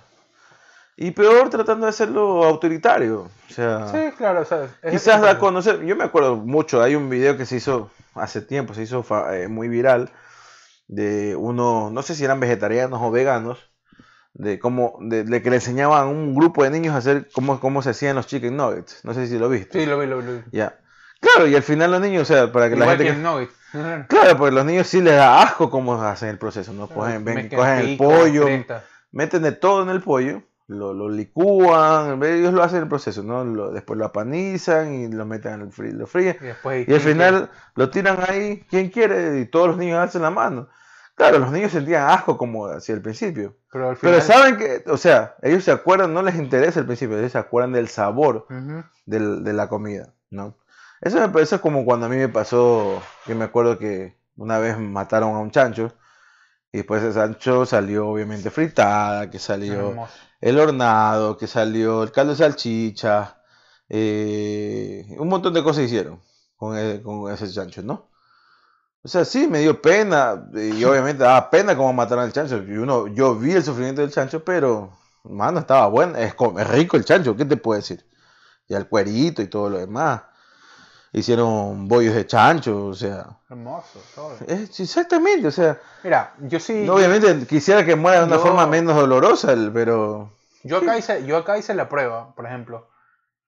Y 0.96 1.12
peor 1.12 1.50
tratando 1.50 1.86
de 1.86 1.90
hacerlo 1.92 2.44
autoritario. 2.46 3.30
O 3.50 3.54
sea, 3.54 3.88
Sí, 3.90 4.16
claro, 4.18 4.42
o 4.42 4.46
sea, 4.46 4.64
es- 4.82 4.92
quizás 4.92 5.22
da 5.22 5.32
a 5.32 5.40
conocer. 5.40 5.84
Yo 5.86 5.96
me 5.96 6.06
acuerdo 6.06 6.38
mucho, 6.38 6.82
hay 6.82 6.96
un 6.96 7.10
video 7.10 7.36
que 7.38 7.46
se 7.46 7.58
hizo 7.58 7.92
hace 8.16 8.42
tiempo, 8.42 8.74
se 8.74 8.84
hizo 8.84 9.06
eh, 9.32 9.48
muy 9.48 9.68
viral, 9.68 10.12
de 10.88 11.36
uno, 11.36 11.90
no 11.92 12.02
sé 12.02 12.16
si 12.16 12.24
eran 12.24 12.40
vegetarianos 12.40 13.00
o 13.02 13.12
veganos, 13.12 13.70
de 14.34 14.58
cómo, 14.60 14.98
de, 15.02 15.24
de 15.26 15.42
que 15.44 15.50
le 15.50 15.58
enseñaban 15.58 16.02
a 16.02 16.06
un 16.06 16.34
grupo 16.34 16.64
de 16.64 16.70
niños 16.70 16.96
a 16.96 17.00
hacer 17.00 17.28
cómo, 17.34 17.60
cómo 17.60 17.82
se 17.82 17.90
hacían 17.90 18.16
los 18.16 18.28
chicken 18.28 18.56
nuggets. 18.56 19.04
No 19.04 19.14
sé 19.14 19.28
si 19.28 19.38
lo 19.38 19.50
viste. 19.50 19.80
Sí, 19.82 19.86
lo 19.86 20.00
vi, 20.00 20.08
lo 20.08 20.20
vi. 20.20 20.24
Lo 20.26 20.32
vi. 20.38 20.42
Ya. 20.52 20.80
Claro, 21.20 21.48
y 21.48 21.56
al 21.56 21.64
final 21.64 21.92
los 21.92 22.00
niños, 22.02 22.22
o 22.24 22.26
sea, 22.34 22.52
para 22.52 22.70
que 22.70 22.76
la 22.76 22.86
gente... 22.88 23.04
que 23.04 23.10
que- 23.12 23.16
el 23.18 23.24
nugget. 23.24 23.50
Claro, 24.08 24.38
porque 24.38 24.56
los 24.56 24.66
niños 24.66 24.88
sí 24.88 25.02
les 25.02 25.16
da 25.16 25.42
asco 25.42 25.70
cómo 25.70 26.02
hacen 26.02 26.30
el 26.30 26.38
proceso, 26.38 26.74
¿no? 26.74 26.88
Cogen, 26.88 27.26
ven, 27.26 27.50
cogen 27.50 27.78
el 27.80 27.98
pollo, 27.98 28.46
meten 29.12 29.42
de 29.44 29.52
todo 29.52 29.84
en 29.84 29.90
el 29.90 30.02
pollo, 30.02 30.44
lo, 30.68 30.94
lo 30.94 31.10
licúan, 31.10 32.22
ellos 32.24 32.54
lo 32.54 32.64
hacen 32.64 32.84
el 32.84 32.88
proceso, 32.88 33.24
¿no? 33.24 33.44
Lo- 33.44 33.72
después 33.72 33.98
lo 33.98 34.06
apanizan 34.06 34.94
y 34.94 35.08
lo 35.10 35.26
meten 35.26 35.54
en 35.54 35.62
el 35.62 35.72
frío, 35.72 35.94
lo 35.94 36.08
fríen. 36.08 36.38
Y 36.42 36.46
después 36.46 36.88
Y 36.88 36.94
al 36.94 37.00
¿quién 37.02 37.14
final 37.14 37.50
lo 37.76 37.90
tiran 37.90 38.18
ahí, 38.28 38.66
quien 38.70 38.90
quiere, 38.90 39.40
y 39.40 39.46
todos 39.46 39.68
los 39.70 39.78
niños 39.78 40.00
hacen 40.00 40.22
la 40.22 40.30
mano. 40.32 40.70
Claro, 41.16 41.40
los 41.40 41.52
niños 41.52 41.72
sentían 41.72 42.10
asco 42.10 42.38
como 42.38 42.68
hacia 42.68 42.94
el 42.94 43.02
principio. 43.02 43.56
Pero 43.72 43.90
al 43.90 43.98
final. 43.98 44.14
Pero 44.16 44.26
saben 44.26 44.58
que, 44.58 44.84
o 44.88 44.98
sea, 44.98 45.36
ellos 45.42 45.64
se 45.64 45.72
acuerdan, 45.72 46.14
no 46.14 46.22
les 46.22 46.36
interesa 46.36 46.80
el 46.80 46.86
principio, 46.86 47.18
ellos 47.18 47.32
se 47.32 47.40
acuerdan 47.40 47.72
del 47.74 47.88
sabor 47.88 48.46
Ujú. 48.50 48.84
del- 49.06 49.44
de 49.44 49.54
la 49.54 49.68
comida, 49.68 50.14
¿no? 50.30 50.58
Eso 51.02 51.20
me 51.20 51.30
parece 51.30 51.60
como 51.60 51.86
cuando 51.86 52.08
a 52.08 52.10
mí 52.10 52.18
me 52.18 52.30
pasó, 52.30 53.02
que 53.26 53.36
me 53.36 53.46
acuerdo 53.46 53.78
que 53.78 54.18
una 54.36 54.60
vez 54.60 54.78
mataron 54.80 55.36
a 55.36 55.40
un 55.40 55.52
chancho 55.52 55.94
y 56.72 56.80
después 56.80 57.04
ese 57.04 57.16
chancho 57.20 57.66
salió 57.66 58.10
obviamente 58.10 58.52
fritada, 58.52 59.30
que 59.30 59.40
salió 59.40 59.90
Hermoso. 59.90 60.18
el 60.42 60.60
hornado, 60.60 61.38
que 61.38 61.48
salió 61.48 62.04
el 62.04 62.12
caldo 62.12 62.34
de 62.34 62.38
salchicha, 62.40 63.42
eh, 63.90 65.06
un 65.20 65.28
montón 65.30 65.54
de 65.54 65.64
cosas 65.64 65.86
hicieron 65.86 66.22
con, 66.58 66.78
e- 66.78 67.02
con 67.02 67.32
ese 67.32 67.52
chancho, 67.52 67.82
¿no? 67.84 68.10
O 69.04 69.08
sea, 69.08 69.26
sí, 69.26 69.48
me 69.48 69.60
dio 69.60 69.82
pena 69.82 70.50
y 70.54 70.84
obviamente 70.86 71.24
daba 71.24 71.50
pena 71.50 71.76
cómo 71.76 71.94
mataron 71.94 72.26
al 72.26 72.34
chancho. 72.34 72.58
Y 72.64 72.78
uno, 72.78 73.08
yo 73.08 73.36
vi 73.36 73.54
el 73.54 73.64
sufrimiento 73.64 74.02
del 74.02 74.12
chancho, 74.12 74.44
pero, 74.44 74.92
mano, 75.24 75.60
estaba 75.60 75.88
bueno, 75.88 76.18
es, 76.18 76.34
es 76.58 76.68
rico 76.70 76.98
el 76.98 77.06
chancho, 77.06 77.36
¿qué 77.36 77.46
te 77.46 77.58
puedo 77.58 77.80
decir? 77.80 78.06
Y 78.68 78.76
el 78.76 78.88
cuerito 78.90 79.42
y 79.42 79.48
todo 79.48 79.70
lo 79.70 79.80
demás. 79.80 80.24
Hicieron 81.14 81.88
bollos 81.88 82.14
de 82.14 82.26
chancho, 82.28 82.88
o 82.88 82.94
sea, 82.94 83.26
Hermoso, 83.50 84.00
todo. 84.16 84.38
es 84.48 84.80
exactamente, 84.80 85.48
o 85.48 85.52
sea, 85.52 85.78
Mira, 86.04 86.34
yo 86.42 86.60
sí. 86.60 86.84
no, 86.86 86.96
obviamente 86.96 87.46
quisiera 87.48 87.86
que 87.86 87.96
muera 87.96 88.20
de 88.20 88.26
una 88.26 88.36
yo- 88.36 88.42
forma 88.44 88.68
menos 88.68 88.96
dolorosa, 88.96 89.56
pero 89.74 90.30
Yo 90.64 90.78
acá 90.78 90.98
hice, 90.98 91.26
yo 91.26 91.38
acá 91.38 91.58
hice 91.58 91.74
la 91.74 91.88
prueba, 91.90 92.34
por 92.36 92.46
ejemplo. 92.46 92.90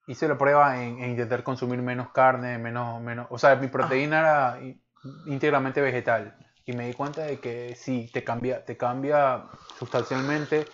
Hice 0.06 0.26
la 0.26 0.36
prueba 0.36 0.82
en, 0.82 0.98
en 0.98 1.10
intentar 1.10 1.44
consumir 1.44 1.80
menos 1.82 2.08
carne, 2.10 2.58
menos, 2.58 3.00
menos. 3.00 3.26
O 3.30 3.38
sea, 3.38 3.54
mi 3.56 3.68
proteína 3.68 4.18
era 4.20 4.60
í- 4.60 4.80
íntegramente 5.26 5.80
vegetal. 5.80 6.34
Y 6.66 6.72
me 6.72 6.86
di 6.86 6.94
cuenta 6.94 7.22
de 7.22 7.38
que 7.38 7.74
sí, 7.76 8.10
te 8.12 8.24
cambia, 8.24 8.64
te 8.64 8.76
cambia 8.76 9.44
sustancialmente. 9.78 10.68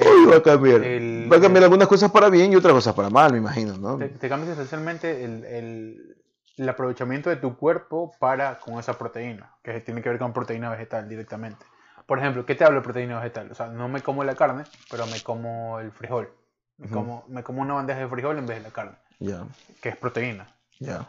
Eh, 0.00 0.04
Uy, 0.08 0.26
va 0.30 0.36
a 0.36 0.42
cambiar. 0.42 0.82
el- 0.82 1.28
va 1.32 1.36
a 1.36 1.40
cambiar 1.40 1.64
algunas 1.64 1.88
cosas 1.88 2.10
para 2.10 2.28
bien 2.28 2.52
y 2.52 2.56
otras 2.56 2.72
cosas 2.74 2.94
para 2.94 3.10
mal, 3.10 3.32
me 3.32 3.38
imagino, 3.38 3.76
¿no? 3.76 3.98
te, 3.98 4.08
te 4.08 4.28
cambia 4.28 4.48
sustancialmente 4.48 5.24
el, 5.24 5.44
el- 5.44 6.14
el 6.56 6.68
aprovechamiento 6.68 7.30
de 7.30 7.36
tu 7.36 7.56
cuerpo 7.56 8.12
para 8.18 8.58
con 8.58 8.78
esa 8.80 8.98
proteína, 8.98 9.52
que 9.62 9.80
tiene 9.80 10.02
que 10.02 10.08
ver 10.08 10.18
con 10.18 10.32
proteína 10.32 10.70
vegetal 10.70 11.08
directamente. 11.08 11.64
Por 12.06 12.18
ejemplo, 12.18 12.44
¿qué 12.46 12.54
te 12.56 12.64
hablo 12.64 12.80
de 12.80 12.84
proteína 12.84 13.16
vegetal? 13.18 13.50
O 13.52 13.54
sea, 13.54 13.66
no 13.68 13.88
me 13.88 14.02
como 14.02 14.24
la 14.24 14.34
carne, 14.34 14.66
pero 14.90 15.06
me 15.06 15.22
como 15.22 15.78
el 15.78 15.92
frijol. 15.92 16.30
Me, 16.78 16.86
Ujú. 16.86 16.94
como, 16.94 17.24
me 17.28 17.42
como 17.44 17.62
una 17.62 17.74
bandeja 17.74 18.00
de 18.00 18.08
frijol 18.08 18.38
en 18.38 18.46
vez 18.46 18.56
de 18.58 18.62
la 18.64 18.70
carne, 18.72 18.96
Ya, 19.20 19.44
que 19.80 19.88
es 19.90 19.96
proteína. 19.96 20.48
ya. 20.80 21.08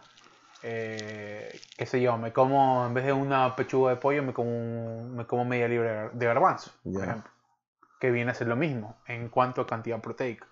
Eh, 0.61 1.61
qué 1.77 1.85
sé 1.85 2.01
yo, 2.01 2.17
me 2.17 2.33
como, 2.33 2.85
en 2.85 2.93
vez 2.93 3.05
de 3.05 3.13
una 3.13 3.55
pechuga 3.55 3.91
de 3.91 3.95
pollo, 3.97 4.21
me 4.23 4.33
como, 4.33 5.07
me 5.09 5.25
como 5.25 5.45
media 5.45 5.67
libra 5.67 6.09
de 6.13 6.25
garbanzo, 6.25 6.71
por 6.83 6.93
Ya. 6.93 7.03
ejemplo. 7.05 7.31
Que 7.99 8.11
viene 8.11 8.31
a 8.31 8.33
ser 8.33 8.47
lo 8.47 8.55
mismo 8.55 8.97
en 9.07 9.29
cuanto 9.29 9.61
a 9.61 9.67
cantidad 9.67 9.99
proteica. 10.01 10.47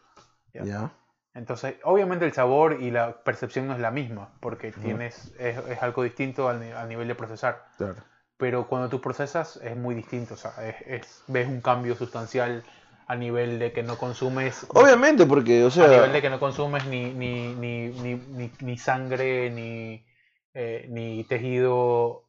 Ya. 0.53 0.91
Entonces, 1.33 1.75
obviamente 1.83 2.25
el 2.25 2.33
sabor 2.33 2.77
y 2.81 2.89
la 2.91 3.23
percepción 3.23 3.67
no 3.67 3.73
es 3.73 3.79
la 3.79 3.91
misma, 3.91 4.29
porque 4.39 4.71
tienes, 4.71 5.33
es, 5.39 5.57
es 5.69 5.83
algo 5.83 6.03
distinto 6.03 6.49
al, 6.49 6.63
al 6.73 6.89
nivel 6.89 7.07
de 7.07 7.15
procesar. 7.15 7.65
Claro. 7.77 8.03
Pero 8.37 8.67
cuando 8.67 8.89
tú 8.89 9.01
procesas 9.01 9.57
es 9.63 9.75
muy 9.77 9.93
distinto, 9.95 10.33
o 10.33 10.37
sea, 10.37 10.51
es, 10.67 10.75
es- 10.87 11.23
ves 11.27 11.47
un 11.47 11.61
cambio 11.61 11.95
sustancial 11.95 12.63
a 13.07 13.15
nivel 13.15 13.59
de 13.59 13.71
que 13.71 13.83
no 13.83 13.97
consumes, 13.97 14.65
Obviamente, 14.73 15.25
porque, 15.25 15.63
o 15.63 15.67
a 15.67 15.69
nivel 15.69 15.89
sea, 15.89 16.07
de 16.07 16.21
que 16.21 16.29
no 16.29 16.39
consumes 16.39 16.85
ni, 16.87 17.13
ni, 17.13 17.53
ni, 17.55 17.89
ni, 17.89 18.51
ni, 18.59 18.77
sangre, 18.77 19.49
ni, 19.51 20.05
eh, 20.53 20.87
ni 20.89 21.23
tejido 21.23 22.23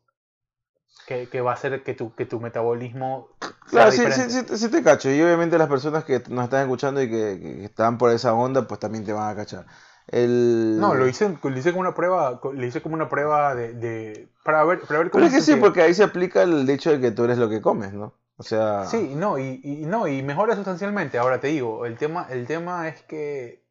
que, 1.06 1.28
que 1.28 1.40
va 1.40 1.52
a 1.52 1.54
hacer 1.54 1.82
que 1.82 1.94
tu, 1.94 2.14
que 2.14 2.26
tu 2.26 2.40
metabolismo 2.40 3.28
sea 3.37 3.37
claro, 3.70 3.90
sí, 3.92 4.02
sí, 4.12 4.22
sí, 4.30 4.58
sí 4.58 4.68
te 4.70 4.82
cacho. 4.82 5.10
Y 5.10 5.20
obviamente 5.22 5.58
las 5.58 5.68
personas 5.68 6.04
que 6.04 6.22
nos 6.28 6.44
están 6.44 6.62
escuchando 6.62 7.02
y 7.02 7.08
que, 7.08 7.40
que 7.40 7.64
están 7.64 7.98
por 7.98 8.10
esa 8.10 8.34
onda, 8.34 8.66
pues 8.66 8.80
también 8.80 9.04
te 9.04 9.12
van 9.12 9.30
a 9.30 9.36
cachar. 9.36 9.66
El... 10.06 10.78
No, 10.80 10.94
lo 10.94 11.06
hice, 11.06 11.36
lo 11.42 11.56
hice 11.58 11.70
como 11.70 11.82
una 11.82 11.94
prueba, 11.94 12.40
lo 12.42 12.64
hice 12.66 12.80
como 12.80 12.94
una 12.94 13.08
prueba 13.10 13.54
de, 13.54 13.74
de 13.74 14.28
para 14.42 14.64
ver, 14.64 14.80
para 14.80 15.00
ver 15.00 15.10
cómo 15.10 15.20
Pero 15.20 15.26
es 15.26 15.32
que 15.32 15.40
sí, 15.40 15.46
sentía. 15.52 15.60
porque 15.60 15.82
ahí 15.82 15.92
se 15.92 16.02
aplica 16.04 16.42
el 16.42 16.66
dicho 16.66 16.90
de 16.90 17.00
que 17.00 17.10
tú 17.10 17.24
eres 17.24 17.36
lo 17.38 17.48
que 17.50 17.60
comes, 17.60 17.92
¿no? 17.92 18.14
O 18.38 18.42
sea, 18.42 18.84
Sí, 18.86 19.14
no, 19.14 19.38
y, 19.38 19.60
y 19.62 19.84
no, 19.84 20.06
y 20.08 20.22
mejora 20.22 20.54
sustancialmente. 20.54 21.18
Ahora 21.18 21.40
te 21.40 21.48
digo, 21.48 21.84
el 21.84 21.98
tema, 21.98 22.26
el 22.30 22.46
tema 22.46 22.88
es 22.88 23.02
que 23.02 23.64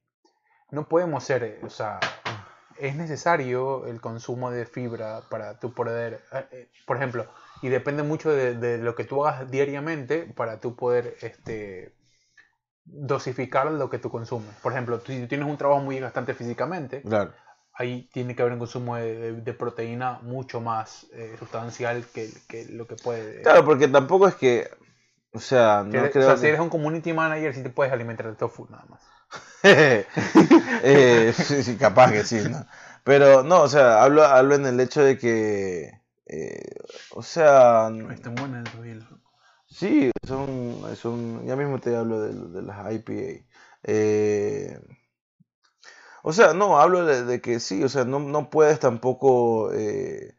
no 0.69 0.87
podemos 0.87 1.23
ser, 1.23 1.43
eh, 1.43 1.59
o 1.63 1.69
sea, 1.69 1.99
es 2.77 2.95
necesario 2.95 3.87
el 3.87 3.99
consumo 4.01 4.51
de 4.51 4.65
fibra 4.65 5.21
para 5.29 5.59
tu 5.59 5.73
poder, 5.73 6.21
eh, 6.33 6.45
eh, 6.51 6.69
por 6.85 6.97
ejemplo, 6.97 7.25
y 7.61 7.69
depende 7.69 8.03
mucho 8.03 8.31
de, 8.31 8.55
de 8.55 8.77
lo 8.79 8.95
que 8.95 9.03
tú 9.05 9.25
hagas 9.25 9.49
diariamente 9.51 10.23
para 10.35 10.59
tú 10.59 10.75
poder, 10.75 11.15
este, 11.21 11.93
dosificar 12.85 13.71
lo 13.71 13.89
que 13.89 13.99
tú 13.99 14.09
consumes. 14.11 14.55
Por 14.63 14.71
ejemplo, 14.73 14.99
tú- 14.99 15.11
si 15.13 15.21
tú 15.21 15.27
tienes 15.27 15.47
un 15.47 15.57
trabajo 15.57 15.81
muy 15.81 15.99
gastante 15.99 16.33
físicamente, 16.33 17.03
claro. 17.03 17.33
ahí 17.73 18.09
tiene 18.13 18.35
que 18.35 18.41
haber 18.43 18.53
un 18.53 18.59
consumo 18.59 18.97
de, 18.97 19.15
de- 19.15 19.33
de 19.41 19.53
proteína 19.53 20.19
mucho 20.23 20.61
más 20.61 21.07
eh, 21.13 21.35
sustancial 21.39 22.05
que, 22.13 22.31
que 22.49 22.65
lo 22.67 22.87
que 22.87 22.95
puede. 22.97 23.43
Claro, 23.43 23.65
porque 23.65 23.87
tampoco 23.87 24.27
es 24.27 24.35
que, 24.35 24.69
o 25.33 25.39
sea, 25.39 25.83
Que 25.89 25.97
no 25.97 26.01
eres- 26.01 26.11
creo 26.11 26.21
o 26.21 26.23
sea, 26.23 26.35
que- 26.35 26.41
si 26.41 26.47
eres 26.47 26.61
un 26.61 26.69
community 26.69 27.11
manager, 27.11 27.53
sí 27.53 27.61
te 27.61 27.69
puedes 27.69 27.91
alimentar 27.91 28.27
de 28.27 28.35
tofu 28.35 28.67
nada 28.69 28.85
más. 28.89 29.01
Eh, 30.83 31.33
sí, 31.33 31.63
sí, 31.63 31.77
capaz 31.77 32.11
que 32.11 32.23
sí, 32.23 32.45
¿no? 32.45 32.65
Pero 33.03 33.43
no, 33.43 33.61
o 33.61 33.67
sea, 33.67 34.03
hablo, 34.03 34.23
hablo 34.23 34.55
en 34.55 34.65
el 34.65 34.79
hecho 34.79 35.01
de 35.03 35.17
que, 35.17 35.91
eh, 36.29 36.75
o 37.15 37.23
sea, 37.23 37.89
Están 38.11 38.35
buenas 38.35 38.63
todavía. 38.71 38.99
sí, 39.67 40.11
son, 40.27 40.81
son, 40.95 41.45
ya 41.45 41.55
mismo 41.55 41.79
te 41.79 41.95
hablo 41.95 42.21
de, 42.21 42.33
de 42.33 42.61
las 42.61 42.93
IPA. 42.93 43.45
Eh, 43.83 44.79
o 46.23 46.33
sea, 46.33 46.53
no, 46.53 46.79
hablo 46.79 47.05
de, 47.05 47.23
de 47.23 47.41
que 47.41 47.59
sí, 47.59 47.83
o 47.83 47.89
sea, 47.89 48.03
no, 48.05 48.19
no 48.19 48.49
puedes 48.49 48.79
tampoco 48.79 49.71
eh, 49.73 50.35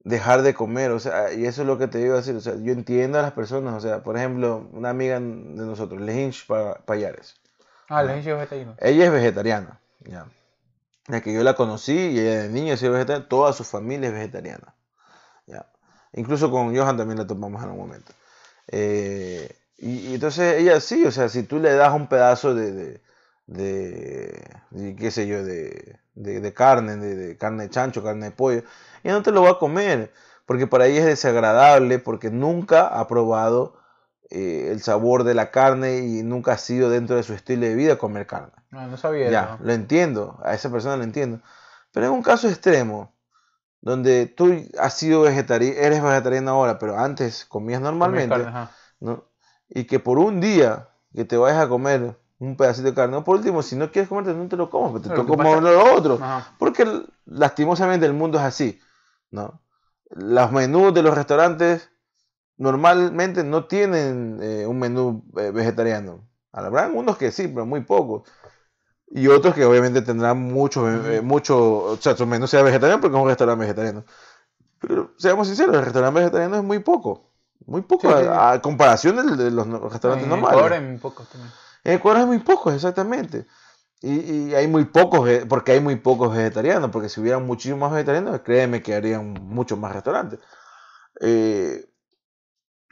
dejar 0.00 0.42
de 0.42 0.54
comer, 0.54 0.92
o 0.92 1.00
sea, 1.00 1.32
y 1.34 1.46
eso 1.46 1.62
es 1.62 1.68
lo 1.68 1.78
que 1.78 1.88
te 1.88 2.00
iba 2.00 2.14
a 2.14 2.18
decir, 2.18 2.36
o 2.36 2.40
sea, 2.40 2.56
yo 2.56 2.72
entiendo 2.72 3.18
a 3.18 3.22
las 3.22 3.32
personas, 3.32 3.74
o 3.74 3.80
sea, 3.80 4.02
por 4.02 4.16
ejemplo, 4.16 4.68
una 4.72 4.90
amiga 4.90 5.20
de 5.20 5.22
nosotros, 5.66 6.00
Lehinch 6.02 6.46
Pa- 6.46 6.80
Payares. 6.86 7.36
Ah, 7.88 8.02
la 8.02 8.14
gente 8.14 8.32
vegetariana. 8.32 8.76
Ella 8.80 9.06
es 9.06 9.12
vegetariana, 9.12 9.80
ya. 10.00 10.26
La 11.08 11.20
que 11.22 11.32
yo 11.32 11.42
la 11.44 11.54
conocí 11.54 11.94
y 11.94 12.20
ella 12.20 12.42
de 12.44 12.48
niña 12.50 12.76
sí 12.76 12.86
es 12.86 12.92
vegetariana, 12.92 13.28
toda 13.28 13.52
su 13.54 13.64
familia 13.64 14.08
es 14.08 14.14
vegetariana. 14.14 14.74
Ya. 15.46 15.66
Incluso 16.12 16.50
con 16.50 16.74
Johan 16.76 16.96
también 16.96 17.18
la 17.18 17.26
tomamos 17.26 17.62
en 17.62 17.68
algún 17.70 17.86
momento. 17.86 18.12
Eh, 18.68 19.56
y, 19.78 20.10
y 20.10 20.14
entonces 20.14 20.60
ella 20.60 20.80
sí, 20.80 21.04
o 21.06 21.10
sea, 21.12 21.28
si 21.28 21.42
tú 21.44 21.58
le 21.58 21.74
das 21.74 21.92
un 21.94 22.08
pedazo 22.08 22.54
de, 22.54 22.72
de, 22.72 23.02
de- 23.46 24.50
de, 24.70 24.96
qué 24.96 25.10
sé 25.10 25.26
yo, 25.26 25.44
de, 25.44 25.98
de, 26.14 26.54
carne, 26.54 26.96
de, 26.96 27.36
carne 27.36 27.64
de 27.64 27.70
chancho, 27.70 28.02
carne 28.02 28.26
de 28.26 28.32
pollo, 28.32 28.62
ella 29.02 29.14
no 29.14 29.22
te 29.22 29.32
lo 29.32 29.42
va 29.42 29.52
a 29.52 29.58
comer, 29.58 30.12
porque 30.46 30.66
para 30.66 30.86
ella 30.86 31.00
es 31.00 31.06
desagradable, 31.06 31.98
porque 31.98 32.30
nunca 32.30 32.86
ha 32.88 33.06
probado 33.08 33.76
eh, 34.30 34.68
el 34.72 34.80
sabor 34.82 35.24
de 35.24 35.34
la 35.34 35.50
carne 35.50 35.98
y 35.98 36.22
nunca 36.22 36.52
ha 36.52 36.58
sido 36.58 36.90
dentro 36.90 37.16
de 37.16 37.22
su 37.22 37.34
estilo 37.34 37.66
de 37.66 37.74
vida 37.74 37.98
comer 37.98 38.26
carne. 38.26 38.52
No, 38.70 38.86
no 38.86 38.96
sabía. 38.96 39.30
Ya, 39.30 39.54
eso. 39.54 39.64
lo 39.64 39.72
entiendo, 39.72 40.38
a 40.44 40.54
esa 40.54 40.70
persona 40.70 40.96
lo 40.96 41.04
entiendo. 41.04 41.40
Pero 41.92 42.06
en 42.06 42.12
un 42.12 42.22
caso 42.22 42.48
extremo, 42.48 43.13
donde 43.84 44.24
tú 44.24 44.66
has 44.78 44.94
sido 44.94 45.20
vegetariano, 45.20 45.78
eres 45.78 46.02
vegetariano 46.02 46.52
ahora, 46.52 46.78
pero 46.78 46.98
antes 46.98 47.44
comías 47.44 47.82
normalmente, 47.82 48.46
¿no? 48.98 49.24
y 49.68 49.84
que 49.84 50.00
por 50.00 50.18
un 50.18 50.40
día 50.40 50.88
que 51.14 51.26
te 51.26 51.36
vayas 51.36 51.62
a 51.62 51.68
comer 51.68 52.18
un 52.38 52.56
pedacito 52.56 52.88
de 52.88 52.94
carne, 52.94 53.20
por 53.20 53.36
último, 53.36 53.60
si 53.62 53.76
no 53.76 53.92
quieres 53.92 54.08
comerte, 54.08 54.32
no 54.32 54.48
te 54.48 54.56
lo 54.56 54.70
comas, 54.70 54.92
pero 54.92 55.02
te 55.02 55.08
toca 55.10 55.36
comer 55.36 55.62
lo 55.62 55.94
otro, 55.94 56.18
porque 56.58 56.86
lastimosamente 57.26 58.06
el 58.06 58.14
mundo 58.14 58.38
es 58.38 58.44
así, 58.44 58.80
¿no? 59.30 59.60
Los 60.08 60.50
menús 60.50 60.94
de 60.94 61.02
los 61.02 61.14
restaurantes 61.14 61.90
normalmente 62.56 63.44
no 63.44 63.66
tienen 63.66 64.38
eh, 64.40 64.66
un 64.66 64.78
menú 64.78 65.24
eh, 65.36 65.50
vegetariano. 65.50 66.26
Habrán 66.52 66.96
unos 66.96 67.18
que 67.18 67.32
sí, 67.32 67.48
pero 67.48 67.66
muy 67.66 67.82
pocos. 67.82 68.22
Y 69.08 69.28
otros 69.28 69.54
que 69.54 69.64
obviamente 69.64 70.02
tendrán 70.02 70.40
mucho, 70.40 70.90
eh, 70.90 71.20
mucho, 71.20 71.84
o 71.84 71.96
sea, 71.96 72.14
menú 72.26 72.46
sea 72.46 72.62
vegetariano 72.62 73.00
porque 73.00 73.16
es 73.16 73.22
un 73.22 73.28
restaurante 73.28 73.62
vegetariano. 73.62 74.04
Pero 74.80 75.12
seamos 75.18 75.46
sinceros, 75.46 75.76
el 75.76 75.84
restaurante 75.84 76.20
vegetariano 76.20 76.56
es 76.56 76.64
muy 76.64 76.80
poco. 76.80 77.30
Muy 77.66 77.82
poco 77.82 78.10
a, 78.10 78.60
comparación 78.60 79.36
de, 79.38 79.50
los 79.50 79.66
restaurantes 79.92 80.28
normales. 80.28 80.58
En 80.58 80.64
Ecuador 80.64 80.72
hay 80.72 80.80
muy 80.80 80.98
pocos 80.98 81.28
también. 81.28 81.52
En 81.84 81.92
Ecuador 81.94 82.20
hay 82.20 82.26
muy 82.26 82.38
pocos, 82.40 82.74
exactamente. 82.74 83.46
Y, 84.00 84.12
y, 84.12 84.54
hay 84.54 84.66
muy 84.68 84.84
pocos, 84.84 85.28
porque 85.48 85.72
hay 85.72 85.80
muy 85.80 85.96
pocos 85.96 86.34
vegetarianos, 86.34 86.90
porque 86.90 87.08
si 87.08 87.20
hubieran 87.20 87.46
muchísimos 87.46 87.80
más 87.80 87.92
vegetarianos, 87.92 88.40
créeme 88.44 88.82
que 88.82 88.94
harían 88.94 89.32
muchos 89.32 89.78
más 89.78 89.92
restaurantes. 89.92 90.40
Eh, 91.20 91.88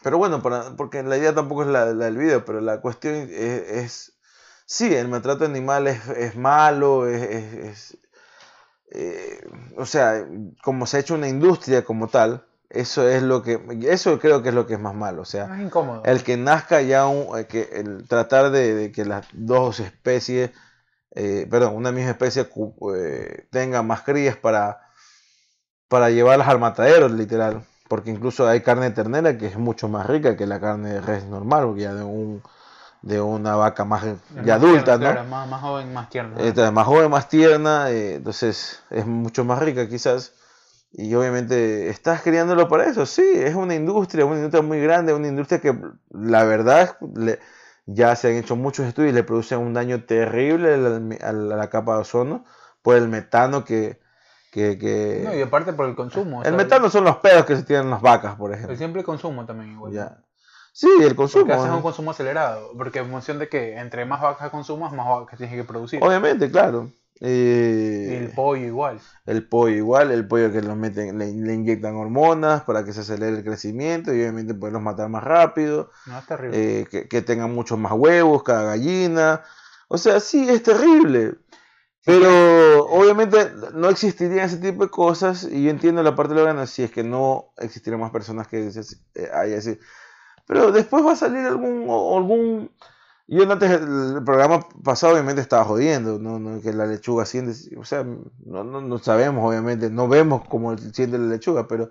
pero 0.02 0.18
bueno, 0.18 0.42
porque 0.76 1.02
la 1.02 1.16
idea 1.16 1.34
tampoco 1.34 1.62
es 1.62 1.68
la, 1.68 1.92
del 1.92 2.16
video, 2.16 2.44
pero 2.44 2.60
la 2.60 2.80
cuestión 2.80 3.14
es 3.14 4.18
sí, 4.72 4.94
el 4.94 5.08
maltrato 5.08 5.44
animal 5.44 5.86
es, 5.86 6.08
es 6.08 6.34
malo, 6.34 7.06
es, 7.06 7.98
eh, 8.90 9.46
o 9.76 9.84
sea, 9.84 10.26
como 10.62 10.86
se 10.86 10.96
ha 10.96 11.00
hecho 11.00 11.14
una 11.14 11.28
industria 11.28 11.84
como 11.84 12.08
tal, 12.08 12.46
eso 12.70 13.06
es 13.06 13.22
lo 13.22 13.42
que, 13.42 13.60
eso 13.82 14.18
creo 14.18 14.42
que 14.42 14.48
es 14.48 14.54
lo 14.54 14.66
que 14.66 14.74
es 14.74 14.80
más 14.80 14.94
malo, 14.94 15.22
o 15.22 15.26
sea, 15.26 15.50
el 16.06 16.22
que 16.24 16.38
nazca 16.38 16.80
ya 16.80 17.06
un, 17.06 17.38
eh, 17.38 17.46
que 17.46 17.68
el 17.74 18.08
tratar 18.08 18.50
de, 18.50 18.90
que 18.92 19.04
las 19.04 19.26
dos 19.34 19.78
especies, 19.78 20.52
eh, 21.14 21.46
perdón, 21.50 21.76
una 21.76 21.92
misma 21.92 22.12
especie 22.12 22.48
tenga 23.50 23.82
más 23.82 24.00
crías 24.00 24.38
para, 24.38 24.80
para 25.88 26.08
llevarlas 26.08 26.48
al 26.48 26.58
matadero, 26.58 27.10
literal, 27.10 27.62
porque 27.88 28.10
incluso 28.10 28.48
hay 28.48 28.62
carne 28.62 28.88
de 28.88 28.94
ternera 28.94 29.36
que 29.36 29.48
es 29.48 29.58
mucho 29.58 29.90
más 29.90 30.06
rica 30.06 30.34
que 30.34 30.46
la 30.46 30.60
carne 30.60 30.94
de 30.94 31.00
res 31.02 31.26
normal, 31.26 31.66
porque 31.66 31.82
ya 31.82 31.92
de 31.92 32.04
un 32.04 32.42
de 33.02 33.20
una 33.20 33.56
vaca 33.56 33.84
más, 33.84 34.04
ya 34.44 34.54
adulta, 34.54 34.96
¿no? 34.96 35.24
más, 35.24 35.60
joven, 35.60 35.92
más 35.92 36.08
tierna. 36.08 36.36
Eh, 36.38 36.70
más 36.70 36.86
joven, 36.86 37.10
más 37.10 37.28
tierna, 37.28 37.90
eh, 37.90 38.14
entonces 38.14 38.82
es 38.90 39.06
mucho 39.06 39.44
más 39.44 39.58
rica 39.60 39.88
quizás. 39.88 40.34
Y 40.92 41.14
obviamente 41.14 41.88
estás 41.88 42.22
criándolo 42.22 42.68
para 42.68 42.84
eso, 42.84 43.06
sí, 43.06 43.24
es 43.34 43.54
una 43.54 43.74
industria, 43.74 44.26
una 44.26 44.36
industria 44.36 44.62
muy 44.62 44.80
grande, 44.80 45.14
una 45.14 45.26
industria 45.26 45.58
que 45.60 45.74
la 46.10 46.44
verdad 46.44 46.98
ya 47.86 48.14
se 48.14 48.28
han 48.28 48.34
hecho 48.34 48.56
muchos 48.56 48.86
estudios 48.86 49.12
y 49.12 49.14
le 49.14 49.24
producen 49.24 49.58
un 49.58 49.72
daño 49.72 50.04
terrible 50.04 50.74
a 51.22 51.32
la, 51.32 51.70
capa 51.70 51.94
de 51.94 52.00
ozono 52.02 52.44
por 52.82 52.96
el 52.96 53.08
metano 53.08 53.64
que, 53.64 54.00
que, 54.52 55.22
No, 55.24 55.34
y 55.34 55.40
aparte 55.40 55.72
por 55.72 55.88
el 55.88 55.96
consumo. 55.96 56.44
El 56.44 56.54
metano 56.54 56.90
son 56.90 57.04
los 57.04 57.16
pedos 57.16 57.46
que 57.46 57.56
se 57.56 57.62
tienen 57.62 57.88
las 57.88 58.02
vacas, 58.02 58.36
por 58.36 58.52
ejemplo. 58.52 58.72
El 58.72 58.78
simple 58.78 59.02
consumo 59.02 59.46
también 59.46 59.72
igual. 59.72 59.92
Ya. 59.92 60.18
Sí, 60.72 60.88
el 61.00 61.14
consumo. 61.14 61.44
Porque 61.44 61.60
haces 61.60 61.74
un 61.74 61.82
consumo 61.82 62.10
acelerado. 62.10 62.72
Porque 62.76 63.00
en 63.00 63.10
función 63.10 63.38
de 63.38 63.48
que 63.48 63.76
entre 63.76 64.04
más 64.04 64.20
vacas 64.20 64.50
consumas, 64.50 64.92
más 64.92 65.06
vacas 65.06 65.38
tienes 65.38 65.54
que 65.54 65.64
producir. 65.64 66.02
Obviamente, 66.02 66.50
claro. 66.50 66.90
Eh, 67.24 68.08
y 68.10 68.14
el 68.14 68.30
pollo 68.30 68.66
igual. 68.66 69.00
El 69.26 69.46
pollo 69.46 69.76
igual, 69.76 70.10
el 70.10 70.26
pollo 70.26 70.50
que 70.50 70.60
lo 70.60 70.74
meten, 70.74 71.18
le, 71.18 71.28
inyectan 71.28 71.94
hormonas 71.94 72.62
para 72.62 72.84
que 72.84 72.92
se 72.92 73.02
acelere 73.02 73.36
el 73.36 73.44
crecimiento 73.44 74.12
y 74.12 74.20
obviamente 74.20 74.54
poderlos 74.54 74.82
matar 74.82 75.08
más 75.08 75.22
rápido. 75.22 75.90
No, 76.06 76.18
es 76.18 76.26
terrible. 76.26 76.80
Eh, 76.80 76.86
que, 76.90 77.06
que, 77.06 77.22
tengan 77.22 77.54
muchos 77.54 77.78
más 77.78 77.92
huevos 77.92 78.42
cada 78.42 78.64
gallina. 78.64 79.42
O 79.86 79.98
sea, 79.98 80.18
sí, 80.18 80.48
es 80.48 80.64
terrible. 80.64 81.36
Pero 82.04 82.86
obviamente 82.86 83.52
no 83.74 83.88
existirían 83.88 84.46
ese 84.46 84.56
tipo 84.56 84.82
de 84.82 84.90
cosas 84.90 85.44
y 85.44 85.62
yo 85.62 85.70
entiendo 85.70 86.02
la 86.02 86.16
parte 86.16 86.34
de 86.34 86.42
la 86.42 86.66
si 86.66 86.82
es 86.82 86.90
que 86.90 87.04
no 87.04 87.52
existieran 87.58 88.00
más 88.00 88.10
personas 88.10 88.48
que 88.48 88.68
eh, 88.68 89.30
hay 89.32 89.54
así. 89.54 89.78
Pero 90.52 90.72
después 90.72 91.04
va 91.04 91.12
a 91.12 91.16
salir 91.16 91.46
algún, 91.46 91.82
algún... 91.88 92.70
Yo 93.26 93.50
antes 93.50 93.70
el 93.70 94.22
programa 94.24 94.60
pasado 94.84 95.14
obviamente 95.14 95.40
estaba 95.40 95.64
jodiendo, 95.64 96.18
¿no? 96.18 96.60
que 96.60 96.72
la 96.72 96.86
lechuga 96.86 97.24
siente, 97.24 97.52
o 97.78 97.84
sea, 97.84 98.04
no, 98.44 98.64
no, 98.64 98.98
sabemos 98.98 99.48
obviamente, 99.48 99.88
no 99.88 100.08
vemos 100.08 100.46
cómo 100.48 100.76
siente 100.76 101.16
la 101.16 101.28
lechuga, 101.28 101.66
pero 101.66 101.90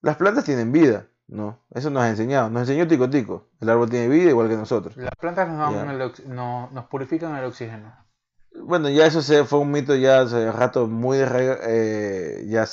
las 0.00 0.16
plantas 0.16 0.44
tienen 0.44 0.72
vida, 0.72 1.08
¿no? 1.26 1.58
Eso 1.70 1.90
nos 1.90 2.04
ha 2.04 2.08
enseñado, 2.08 2.48
nos 2.48 2.62
enseñó 2.62 2.88
Tico 2.88 3.10
Tico, 3.10 3.48
el 3.60 3.68
árbol 3.68 3.90
tiene 3.90 4.08
vida 4.08 4.30
igual 4.30 4.48
que 4.48 4.56
nosotros. 4.56 4.96
Las 4.96 5.14
plantas 5.16 5.48
nos, 5.50 6.72
nos 6.72 6.84
purifican 6.86 7.36
el 7.36 7.44
oxígeno. 7.44 7.92
Bueno, 8.62 8.88
ya 8.88 9.06
eso 9.06 9.20
se, 9.20 9.44
fue 9.44 9.58
un 9.58 9.70
mito 9.70 9.94
ya 9.94 10.20
hace 10.20 10.50
rato 10.50 10.86
muy 10.86 11.18
de... 11.18 11.58
Eh, 11.62 12.46
ya, 12.48 12.66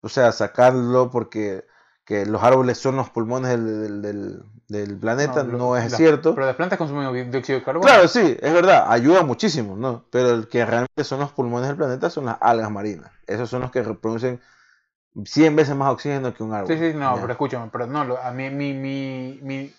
o 0.00 0.08
sea, 0.08 0.30
sacarlo 0.30 1.10
porque 1.10 1.64
que 2.04 2.26
los 2.26 2.42
árboles 2.42 2.78
son 2.78 2.96
los 2.96 3.10
pulmones 3.10 3.50
del, 3.50 4.02
del, 4.02 4.42
del, 4.68 4.98
planeta, 4.98 5.44
no, 5.44 5.76
es 5.76 5.94
cierto. 5.96 6.34
Pero 6.34 6.46
las 6.46 6.56
plantas 6.56 6.78
consumen 6.78 7.30
dióxido 7.30 7.60
de 7.60 7.64
carbono. 7.64 7.86
Claro, 7.86 8.08
sí, 8.08 8.36
es 8.40 8.52
verdad, 8.52 8.86
ayuda 8.88 9.22
muchísimo, 9.22 9.76
¿no? 9.76 10.04
Pero 10.10 10.30
el 10.30 10.48
que 10.48 10.64
realmente 10.64 11.04
son 11.04 11.20
los 11.20 11.30
pulmones 11.30 11.68
del 11.68 11.76
planeta 11.76 12.10
son 12.10 12.26
las 12.26 12.38
algas 12.40 12.70
marinas. 12.70 13.10
Esos 13.26 13.48
son 13.48 13.62
los 13.62 13.70
que 13.70 13.82
producen 13.82 14.40
100 15.24 15.56
veces 15.56 15.76
más 15.76 15.92
oxígeno 15.92 16.34
que 16.34 16.42
un 16.42 16.54
árbol. 16.54 16.68
Sí, 16.68 16.78
sí, 16.78 16.96
no, 16.96 17.16
pero 17.20 17.32
escúchame, 17.32 17.68
pero 17.70 17.86
no, 17.86 18.16
a 18.16 18.30
mí, 18.32 18.50
mi, 18.50 18.74
mi, 18.74 19.38
mi, 19.42 19.72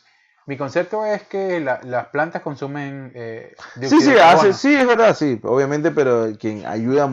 mi 0.45 0.57
concepto 0.57 1.05
es 1.05 1.23
que 1.23 1.59
las 1.59 2.07
plantas 2.07 2.41
consumen 2.41 3.11
eh, 3.15 3.53
dióxido 3.75 3.99
sí, 3.99 4.05
sí, 4.05 4.11
de 4.13 4.17
carbono. 4.17 4.53
sí, 4.53 4.75
es 4.75 4.87
verdad, 4.87 5.15
sí, 5.15 5.39
obviamente, 5.43 5.91
pero 5.91 6.31
quien 6.39 6.65
ayuda 6.65 7.09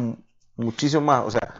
muchísimo 0.54 1.02
más, 1.02 1.24
o 1.24 1.30
sea, 1.32 1.54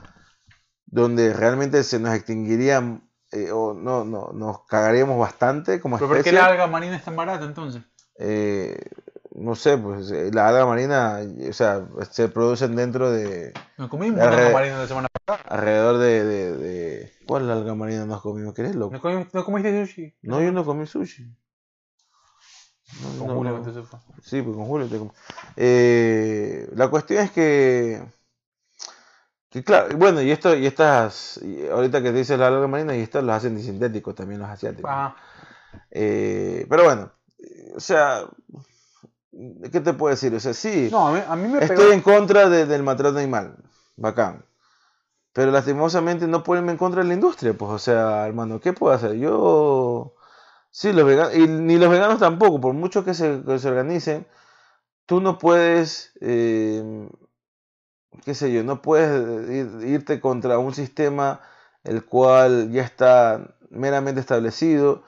donde 0.86 1.32
realmente 1.32 1.82
se 1.82 1.98
nos 1.98 2.14
extinguirían 2.14 3.09
eh, 3.32 3.52
o 3.52 3.74
no, 3.74 4.04
no, 4.04 4.30
nos 4.32 4.64
cagaríamos 4.66 5.18
bastante 5.18 5.80
como 5.80 5.98
¿Pero 5.98 6.08
¿Por 6.08 6.22
qué 6.22 6.32
la 6.32 6.46
alga 6.46 6.66
marina 6.66 6.96
es 6.96 7.04
tan 7.04 7.14
barata 7.14 7.44
entonces? 7.44 7.82
Eh, 8.18 8.76
no 9.32 9.54
sé, 9.54 9.78
pues 9.78 10.10
eh, 10.10 10.30
la 10.32 10.48
alga 10.48 10.66
marina, 10.66 11.20
o 11.48 11.52
sea, 11.52 11.86
se 12.10 12.28
producen 12.28 12.74
dentro 12.74 13.10
de... 13.10 13.52
¿No 13.78 13.88
comimos 13.88 14.18
de 14.18 14.26
alga 14.26 14.50
marina 14.50 14.78
la 14.78 14.88
semana 14.88 15.08
pasada? 15.24 15.48
Alrededor 15.48 15.98
de, 15.98 16.24
de, 16.24 16.56
de... 16.56 17.12
¿Cuál 17.26 17.50
alga 17.50 17.74
marina 17.74 18.04
nos 18.04 18.20
comimos? 18.20 18.52
¿Qué 18.52 18.62
eres 18.62 18.74
loco? 18.74 18.94
¿No, 19.32 19.44
comiste 19.44 19.86
sushi? 19.86 20.16
No, 20.22 20.42
yo 20.42 20.50
no 20.50 20.64
comí 20.64 20.86
sushi. 20.86 21.32
con 23.18 23.28
Julio 23.28 23.56
entonces 23.56 23.86
fue. 23.86 24.00
Sí, 24.22 24.42
pues 24.42 24.56
con 24.56 24.66
Julio 24.66 24.88
te 24.88 24.98
comí. 24.98 25.10
Eh, 25.56 26.68
la 26.74 26.88
cuestión 26.88 27.22
es 27.22 27.30
que 27.30 28.02
claro, 29.64 29.96
bueno, 29.96 30.22
y 30.22 30.30
esto, 30.30 30.54
y 30.54 30.66
estas, 30.66 31.40
ahorita 31.72 32.02
que 32.02 32.12
te 32.12 32.18
dices 32.18 32.38
la 32.38 32.46
alga 32.46 32.68
marina, 32.68 32.96
y 32.96 33.00
estas 33.00 33.24
los 33.24 33.34
hacen 33.34 33.56
disintéticos 33.56 34.14
también 34.14 34.40
los 34.40 34.48
asiáticos. 34.48 34.90
Eh, 35.90 36.66
pero 36.68 36.84
bueno, 36.84 37.10
o 37.74 37.80
sea, 37.80 38.26
¿qué 39.72 39.80
te 39.80 39.92
puedo 39.92 40.14
decir? 40.14 40.32
O 40.34 40.40
sea, 40.40 40.54
sí, 40.54 40.88
no, 40.90 41.08
a 41.08 41.36
mí, 41.36 41.48
me 41.48 41.64
estoy 41.64 41.92
en 41.92 42.00
contra 42.00 42.48
del 42.48 42.82
maltrato 42.84 43.18
animal, 43.18 43.56
bacán. 43.96 44.44
Pero 45.32 45.50
lastimosamente 45.52 46.26
no 46.26 46.42
ponerme 46.42 46.72
en 46.72 46.78
contra 46.78 47.02
de 47.02 47.08
la 47.08 47.14
industria, 47.14 47.52
pues, 47.54 47.70
o 47.72 47.78
sea, 47.78 48.26
hermano, 48.26 48.60
¿qué 48.60 48.72
puedo 48.72 48.94
hacer? 48.94 49.14
Yo, 49.14 50.14
sí, 50.70 50.92
los 50.92 51.04
veganos, 51.04 51.34
y 51.34 51.46
ni 51.48 51.76
los 51.76 51.90
veganos 51.90 52.20
tampoco, 52.20 52.60
por 52.60 52.74
mucho 52.74 53.04
que 53.04 53.14
se, 53.14 53.42
que 53.44 53.58
se 53.58 53.68
organicen, 53.68 54.26
tú 55.06 55.20
no 55.20 55.38
puedes... 55.38 56.12
Eh, 56.20 57.08
qué 58.24 58.34
sé 58.34 58.52
yo, 58.52 58.62
no 58.64 58.82
puedes 58.82 59.82
irte 59.84 60.20
contra 60.20 60.58
un 60.58 60.74
sistema 60.74 61.40
el 61.84 62.04
cual 62.04 62.70
ya 62.72 62.82
está 62.82 63.54
meramente 63.70 64.20
establecido 64.20 65.02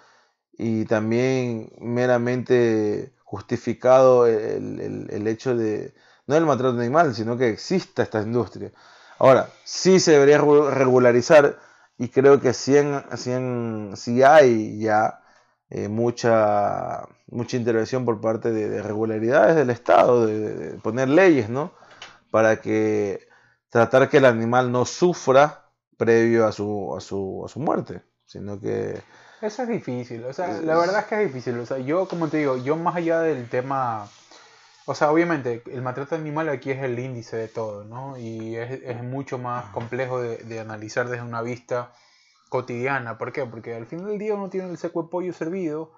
y 0.52 0.84
también 0.84 1.72
meramente 1.80 3.14
justificado 3.24 4.26
el, 4.26 5.26
hecho 5.26 5.56
de, 5.56 5.94
no 6.26 6.36
el 6.36 6.46
maltrato 6.46 6.78
animal, 6.78 7.14
sino 7.14 7.36
que 7.36 7.48
exista 7.48 8.02
esta 8.02 8.22
industria. 8.22 8.72
Ahora, 9.18 9.48
sí 9.64 10.00
se 10.00 10.12
debería 10.12 10.38
regularizar 10.38 11.58
y 11.98 12.08
creo 12.08 12.40
que 12.40 12.52
sí, 12.52 12.74
hay 14.24 14.78
ya 14.78 15.20
eh, 15.70 15.88
mucha, 15.88 17.08
mucha 17.28 17.56
intervención 17.56 18.04
por 18.04 18.20
parte 18.20 18.50
de, 18.52 18.82
regularidades 18.82 19.56
del 19.56 19.70
Estado, 19.70 20.26
de, 20.26 20.78
poner 20.82 21.08
leyes, 21.08 21.48
¿no? 21.48 21.72
Para 22.32 22.62
que 22.62 23.28
tratar 23.68 24.08
que 24.08 24.16
el 24.16 24.24
animal 24.24 24.72
no 24.72 24.86
sufra 24.86 25.66
previo 25.98 26.46
a 26.46 26.52
su, 26.52 26.96
a 26.96 27.00
su, 27.00 27.42
a 27.44 27.48
su 27.48 27.60
muerte, 27.60 28.02
sino 28.24 28.58
que... 28.58 29.02
Eso 29.42 29.62
es 29.64 29.68
difícil, 29.68 30.24
o 30.24 30.32
sea, 30.32 30.48
la 30.62 30.78
verdad 30.78 31.00
es 31.00 31.06
que 31.06 31.22
es 31.22 31.26
difícil, 31.26 31.58
o 31.58 31.66
sea, 31.66 31.76
yo 31.78 32.08
como 32.08 32.28
te 32.28 32.38
digo, 32.38 32.56
yo 32.56 32.76
más 32.76 32.96
allá 32.96 33.20
del 33.20 33.48
tema 33.48 34.08
O 34.86 34.94
sea, 34.94 35.10
obviamente, 35.12 35.62
el 35.66 35.82
maltrato 35.82 36.14
animal 36.14 36.48
aquí 36.48 36.70
es 36.70 36.82
el 36.82 36.98
índice 36.98 37.36
de 37.36 37.48
todo, 37.48 37.84
¿no? 37.84 38.16
Y 38.16 38.56
es, 38.56 38.80
es 38.82 39.02
mucho 39.02 39.36
más 39.38 39.66
complejo 39.66 40.22
de, 40.22 40.38
de, 40.38 40.58
analizar 40.60 41.08
desde 41.08 41.22
una 41.22 41.42
vista 41.42 41.92
cotidiana. 42.48 43.18
¿Por 43.18 43.32
qué? 43.32 43.44
Porque 43.44 43.74
al 43.74 43.86
final 43.86 44.06
del 44.06 44.18
día 44.18 44.34
uno 44.34 44.48
tiene 44.48 44.70
el 44.70 44.78
seco 44.78 45.02
de 45.02 45.08
pollo 45.10 45.32
servido, 45.32 45.92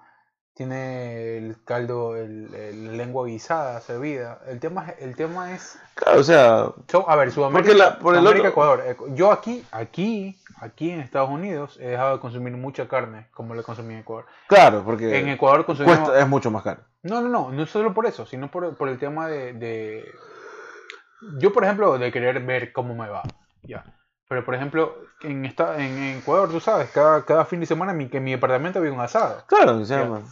tiene 0.55 1.37
el 1.37 1.57
caldo, 1.65 2.15
el, 2.15 2.95
lengua 2.97 3.27
guisada 3.27 3.81
servida. 3.81 4.39
El 4.47 4.61
tema, 4.61 4.87
el 4.99 5.13
tema 5.15 5.53
es... 5.53 5.77
Claro, 5.95 6.21
o 6.21 6.23
sea... 6.23 6.71
a 7.07 7.15
ver, 7.17 7.31
Sudamérica, 7.31 7.99
por 7.99 8.15
el 8.15 8.25
otro... 8.25 8.47
Ecuador. 8.47 8.97
Yo 9.13 9.33
aquí, 9.33 9.65
aquí, 9.71 10.39
aquí 10.61 10.91
en 10.91 11.01
Estados 11.01 11.29
Unidos 11.29 11.77
he 11.81 11.87
dejado 11.87 12.13
de 12.13 12.19
consumir 12.21 12.53
mucha 12.53 12.87
carne 12.87 13.27
como 13.33 13.53
lo 13.53 13.63
consumí 13.63 13.95
en 13.95 13.99
Ecuador. 13.99 14.27
Claro, 14.47 14.83
porque 14.85 15.19
en 15.19 15.27
Ecuador 15.27 15.65
consumimos... 15.65 16.09
es 16.15 16.27
mucho 16.27 16.49
más 16.49 16.63
caro. 16.63 16.81
No, 17.03 17.19
no, 17.19 17.27
no, 17.27 17.51
no 17.51 17.65
solo 17.65 17.93
por 17.93 18.05
eso, 18.05 18.25
sino 18.25 18.49
por, 18.49 18.77
por 18.77 18.87
el 18.87 18.97
tema 18.97 19.27
de, 19.27 19.51
de... 19.53 20.05
Yo, 21.37 21.51
por 21.51 21.65
ejemplo, 21.65 21.97
de 21.97 22.11
querer 22.13 22.39
ver 22.39 22.71
cómo 22.71 22.95
me 22.95 23.09
va. 23.09 23.23
Ya. 23.61 23.83
Pero, 24.27 24.43
por 24.43 24.55
ejemplo, 24.55 24.95
en, 25.21 25.45
esta, 25.45 25.79
en, 25.79 26.17
Ecuador, 26.17 26.49
tú 26.49 26.59
sabes, 26.59 26.89
cada, 26.89 27.23
cada 27.25 27.45
fin 27.45 27.59
de 27.59 27.67
semana 27.67 27.91
en 27.91 27.97
mi, 27.99 28.09
en 28.11 28.23
mi 28.23 28.33
apartamento 28.33 28.79
había 28.79 28.91
un 28.91 28.99
asado. 28.99 29.43
Claro, 29.45 29.85
se 29.85 29.95
llama. 29.95 30.23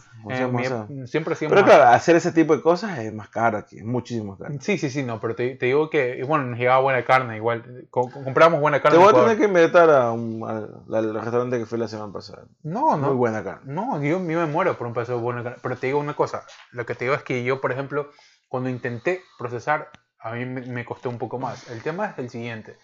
siempre 1.06 1.36
Pero 1.38 1.64
claro, 1.64 1.84
hacer 1.84 2.16
ese 2.16 2.32
tipo 2.32 2.56
de 2.56 2.62
cosas 2.62 2.98
es 2.98 3.14
más 3.14 3.28
caro 3.28 3.56
aquí, 3.56 3.78
es 3.78 3.84
muchísimo 3.84 4.32
más 4.32 4.40
caro. 4.40 4.54
Sí, 4.60 4.78
sí, 4.78 4.90
sí, 4.90 5.04
no, 5.04 5.20
pero 5.20 5.36
te, 5.36 5.54
te 5.54 5.66
digo 5.66 5.90
que, 5.90 6.24
bueno, 6.24 6.44
nos 6.46 6.58
llegaba 6.58 6.80
buena 6.80 7.04
carne, 7.04 7.36
igual, 7.36 7.86
compramos 7.90 8.60
buena 8.60 8.82
carne. 8.82 8.98
Te 8.98 9.04
voy 9.04 9.14
a 9.14 9.16
tener 9.16 9.38
que 9.38 9.44
invitar 9.44 9.88
a 9.88 10.10
un, 10.10 10.42
al, 10.44 11.14
restaurante 11.14 11.58
que 11.58 11.66
fui 11.66 11.78
la 11.78 11.86
semana 11.86 12.12
pasada. 12.12 12.46
No, 12.64 12.96
no. 12.96 13.08
Muy 13.08 13.16
buena 13.16 13.44
carne. 13.44 13.72
No, 13.72 14.02
yo, 14.02 14.18
yo 14.18 14.20
me 14.20 14.46
muero 14.46 14.76
por 14.76 14.88
un 14.88 14.94
pedazo 14.94 15.12
de 15.12 15.22
buena 15.22 15.44
carne. 15.44 15.58
Pero 15.62 15.76
te 15.76 15.86
digo 15.86 16.00
una 16.00 16.14
cosa, 16.14 16.44
lo 16.72 16.84
que 16.84 16.96
te 16.96 17.04
digo 17.04 17.14
es 17.14 17.22
que 17.22 17.44
yo, 17.44 17.60
por 17.60 17.70
ejemplo, 17.70 18.10
cuando 18.48 18.68
intenté 18.68 19.22
procesar, 19.38 19.90
a 20.18 20.32
mí 20.32 20.44
me, 20.46 20.62
me 20.62 20.84
costó 20.84 21.10
un 21.10 21.18
poco 21.18 21.38
más. 21.38 21.70
El 21.70 21.80
tema 21.80 22.06
es 22.06 22.18
el 22.18 22.28
siguiente. 22.28 22.76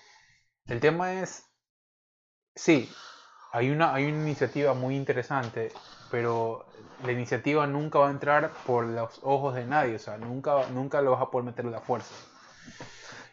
El 0.67 0.81
tema 0.81 1.21
es 1.21 1.51
Sí, 2.55 2.91
hay 3.53 3.71
una, 3.71 3.95
hay 3.95 4.05
una 4.05 4.23
iniciativa 4.23 4.75
muy 4.75 4.97
interesante, 4.97 5.73
pero 6.11 6.67
la 7.05 7.13
iniciativa 7.13 7.67
nunca 7.67 7.99
va 7.99 8.09
a 8.09 8.11
entrar 8.11 8.51
por 8.67 8.85
los 8.85 9.21
ojos 9.23 9.55
de 9.55 9.65
nadie, 9.65 9.97
o 9.97 9.99
sea, 9.99 10.19
nunca, 10.19 10.69
nunca 10.69 11.01
lo 11.01 11.13
vas 11.13 11.23
a 11.23 11.31
poder 11.31 11.47
meter 11.47 11.67
a 11.67 11.71
la 11.71 11.81
fuerza. 11.81 12.13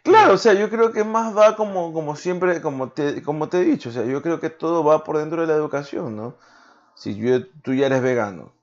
Claro, 0.03 0.35
o 0.35 0.37
sea, 0.37 0.53
yo 0.53 0.69
creo 0.69 0.93
que 0.93 1.03
más 1.03 1.35
va 1.35 1.55
como, 1.55 1.91
como 1.91 2.15
siempre, 2.15 2.61
como 2.61 2.89
te, 2.91 3.21
como 3.21 3.49
te 3.49 3.59
he 3.59 3.65
dicho, 3.65 3.89
o 3.89 3.91
sea, 3.91 4.05
yo 4.05 4.21
creo 4.21 4.39
que 4.39 4.49
todo 4.49 4.83
va 4.83 5.03
por 5.03 5.17
dentro 5.17 5.41
de 5.41 5.47
la 5.47 5.55
educación, 5.55 6.15
¿no? 6.15 6.37
Si 6.95 7.15
yo, 7.15 7.45
tú 7.61 7.73
ya 7.73 7.87
eres 7.87 8.01
vegano 8.01 8.53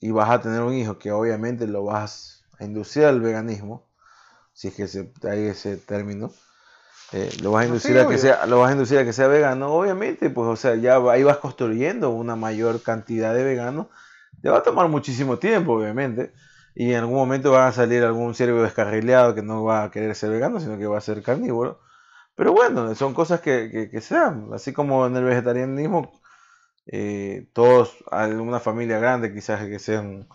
y 0.00 0.10
vas 0.12 0.30
a 0.30 0.40
tener 0.40 0.62
un 0.62 0.72
hijo 0.72 0.98
que 0.98 1.12
obviamente 1.12 1.66
lo 1.66 1.84
vas 1.84 2.44
a 2.58 2.64
inducir 2.64 3.04
al 3.04 3.20
veganismo, 3.20 3.86
si 4.54 4.68
es 4.68 4.74
que 4.74 4.88
se, 4.88 5.12
hay 5.24 5.46
ese 5.46 5.76
término, 5.76 6.32
eh, 7.12 7.30
lo 7.40 7.52
vas 7.52 7.64
a 7.64 7.66
inducir 7.66 7.98
a 7.98 8.08
que 8.08 8.18
sea 8.18 8.46
lo 8.46 8.58
vas 8.58 8.70
a 8.70 8.72
inducir 8.72 8.98
a 8.98 9.04
que 9.04 9.12
sea 9.12 9.28
vegano 9.28 9.72
obviamente 9.72 10.28
pues 10.28 10.48
o 10.48 10.56
sea 10.56 10.74
ya 10.74 10.96
ahí 11.10 11.22
vas 11.22 11.36
construyendo 11.38 12.10
una 12.10 12.34
mayor 12.34 12.82
cantidad 12.82 13.32
de 13.32 13.44
veganos 13.44 13.86
te 14.42 14.48
va 14.48 14.58
a 14.58 14.62
tomar 14.62 14.88
muchísimo 14.88 15.38
tiempo 15.38 15.74
obviamente 15.74 16.32
y 16.74 16.92
en 16.92 16.98
algún 16.98 17.16
momento 17.16 17.52
va 17.52 17.68
a 17.68 17.72
salir 17.72 18.04
algún 18.04 18.34
ciervo 18.34 18.62
descarrileado 18.62 19.34
que 19.34 19.42
no 19.42 19.64
va 19.64 19.84
a 19.84 19.90
querer 19.90 20.14
ser 20.14 20.30
vegano 20.30 20.60
sino 20.60 20.78
que 20.78 20.86
va 20.86 20.98
a 20.98 21.00
ser 21.00 21.22
carnívoro. 21.22 21.80
Pero 22.34 22.52
bueno 22.52 22.94
son 22.94 23.14
cosas 23.14 23.40
que, 23.40 23.88
que, 23.90 24.00
sean 24.00 24.50
así 24.52 24.72
como 24.72 25.06
en 25.06 25.16
el 25.16 25.24
vegetarianismo 25.24 26.20
eh, 26.86 27.48
todos 27.54 27.96
alguna 28.10 28.60
familia 28.60 28.98
grande 28.98 29.32
quizás 29.32 29.64
que 29.66 29.78
sean 29.78 30.28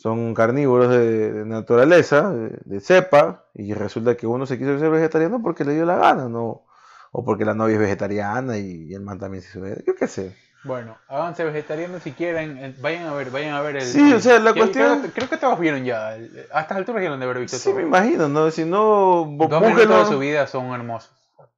son 0.00 0.32
carnívoros 0.32 0.88
de, 0.88 1.44
naturaleza, 1.44 2.32
de, 2.32 2.80
cepa, 2.80 3.44
y 3.52 3.74
resulta 3.74 4.16
que 4.16 4.26
uno 4.26 4.46
se 4.46 4.58
quiso 4.58 4.78
ser 4.78 4.88
vegetariano 4.88 5.42
porque 5.42 5.62
le 5.62 5.74
dio 5.74 5.84
la 5.84 5.96
gana, 5.96 6.26
¿no? 6.26 6.64
O 7.12 7.22
porque 7.22 7.44
la 7.44 7.52
novia 7.52 7.74
es 7.74 7.80
vegetariana 7.80 8.56
y, 8.56 8.94
el 8.94 9.02
man 9.02 9.18
también 9.18 9.42
se 9.42 9.58
hizo 9.58 9.82
Yo 9.86 9.94
qué 9.94 10.06
sé. 10.06 10.34
Bueno, 10.64 10.96
háganse 11.06 11.44
vegetarianos 11.44 12.02
si 12.02 12.12
quieren, 12.12 12.56
eh, 12.56 12.74
vayan 12.80 13.08
a 13.08 13.14
ver, 13.14 13.30
vayan 13.30 13.54
a 13.54 13.60
ver 13.60 13.76
el... 13.76 13.82
Sí, 13.82 14.12
o 14.14 14.20
sea, 14.20 14.38
la 14.38 14.54
cuestión... 14.54 15.10
Creo, 15.14 15.28
que 15.28 15.36
todos 15.36 15.58
vieron 15.58 15.84
ya, 15.84 16.08
a 16.08 16.60
estas 16.60 16.78
alturas 16.78 17.02
ya 17.02 17.14
de 17.14 17.24
haber 17.24 17.38
visto 17.40 17.58
Sí, 17.58 17.72
me 17.74 17.82
imagino, 17.82 18.28
¿no? 18.28 18.50
Si 18.50 18.64
no... 18.64 19.36
Dos 19.38 19.60
minutos 19.60 20.08
de 20.08 20.14
su 20.14 20.18
vida 20.18 20.46
son 20.46 20.72
hermosos. 20.72 21.12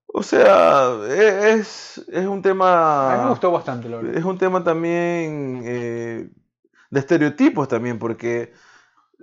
O 0.07 0.23
sea, 0.25 0.91
e, 1.09 1.53
es, 1.53 2.05
es 2.13 2.27
un 2.27 2.43
tema... 2.43 3.13
A 3.13 3.17
mí 3.19 3.23
me 3.25 3.31
gustó 3.31 3.53
bastante, 3.53 3.89
lo 3.89 4.01
Es 4.01 4.25
un 4.25 4.39
tema 4.39 4.65
también... 4.65 5.63
Eh, 5.65 6.29
de 6.93 7.01
estereotipos 7.01 7.69
también, 7.69 7.99
porque 7.99 8.53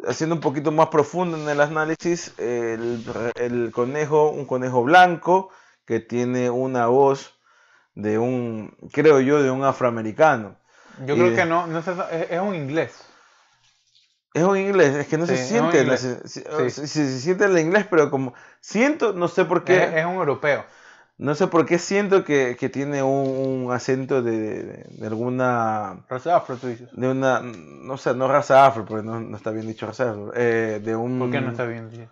haciendo 0.08 0.36
un 0.36 0.42
poquito 0.42 0.72
más 0.72 0.88
profundo 0.88 1.38
en 1.38 1.48
el 1.48 1.62
análisis, 1.62 2.34
el, 2.40 3.72
conejo, 3.72 4.32
un 4.32 4.46
conejo 4.46 4.84
blanco 4.84 5.52
que 5.86 6.00
tiene 6.00 6.50
una 6.50 6.88
voz 6.88 7.40
de 7.94 8.18
un, 8.18 8.76
creo 8.92 9.22
yo, 9.22 9.44
de 9.44 9.52
un 9.52 9.64
afroamericano. 9.64 10.56
Yo 11.06 11.14
creo 11.14 11.36
que 11.36 11.46
no, 11.46 11.68
no 11.68 11.78
es, 11.78 11.88
es, 12.32 12.42
un 12.42 12.56
inglés. 12.56 13.06
Es 14.34 14.44
un 14.44 14.58
inglés, 14.58 14.96
es 14.96 15.08
que 15.08 15.20
no 15.20 15.28
se 15.28 15.38
siente, 15.38 15.98
se, 15.98 16.70
se, 16.72 17.20
siente 17.20 17.46
el 17.46 17.60
inglés, 17.60 17.86
pero 17.88 18.10
como 18.10 18.34
siento, 18.62 19.14
no 19.14 19.28
sé 19.28 19.46
por 19.46 19.64
qué. 19.64 20.00
es 20.00 20.06
un 20.06 20.16
europeo. 20.16 20.66
No 21.20 21.36
sé 21.36 21.48
por 21.48 21.66
qué 21.66 21.80
siento 21.80 22.24
que, 22.24 22.56
tiene 22.72 23.04
un, 23.04 23.70
acento 23.74 24.22
de, 24.24 24.86
alguna... 25.06 26.06
Raza 26.08 26.38
afro, 26.38 26.56
tú 26.56 26.68
dices. 26.68 26.88
De 26.94 27.10
una... 27.10 27.42
No 27.42 27.98
sé, 27.98 28.16
no 28.16 28.30
raza 28.30 28.66
afro, 28.66 28.86
porque 28.86 29.06
no, 29.06 29.36
está 29.36 29.52
bien 29.52 29.68
dicho 29.68 29.86
raza 29.86 30.12
afro. 30.12 30.32
Eh, 30.34 30.80
de 30.82 30.96
un... 30.96 31.20
¿Por 31.20 31.30
qué 31.30 31.42
no 31.42 31.52
está 31.52 31.66
bien 31.66 31.90
dicho? 31.90 32.10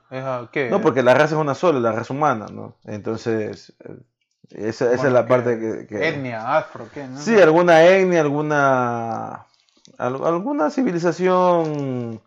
¿Qué? 0.51 0.69
No, 0.69 0.81
porque 0.81 1.03
la 1.03 1.13
raza 1.13 1.35
es 1.35 1.41
una 1.41 1.55
sola, 1.55 1.79
la 1.79 1.93
raza 1.93 2.13
humana, 2.13 2.47
¿no? 2.51 2.75
Entonces... 2.83 3.73
Eh, 3.79 3.95
esa, 4.49 4.93
esa 4.93 5.07
es 5.07 5.13
la 5.13 5.25
parte 5.25 5.87
que, 5.87 6.07
Etnia, 6.07 6.57
afro, 6.57 6.89
¿qué? 6.93 7.07
¿no? 7.07 7.17
Sí, 7.17 7.39
alguna 7.39 7.85
etnia, 7.85 8.19
alguna... 8.19 9.45
Alguna 9.97 10.69
civilización 10.69 12.21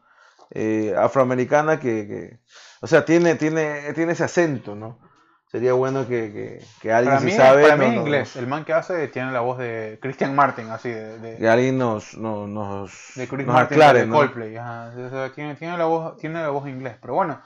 eh, 0.50 0.94
afroamericana 0.96 1.78
que, 1.78 2.38
O 2.80 2.86
sea, 2.86 3.04
tiene, 3.04 3.34
tiene, 3.34 3.92
tiene 3.92 4.12
ese 4.12 4.24
acento, 4.24 4.74
¿no? 4.74 5.09
Sería 5.50 5.72
bueno 5.72 6.06
que, 6.06 6.62
que, 6.80 6.92
alguien 6.92 7.16
para 7.16 7.26
mí, 7.26 7.32
sabe. 7.32 7.62
Para 7.64 7.76
mí 7.76 7.86
en 7.86 7.94
inglés, 7.94 8.36
el 8.36 8.46
man 8.46 8.64
que 8.64 8.72
hace 8.72 9.08
tiene 9.08 9.32
la 9.32 9.40
voz 9.40 9.58
de 9.58 9.98
Christian 10.00 10.32
Martin, 10.32 10.68
así 10.68 10.90
de. 10.90 11.38
que 11.40 11.48
alguien 11.48 11.76
nos, 11.76 12.16
nos, 12.16 12.48
nos, 12.48 13.12
de 13.16 13.26
Chris 13.26 13.48
Martin 13.48 13.74
aclare, 13.74 14.06
de 14.06 14.08
Coldplay. 14.08 14.56
tiene, 15.34 15.56
tiene, 15.56 15.76
la 15.76 15.86
voz, 15.86 16.16
tiene 16.18 16.40
la 16.40 16.50
voz 16.50 16.66
en 16.66 16.76
inglés. 16.76 16.98
Pero 17.00 17.14
bueno, 17.14 17.42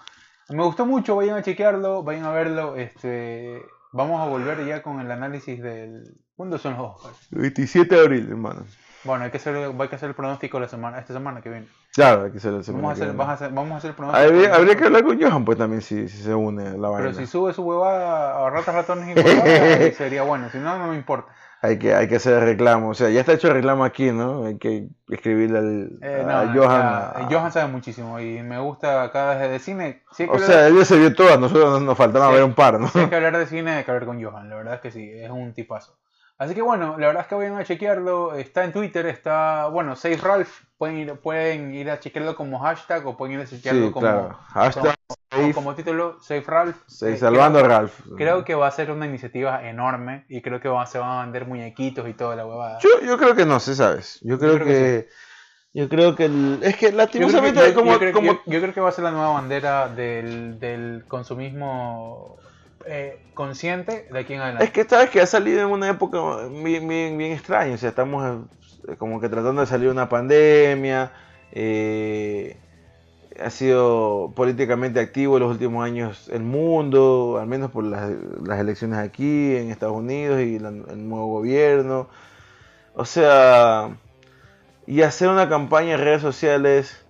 me 0.51 0.63
gustó 0.63 0.85
mucho, 0.85 1.17
vayan 1.17 1.39
a 1.39 1.43
chequearlo, 1.43 2.03
vayan 2.03 2.25
a 2.25 2.31
verlo. 2.33 2.77
Este, 2.77 3.63
vamos 3.93 4.21
a 4.21 4.27
volver 4.27 4.67
ya 4.67 4.83
con 4.83 5.01
el 5.01 5.11
análisis 5.11 5.63
del. 5.63 6.15
¿Cuándo 6.37 6.59
son 6.59 6.77
los 6.77 6.97
Oscars? 6.97 7.29
27 7.31 7.95
de 7.95 8.01
abril, 8.03 8.29
hermano. 8.29 8.67
Bueno, 9.05 9.25
hay 9.25 9.31
que 9.31 9.39
hacer, 9.39 9.57
hay 9.57 9.89
que 9.89 9.97
hacer 9.97 10.11
el 10.11 10.15
pronóstico 10.15 10.61
la 10.61 10.69
semana, 10.69 10.99
esta 10.99 11.15
semana 11.15 11.41
que 11.41 11.49
viene. 11.49 11.69
Claro, 11.95 12.33
que 12.33 12.41
semana 12.41 12.61
vamos 12.67 12.91
a 12.91 12.93
hacer, 12.93 13.07
viene. 13.07 13.23
a 13.23 13.33
hacer, 13.33 13.53
vamos 13.53 13.73
a 13.73 13.77
hacer 13.77 13.95
pronóstico. 13.95 14.27
Habría, 14.27 14.55
habría, 14.55 14.77
que 14.77 14.85
hablar 14.85 15.05
con 15.05 15.23
Johan, 15.23 15.45
pues 15.45 15.57
también, 15.57 15.81
si, 15.81 16.09
si 16.09 16.23
se 16.23 16.35
une 16.35 16.77
la 16.77 16.89
vaina. 16.89 17.09
Pero 17.09 17.15
si 17.15 17.27
sube 17.27 17.53
su 17.53 17.63
huevada 17.63 18.45
a 18.45 18.51
ratas, 18.51 18.75
ratones 18.75 19.17
y 19.17 19.21
huevadas, 19.21 19.95
sería 19.97 20.25
bueno. 20.25 20.51
Si 20.51 20.59
no, 20.59 20.77
no 20.77 20.89
me 20.89 20.97
importa. 20.97 21.31
Hay 21.63 21.79
que, 21.79 21.95
hay 21.95 22.09
que 22.09 22.17
hacer 22.17 22.35
el 22.35 22.41
reclamo. 22.41 22.89
O 22.91 22.95
sea, 22.95 23.11
ya 23.11 23.21
está 23.21 23.33
hecho 23.33 23.47
el 23.47 23.55
reclamo 23.55 23.85
aquí, 23.85 24.11
¿no? 24.11 24.45
Hay 24.45 24.59
que 24.59 24.89
escribirle 25.09 25.59
al, 25.59 25.99
eh, 26.03 26.27
a 26.29 26.53
Johan. 26.53 27.31
Johan 27.31 27.53
sabe 27.53 27.71
muchísimo 27.71 28.19
y 28.19 28.43
me 28.43 28.59
gusta 28.59 29.11
cada 29.13 29.37
vez 29.37 29.51
de 29.53 29.59
cine. 29.61 30.03
o 30.29 30.39
sea, 30.41 30.67
él 30.67 30.85
se 30.85 30.99
vio 30.99 31.15
todas, 31.15 31.39
nosotros 31.39 31.81
nos 31.81 31.97
faltaba 31.97 32.29
ver 32.31 32.43
un 32.43 32.55
par, 32.55 32.81
¿no? 32.81 32.89
Si 32.89 32.99
hay 32.99 33.09
que 33.09 33.15
hablar 33.15 33.39
de 33.39 33.47
cine, 33.47 33.71
hay 33.71 33.85
que 33.85 33.91
hablar 33.93 34.07
con 34.07 34.23
Johan. 34.23 34.51
La 34.51 34.57
verdad 34.57 34.75
es 34.75 34.81
que 34.81 34.91
sí, 34.91 35.11
es 35.11 35.31
un 35.31 35.55
tipazo. 35.55 35.97
Así 36.37 36.55
que 36.55 36.63
bueno, 36.63 36.97
la 36.99 37.07
verdad 37.07 37.23
es 37.23 37.29
que 37.29 37.35
vayan 37.37 37.57
a 37.57 37.65
chequearlo. 37.65 38.35
Está 38.35 38.65
en 38.65 38.73
Twitter, 38.73 39.07
está, 39.07 39.69
bueno, 39.69 39.95
Save 39.95 40.17
Ralph. 40.17 40.63
Pueden 40.77 40.99
ir, 40.99 41.15
pueden 41.15 41.75
ir 41.75 41.91
a 41.91 42.01
chequearlo 42.01 42.35
como 42.35 42.59
hashtag 42.59 43.07
o 43.07 43.17
pueden 43.17 43.37
ir 43.37 43.45
a 43.45 43.47
chequearlo 43.47 43.93
como, 43.93 44.31
hashtag 44.49 44.95
como, 45.55 45.75
título 45.75 46.19
Save 46.21 46.45
Ralph. 46.47 46.77
Save 46.87 47.15
eh, 47.15 47.17
salvando 47.19 47.61
creo, 47.61 47.71
Ralph. 47.71 48.01
Creo 48.17 48.45
que 48.45 48.55
va 48.57 48.67
a 48.67 48.73
ser 48.73 48.91
una 48.91 49.07
iniciativa 49.07 49.69
enorme 49.69 50.25
y 50.29 50.43
creo 50.43 50.61
que 50.61 50.69
va, 50.69 50.85
se 50.87 50.99
van 50.99 51.19
a 51.19 51.23
vender 51.23 51.47
muñequitos 51.47 52.09
y 52.09 52.15
toda 52.15 52.35
la 52.35 52.47
huevada. 52.47 52.79
Yo, 52.81 53.01
yo 53.07 53.17
creo 53.17 53.37
que 53.37 53.47
no, 53.47 53.61
sé, 53.61 53.77
sabes. 53.77 54.19
Yo 54.23 54.39
creo, 54.39 54.59
que... 54.59 55.09
Yo 55.73 55.89
creo 55.89 56.17
que 56.17 56.25
el, 56.25 56.61
es 56.63 56.77
que 56.77 56.91
lastimosamente 56.91 57.61
yo, 57.69 57.75
como, 57.75 57.93
yo 58.47 58.61
creo 58.61 58.75
que 58.75 58.81
va 58.81 58.89
a 58.89 58.93
ser 58.93 59.05
la 59.05 59.11
nueva 59.13 59.35
bandera 59.35 59.89
del, 59.89 60.59
del 60.59 61.05
consumismo 61.07 62.39
eh, 62.87 63.19
consciente 63.35 64.09
de 64.11 64.19
aquí 64.19 64.35
en 64.35 64.41
adelante. 64.41 64.65
Es 64.65 64.71
que 64.71 64.85
sabes 64.85 65.11
que 65.11 65.21
ha 65.21 65.27
salido 65.27 65.61
en 65.61 65.69
una 65.69 65.89
época 65.89 66.19
bien, 66.49 66.87
bien, 66.87 67.17
bien 67.17 67.33
extraña, 67.33 67.75
o 67.75 67.79
sea, 67.79 67.89
estamos 67.91 68.45
eh, 68.89 68.97
como 68.97 69.21
que 69.21 69.29
tratando 69.29 69.61
de 69.61 69.67
salir 69.67 69.87
de 69.87 69.93
una 69.93 70.09
pandemia, 70.09 71.13
eh, 71.53 72.57
ha 73.43 73.51
sido 73.51 74.33
políticamente 74.37 75.01
activo 75.01 75.37
en 75.37 75.43
los 75.43 75.53
últimos 75.53 75.85
años 75.85 76.29
el 76.33 76.43
mundo, 76.43 77.39
al 77.41 77.49
menos 77.49 77.71
por 77.71 77.85
las, 77.85 78.11
las 78.45 78.61
elecciones 78.61 78.99
aquí 78.99 79.57
en 79.57 79.71
Estados 79.71 79.97
Unidos 79.97 80.41
y 80.41 80.57
el 80.57 81.09
nuevo 81.09 81.27
gobierno. 81.27 82.09
O 82.95 83.05
sea, 83.05 83.97
y 84.87 85.03
hacer 85.03 85.29
una 85.29 85.49
campaña 85.49 85.95
en 85.95 86.01
redes 86.01 86.23
sociales 86.23 87.04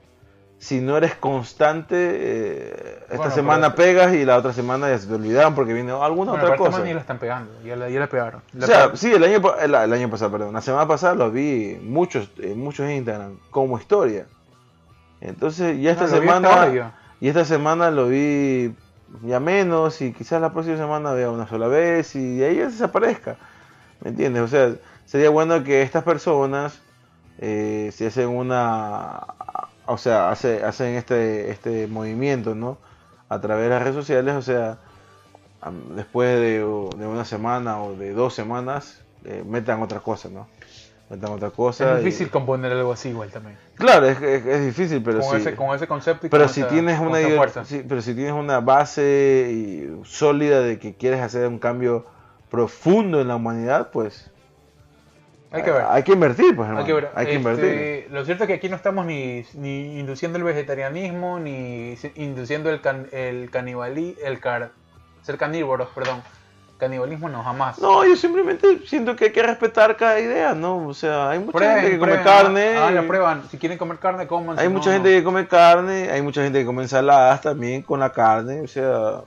si 0.65 0.81
no 0.81 0.97
eres 0.97 1.15
constante, 1.15 1.95
eh, 1.99 2.97
esta 3.11 3.17
Bueno, 3.17 3.35
semana 3.35 3.75
pegas 3.75 4.15
y 4.15 4.25
la 4.25 4.39
otra 4.39 4.53
semana 4.53 4.89
ya 4.89 4.99
se 4.99 5.07
te 5.07 5.15
olvidaron 5.15 5.55
porque 5.55 5.75
viene 5.75 5.93
alguna 5.93 6.33
Bueno, 6.33 6.45
otra 6.45 6.57
cosa. 6.57 6.71
semana 6.73 6.89
ya 6.89 6.95
la 6.95 7.01
están 7.01 7.19
pegando, 7.19 7.51
ya 7.62 7.77
la, 7.77 7.91
ya 7.91 8.01
la 8.01 8.07
pegaron. 8.09 8.43
La 8.53 8.65
O 8.65 8.67
sea, 8.67 8.77
pegaron. 8.77 8.97
sí, 8.97 9.12
el 9.12 9.25
año, 9.25 9.43
el, 9.61 9.75
el 9.75 9.93
año 9.93 10.11
pasado, 10.11 10.31
perdón, 10.33 10.55
la 10.55 10.62
semana 10.62 10.89
pasada 10.89 11.15
lo 11.15 11.31
vi 11.31 11.79
muchos, 11.83 12.31
en 12.39 12.59
muchos 12.61 12.89
Instagram 12.91 13.39
como 13.51 13.79
historia. 13.79 14.27
Entonces, 15.21 15.81
ya 15.81 15.93
esta 15.93 16.05
No, 16.05 16.09
semana, 16.09 16.93
y 17.21 17.29
esta 17.29 17.45
semana 17.45 17.91
lo 17.91 18.09
vi 18.09 18.75
ya 19.23 19.41
menos 19.41 20.01
y 20.01 20.12
quizás 20.12 20.41
la 20.41 20.53
próxima 20.53 20.77
semana 20.77 21.12
vea 21.12 21.31
una 21.31 21.47
sola 21.47 21.69
vez 21.69 22.15
y 22.17 22.37
de 22.39 22.47
ahí 22.47 22.57
ya 22.57 22.67
desaparezca. 22.67 23.37
¿Me 24.01 24.11
entiendes? 24.11 24.43
O 24.43 24.49
sea, 24.49 24.75
sería 25.05 25.31
bueno 25.31 25.62
que 25.65 25.83
estas 25.83 26.05
personas 26.05 26.81
eh, 27.39 27.91
se 27.95 28.07
hacen 28.09 28.29
una, 28.29 29.21
o 29.87 29.99
sea, 29.99 30.30
hace- 30.30 30.64
hacen 30.64 30.95
este, 30.95 31.51
este 31.51 31.87
movimiento, 31.87 32.55
¿no? 32.55 32.78
A 33.28 33.41
través 33.41 33.64
de 33.64 33.70
las 33.70 33.82
redes 33.82 33.95
sociales, 33.97 34.35
o 34.35 34.43
sea, 34.43 34.78
después 35.95 36.28
de, 36.41 36.59
de 36.59 37.07
una 37.07 37.24
semana 37.24 37.82
o 37.82 37.95
de 37.97 38.12
dos 38.12 38.35
semanas, 38.35 39.01
eh, 39.24 39.43
metan 39.47 39.82
otra 39.82 40.01
cosa, 40.01 40.28
¿no? 40.28 40.47
Metan 41.11 41.32
otra 41.32 41.51
cosa. 41.51 41.95
Es 41.95 42.03
y- 42.03 42.05
difícil 42.05 42.30
componer 42.30 42.72
algo 42.72 42.93
así 42.93 43.11
igual 43.11 43.30
también. 43.30 43.57
Claro, 43.76 44.07
es, 44.07 44.20
es- 44.20 44.47
es 44.47 44.64
difícil, 44.66 45.03
pero 45.03 45.20
con, 45.20 45.30
sí. 45.30 45.37
ese, 45.37 45.57
con 45.57 45.74
ese 45.74 45.87
concepto 45.87 46.26
y 46.26 46.30
Pero 46.30 46.45
con 46.45 46.53
si 46.55 46.61
esa- 46.61 46.68
tienes 46.70 46.99
una 47.01 47.18
fuerza. 47.37 47.64
sí, 47.64 47.85
pero 47.89 48.03
si 48.03 48.14
tienes 48.14 48.32
una 48.35 48.61
base 48.61 49.51
y- 49.53 50.01
sólida 50.05 50.61
de 50.61 50.78
que 50.78 50.95
quieres 50.95 51.20
hacer 51.20 51.47
un 51.49 51.59
cambio 51.59 52.07
profundo 52.51 53.20
en 53.20 53.28
la 53.28 53.37
humanidad, 53.37 53.91
pues 53.91 54.30
Hay 55.55 55.63
que 55.63 55.71
ver. 55.71 55.85
Hay 55.89 56.03
que 56.03 56.13
invertir, 56.13 56.57
pues, 56.57 56.69
hermano. 56.69 56.81
Hay 56.81 56.87
que 56.87 56.93
ver. 56.93 57.11
Hay 57.15 57.27
que 57.27 57.37
Este, 57.37 57.51
invertir. 57.51 58.09
Lo 58.13 58.25
cierto 58.25 58.45
es 58.45 58.49
que 58.49 58.55
aquí 58.55 58.69
no 58.69 58.77
estamos 58.77 59.07
ni, 59.07 59.45
ni 59.55 59.99
induciendo 60.01 60.37
el 60.39 60.45
vegetarianismo, 60.45 61.39
ni 61.39 61.97
induciendo 62.17 62.71
el, 62.71 62.81
can, 62.81 63.09
el 63.13 63.51
canibalismo, 63.51 64.21
el 64.25 64.41
car, 64.41 64.71
ser 65.23 65.37
canívoros, 65.39 65.89
perdón. 65.95 66.23
Canibalismo 66.77 67.29
no, 67.29 67.43
jamás. 67.45 67.79
No, 67.79 68.05
yo 68.05 68.17
simplemente 68.17 68.81
siento 68.85 69.15
que 69.15 69.27
hay 69.27 69.33
que 69.33 69.43
respetar 69.45 69.97
cada 69.97 70.19
idea, 70.19 70.55
¿no? 70.55 70.89
O 70.89 70.93
sea, 70.93 71.31
hay 71.31 71.39
mucha 71.39 71.53
Prueben, 71.53 71.77
gente 71.77 71.91
que 71.93 71.99
come 72.01 72.13
prueben, 72.19 72.25
carne. 72.25 72.77
hagan 72.77 72.95
la 72.97 73.03
prueba. 73.03 73.43
Si 73.49 73.59
quieren 73.59 73.79
comer 73.79 73.99
carne, 73.99 74.27
coman. 74.27 74.59
Hay 74.59 74.67
si 74.67 74.73
mucha 74.73 74.91
no, 74.91 74.95
gente 74.97 75.11
no. 75.13 75.17
que 75.19 75.25
come 75.25 75.47
carne, 75.47 76.11
hay 76.11 76.21
mucha 76.21 76.43
gente 76.43 76.59
que 76.59 76.67
come 76.67 76.83
ensaladas 76.83 77.43
también 77.43 77.83
con 77.83 78.01
la 78.01 78.11
carne, 78.13 78.61
o 78.61 78.67
sea, 78.67 79.21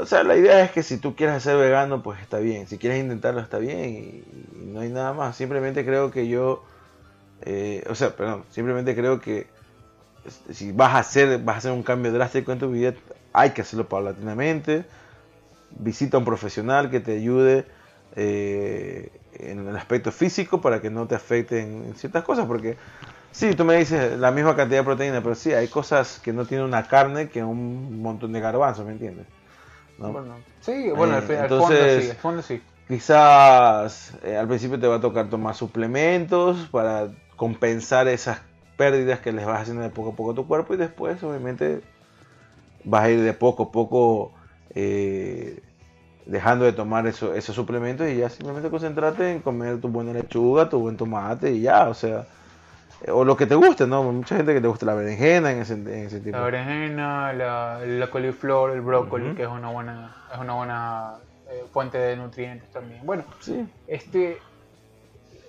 o 0.00 0.06
sea, 0.06 0.22
la 0.22 0.36
idea 0.36 0.62
es 0.62 0.70
que 0.70 0.82
si 0.82 0.98
tú 0.98 1.14
quieres 1.14 1.42
ser 1.42 1.56
vegano, 1.56 2.02
pues 2.02 2.20
está 2.20 2.38
bien, 2.38 2.66
si 2.66 2.78
quieres 2.78 3.00
intentarlo 3.00 3.40
está 3.40 3.58
bien 3.58 3.80
y, 3.80 4.24
no 4.66 4.80
hay 4.80 4.88
nada 4.88 5.12
más. 5.12 5.36
Simplemente 5.36 5.84
creo 5.84 6.10
que 6.10 6.28
yo, 6.28 6.62
eh, 7.42 7.84
o 7.88 7.94
sea, 7.94 8.14
perdón, 8.14 8.44
simplemente 8.50 8.94
creo 8.94 9.20
que 9.20 9.46
si 10.52 10.72
vas 10.72 10.94
a 10.94 10.98
hacer, 10.98 11.38
vas 11.40 11.56
a 11.56 11.58
hacer 11.58 11.72
un 11.72 11.82
cambio 11.82 12.12
drástico 12.12 12.52
en 12.52 12.58
tu 12.58 12.70
vida, 12.70 12.94
hay 13.32 13.50
que 13.50 13.62
hacerlo 13.62 13.88
paulatinamente. 13.88 14.84
Visita 15.70 16.16
a 16.16 16.20
un 16.20 16.24
profesional 16.24 16.90
que 16.90 17.00
te 17.00 17.16
ayude 17.16 17.64
eh, 18.16 19.10
en 19.34 19.68
el 19.68 19.76
aspecto 19.76 20.12
físico 20.12 20.60
para 20.60 20.80
que 20.80 20.90
no 20.90 21.06
te 21.06 21.14
afecten 21.14 21.84
en 21.86 21.94
ciertas 21.94 22.24
cosas, 22.24 22.46
porque 22.46 22.76
Sí, 23.32 23.54
tú 23.54 23.64
me 23.64 23.76
dices 23.76 24.18
la 24.18 24.32
misma 24.32 24.56
cantidad 24.56 24.80
de 24.80 24.84
proteína, 24.84 25.22
pero 25.22 25.36
sí, 25.36 25.52
hay 25.52 25.68
cosas 25.68 26.20
que 26.22 26.32
no 26.32 26.46
tienen 26.46 26.66
una 26.66 26.88
carne 26.88 27.28
que 27.28 27.44
un 27.44 28.02
montón 28.02 28.32
de 28.32 28.40
garbanzos, 28.40 28.84
¿me 28.84 28.92
entiendes? 28.92 29.26
¿No? 30.00 30.12
Bueno, 30.12 30.34
sí, 30.60 30.90
bueno, 30.90 31.18
Eh, 31.18 31.36
al, 31.38 31.42
entonces- 31.44 31.58
fondo 31.60 32.00
sí, 32.02 32.10
al 32.10 32.16
fondo 32.16 32.42
sí. 32.42 32.62
Quizás 32.88 34.14
eh, 34.24 34.36
al 34.36 34.48
principio 34.48 34.80
te 34.80 34.86
va 34.88 34.96
a 34.96 35.00
tocar 35.00 35.28
tomar 35.28 35.54
suplementos 35.54 36.66
para 36.72 37.08
compensar 37.36 38.08
esas 38.08 38.40
pérdidas 38.76 39.20
que 39.20 39.30
les 39.32 39.46
vas 39.46 39.60
haciendo 39.62 39.82
de 39.82 39.90
poco 39.90 40.10
a 40.10 40.16
poco 40.16 40.30
a 40.32 40.34
tu 40.34 40.46
cuerpo 40.48 40.74
y 40.74 40.76
después 40.78 41.22
obviamente 41.22 41.82
vas 42.84 43.04
a 43.04 43.10
ir 43.10 43.20
de 43.20 43.32
poco 43.34 43.64
a 43.64 43.70
poco 43.72 44.32
eh, 44.74 45.60
dejando 46.26 46.64
de 46.64 46.72
tomar 46.72 47.06
eso- 47.06 47.34
esos 47.34 47.54
suplementos 47.54 48.08
y 48.08 48.16
ya 48.16 48.28
simplemente 48.30 48.70
concentrate 48.70 49.32
en 49.32 49.40
comer 49.40 49.80
tu 49.80 49.88
buena 49.88 50.12
lechuga, 50.12 50.68
tu 50.68 50.78
buen 50.80 50.96
tomate 50.96 51.52
y 51.52 51.60
ya, 51.62 51.88
o 51.88 51.94
sea, 51.94 52.20
eh, 52.20 52.24
o 53.08 53.24
lo 53.24 53.36
que 53.36 53.46
te 53.46 53.54
guste, 53.54 53.86
¿no? 53.86 54.02
Mucha 54.02 54.36
gente 54.36 54.52
que 54.54 54.60
te 54.60 54.68
gusta 54.68 54.86
la 54.86 54.94
berenjena 54.94 55.52
en 55.52 55.60
ese, 55.60 55.74
en 55.74 55.88
ese 55.88 56.20
tipo. 56.20 56.36
La 56.36 56.44
berenjena, 56.44 57.32
la, 57.32 57.80
la 57.84 58.10
coliflor, 58.10 58.72
el 58.72 58.80
brócoli, 58.80 59.34
que 59.34 59.42
es 59.42 59.48
una 59.48 59.70
buena, 59.70 60.14
es 60.32 60.38
una 60.38 60.54
buena 60.54 61.18
eh, 61.50 61.64
fuente 61.72 61.98
de 61.98 62.16
nutrientes 62.16 62.70
también. 62.70 63.04
Bueno, 63.06 63.24
Sí. 63.40 63.66
este 63.86 64.42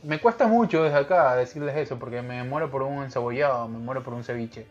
me 0.04 0.20
cuesta 0.20 0.48
mucho 0.48 0.84
desde 0.84 0.98
acá 0.98 1.36
decirles 1.36 1.76
eso 1.78 1.98
porque 2.00 2.22
me 2.22 2.44
muero 2.44 2.70
por 2.72 2.82
un 2.84 3.04
encebollado, 3.04 3.68
me 3.68 3.78
muero 3.80 4.04
por 4.04 4.14
un 4.14 4.24
ceviche. 4.24 4.66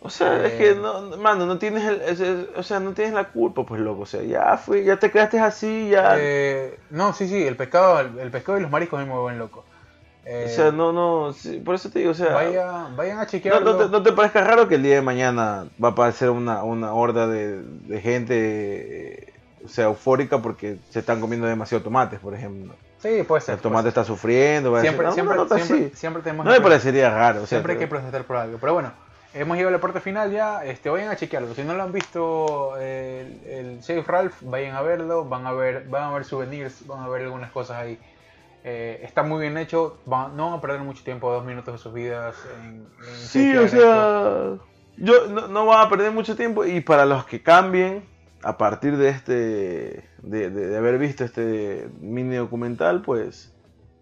O 0.00 0.10
sea, 0.10 0.44
es 0.44 0.52
Eh, 0.52 0.58
que 0.58 0.74
no, 0.74 1.00
no- 1.00 1.16
mano, 1.16 1.46
no 1.46 1.58
tienes 1.58 1.84
el, 1.84 2.48
o 2.56 2.62
sea, 2.62 2.80
no 2.80 2.92
tienes 2.92 3.14
la 3.14 3.30
culpa, 3.30 3.64
pues 3.64 3.80
loco, 3.80 4.02
o 4.02 4.06
sea, 4.06 4.22
ya 4.22 4.56
fui, 4.56 4.84
ya 4.84 4.98
te 4.98 5.10
quedaste 5.10 5.38
así, 5.40 5.88
ya, 5.90 6.16
Eh, 6.18 6.78
no, 6.90 7.12
sí, 7.12 7.28
sí, 7.28 7.42
el 7.42 7.56
pescado, 7.56 8.00
el, 8.00 8.18
el 8.18 8.30
pescado 8.30 8.58
y 8.58 8.62
los 8.62 8.70
mariscos 8.70 9.00
me 9.00 9.06
mueven 9.06 9.38
loco. 9.38 9.64
Eh, 10.28 10.46
o 10.46 10.48
sea, 10.48 10.72
no, 10.72 10.92
no, 10.92 11.32
sí, 11.32 11.58
por 11.64 11.76
eso 11.76 11.88
te 11.88 12.00
digo, 12.00 12.10
o 12.10 12.14
sea, 12.14 12.34
vaya- 12.34 12.88
vayan 12.96 13.18
a 13.18 13.22
no, 13.22 13.26
chequearlo. 13.28 13.72
no 13.72 13.76
te, 13.78 13.88
no 13.88 14.02
te 14.02 14.12
parezca 14.12 14.42
raro 14.42 14.66
que 14.66 14.74
el 14.74 14.82
día 14.82 14.96
de 14.96 15.02
mañana 15.02 15.66
va 15.82 15.88
a 15.88 15.92
aparecer 15.92 16.30
una, 16.30 16.64
una 16.64 16.92
horda 16.92 17.28
de, 17.28 17.62
de 17.62 18.00
gente, 18.00 18.34
eh, 19.22 19.32
o 19.64 19.68
sea, 19.68 19.84
eufórica 19.84 20.42
porque 20.42 20.78
se 20.90 20.98
están 20.98 21.20
comiendo 21.20 21.46
demasiado 21.46 21.84
tomates, 21.84 22.18
por 22.18 22.34
ejemplo. 22.34 22.74
Sí, 22.98 23.22
puede 23.22 23.40
ser. 23.40 23.54
El 23.54 23.60
tomate 23.60 23.88
está 23.88 24.02
sufriendo, 24.04 24.72
va 24.72 24.80
a 24.80 24.82
puede 24.82 24.96
ser. 24.96 25.04
decir, 25.06 25.14
siempre, 25.14 25.36
no, 25.36 25.44
siempre, 25.46 25.66
siempre, 25.66 25.96
siempre 25.96 26.22
tenemos 26.22 26.44
No 26.46 26.50
me 26.50 26.60
parecería 26.60 27.10
raro, 27.10 27.38
o 27.42 27.46
sea, 27.46 27.58
Siempre 27.58 27.74
hay 27.74 27.78
que 27.78 27.86
protestar 27.86 28.24
por 28.24 28.36
algo. 28.36 28.58
Pero 28.58 28.72
bueno, 28.74 28.92
hemos 29.32 29.56
llegado 29.56 29.74
a 29.76 29.78
la 29.78 29.80
parte 29.80 30.00
final 30.00 30.32
ya. 30.32 30.64
Este, 30.64 30.90
vayan 30.90 31.10
a 31.10 31.16
chequearlo. 31.16 31.54
Si 31.54 31.62
no 31.62 31.74
lo 31.74 31.84
han 31.84 31.92
visto 31.92 32.76
el, 32.78 33.40
el 33.46 33.80
Chef 33.80 34.04
Ralph, 34.08 34.34
vayan 34.40 34.74
a 34.74 34.82
verlo. 34.82 35.24
Van 35.24 35.46
a 35.46 35.52
ver, 35.52 35.86
van 35.88 36.02
a 36.04 36.10
ver 36.14 36.24
souvenirs, 36.24 36.84
van 36.86 37.04
a 37.04 37.08
ver 37.08 37.22
algunas 37.22 37.52
cosas 37.52 37.76
ahí. 37.76 37.96
Eh, 38.68 39.00
está 39.04 39.22
muy 39.22 39.40
bien 39.40 39.56
hecho. 39.56 39.98
No 40.06 40.50
van 40.50 40.52
a 40.54 40.60
perder 40.60 40.80
mucho 40.80 41.04
tiempo, 41.04 41.32
dos 41.32 41.44
minutos 41.44 41.74
de 41.74 41.78
sus 41.78 41.92
vidas. 41.94 42.34
En, 42.58 42.86
en 43.06 43.14
Sí, 43.14 43.56
o 43.56 43.68
sea, 43.68 44.58
yo 44.96 45.28
no, 45.28 45.46
no 45.46 45.66
van 45.66 45.86
a 45.86 45.88
perder 45.88 46.10
mucho 46.10 46.34
tiempo 46.34 46.64
y 46.64 46.80
para 46.80 47.06
los 47.06 47.24
que 47.26 47.42
cambien 47.42 48.04
a 48.42 48.58
partir 48.58 48.96
de 48.96 49.08
este, 49.10 49.32
de, 50.18 50.50
de- 50.50 50.50
de 50.50 50.76
haber 50.76 50.98
visto 50.98 51.24
este 51.24 51.88
mini 52.00 52.34
documental, 52.36 53.02
pues 53.02 53.52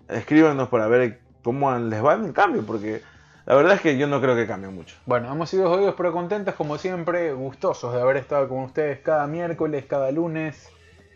escríbanos 0.08 0.68
para 0.70 0.86
ver 0.86 1.20
cómo 1.42 1.70
les 1.76 2.02
va 2.04 2.14
en 2.14 2.24
el 2.24 2.32
cambio, 2.32 2.62
porque 2.66 3.02
la 3.44 3.54
verdad 3.54 3.74
es 3.74 3.80
que 3.82 3.98
yo 3.98 4.06
no 4.06 4.20
creo 4.20 4.34
que 4.34 4.46
cambie 4.46 4.70
mucho. 4.70 4.96
Bueno, 5.04 5.30
hemos 5.30 5.50
sido 5.50 5.68
jodidos 5.68 5.94
pero 5.96 6.12
contentos, 6.12 6.54
como 6.54 6.78
siempre, 6.78 7.32
gustosos 7.34 7.92
de 7.94 8.00
haber 8.00 8.16
estado 8.16 8.48
con 8.48 8.60
ustedes 8.60 9.00
cada 9.00 9.26
miércoles, 9.26 9.84
cada 9.86 10.10
lunes. 10.10 10.70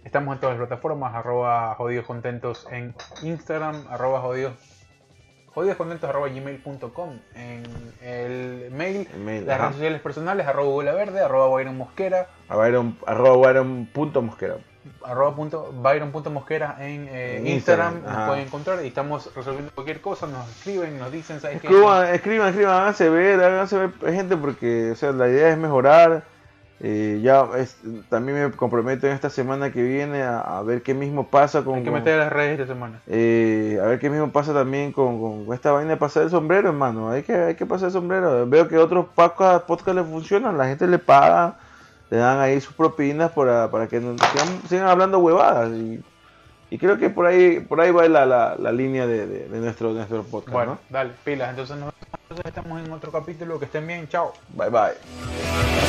Estamos 0.08 0.36
en 0.36 0.40
todas 0.40 0.56
las 0.58 0.66
plataformas, 0.66 1.14
arroba 1.14 1.74
jodidos 1.74 2.06
contentos 2.06 2.66
en 2.70 2.94
Instagram, 3.22 3.84
arroba 3.90 4.22
jodidos, 4.22 4.54
arroba 6.02 6.28
gmail.com 6.28 7.18
en 7.34 7.62
el 8.00 8.70
mail, 8.70 9.06
El 9.12 9.20
mail, 9.20 9.46
las 9.46 9.56
ajá. 9.56 9.64
redes 9.64 9.76
sociales 9.76 10.00
personales, 10.00 10.46
arroba 10.46 10.70
Bola 10.70 10.94
Verde, 10.94 11.20
arroba 11.20 11.48
Byron 11.54 11.76
Mosquera, 11.76 12.26
Byron, 12.48 12.96
arroba 13.06 13.36
Byron 13.36 13.84
punto 13.92 14.22
mosquera. 14.22 14.56
arroba 15.04 15.36
punto, 15.36 15.74
Byron 15.74 16.10
punto 16.10 16.30
Mosquera 16.30 16.76
en, 16.78 17.06
eh, 17.08 17.36
En 17.36 17.46
Instagram, 17.46 17.96
Instagram, 17.96 18.18
nos 18.18 18.28
pueden 18.28 18.46
encontrar 18.46 18.82
y 18.82 18.88
estamos 18.88 19.30
resolviendo 19.36 19.72
cualquier 19.74 20.00
cosa, 20.00 20.26
nos 20.26 20.48
escriben, 20.48 20.98
nos 20.98 21.12
dicen, 21.12 21.38
¿sabes 21.38 21.60
qué? 21.60 21.66
Escriban, 21.66 22.14
escriban, 22.14 22.48
escriban, 22.48 22.74
háganse 22.80 23.10
ver, 23.10 23.44
háganse 23.44 23.76
ver 23.76 24.14
gente, 24.14 24.38
porque 24.38 24.92
o 24.92 24.96
sea, 24.96 25.12
la 25.12 25.28
idea 25.28 25.50
es 25.50 25.58
mejorar. 25.58 26.37
Eh, 26.80 27.18
ya 27.24 27.44
es- 27.56 27.76
también 28.08 28.40
me 28.40 28.50
comprometo 28.52 29.08
en 29.08 29.12
esta 29.12 29.30
semana 29.30 29.72
que 29.72 29.82
viene 29.82 30.22
a, 30.22 30.38
a 30.58 30.62
ver 30.62 30.82
qué 30.82 30.94
mismo 30.94 31.26
pasa 31.26 31.64
con, 31.64 31.74
Hay 31.78 31.82
que 31.82 31.90
meter 31.90 32.16
las 32.18 32.32
redes 32.32 32.60
esta 32.60 32.72
semana. 32.72 33.00
eh, 33.08 33.80
a 33.82 33.86
ver 33.86 33.98
qué 33.98 34.08
mismo 34.08 34.30
pasa 34.30 34.54
también 34.54 34.92
con, 34.92 35.44
con 35.44 35.52
esta 35.54 35.72
vaina 35.72 35.90
de 35.90 35.96
pasar 35.96 36.22
el 36.22 36.30
sombrero, 36.30 36.68
hermano. 36.68 37.10
Hay 37.10 37.24
que, 37.24 37.34
hay 37.34 37.54
que 37.56 37.66
pasar 37.66 37.86
el 37.86 37.92
sombrero. 37.92 38.46
Veo 38.48 38.68
que 38.68 38.78
otros 38.78 39.06
podcasts 39.14 39.64
podcast 39.66 39.96
le 39.96 40.04
funcionan, 40.04 40.56
la 40.56 40.66
gente 40.66 40.86
le 40.86 41.00
paga, 41.00 41.56
le 42.10 42.16
dan 42.18 42.38
ahí 42.38 42.60
sus 42.60 42.74
propinas 42.74 43.32
para, 43.32 43.70
para 43.72 43.88
que 43.88 43.98
no- 43.98 44.12
sigan, 44.12 44.62
sigan 44.68 44.86
hablando 44.86 45.18
huevadas. 45.18 45.70
Y, 45.72 46.00
y 46.70 46.78
creo 46.78 46.96
que 46.96 47.10
por 47.10 47.26
ahí 47.26 47.58
por 47.58 47.80
ahí 47.80 47.90
va 47.90 48.06
la, 48.08 48.24
la, 48.24 48.54
la 48.56 48.70
línea 48.70 49.04
de, 49.08 49.26
de- 49.26 49.48
de 49.48 49.58
nuestro, 49.58 49.88
de 49.88 49.94
nuestro 49.96 50.22
podcast. 50.22 50.52
Bueno, 50.52 50.72
¿no? 50.74 50.78
dale, 50.90 51.10
pilas. 51.24 51.50
Entonces 51.50 51.74
nos 51.76 51.86
vemos. 51.86 51.94
Entonces 52.30 52.46
estamos 52.46 52.86
en 52.86 52.92
otro 52.92 53.10
capítulo. 53.10 53.58
Que 53.58 53.64
estén 53.64 53.84
bien. 53.86 54.06
Chao. 54.06 54.32
Bye 54.54 54.70
bye. 54.70 55.87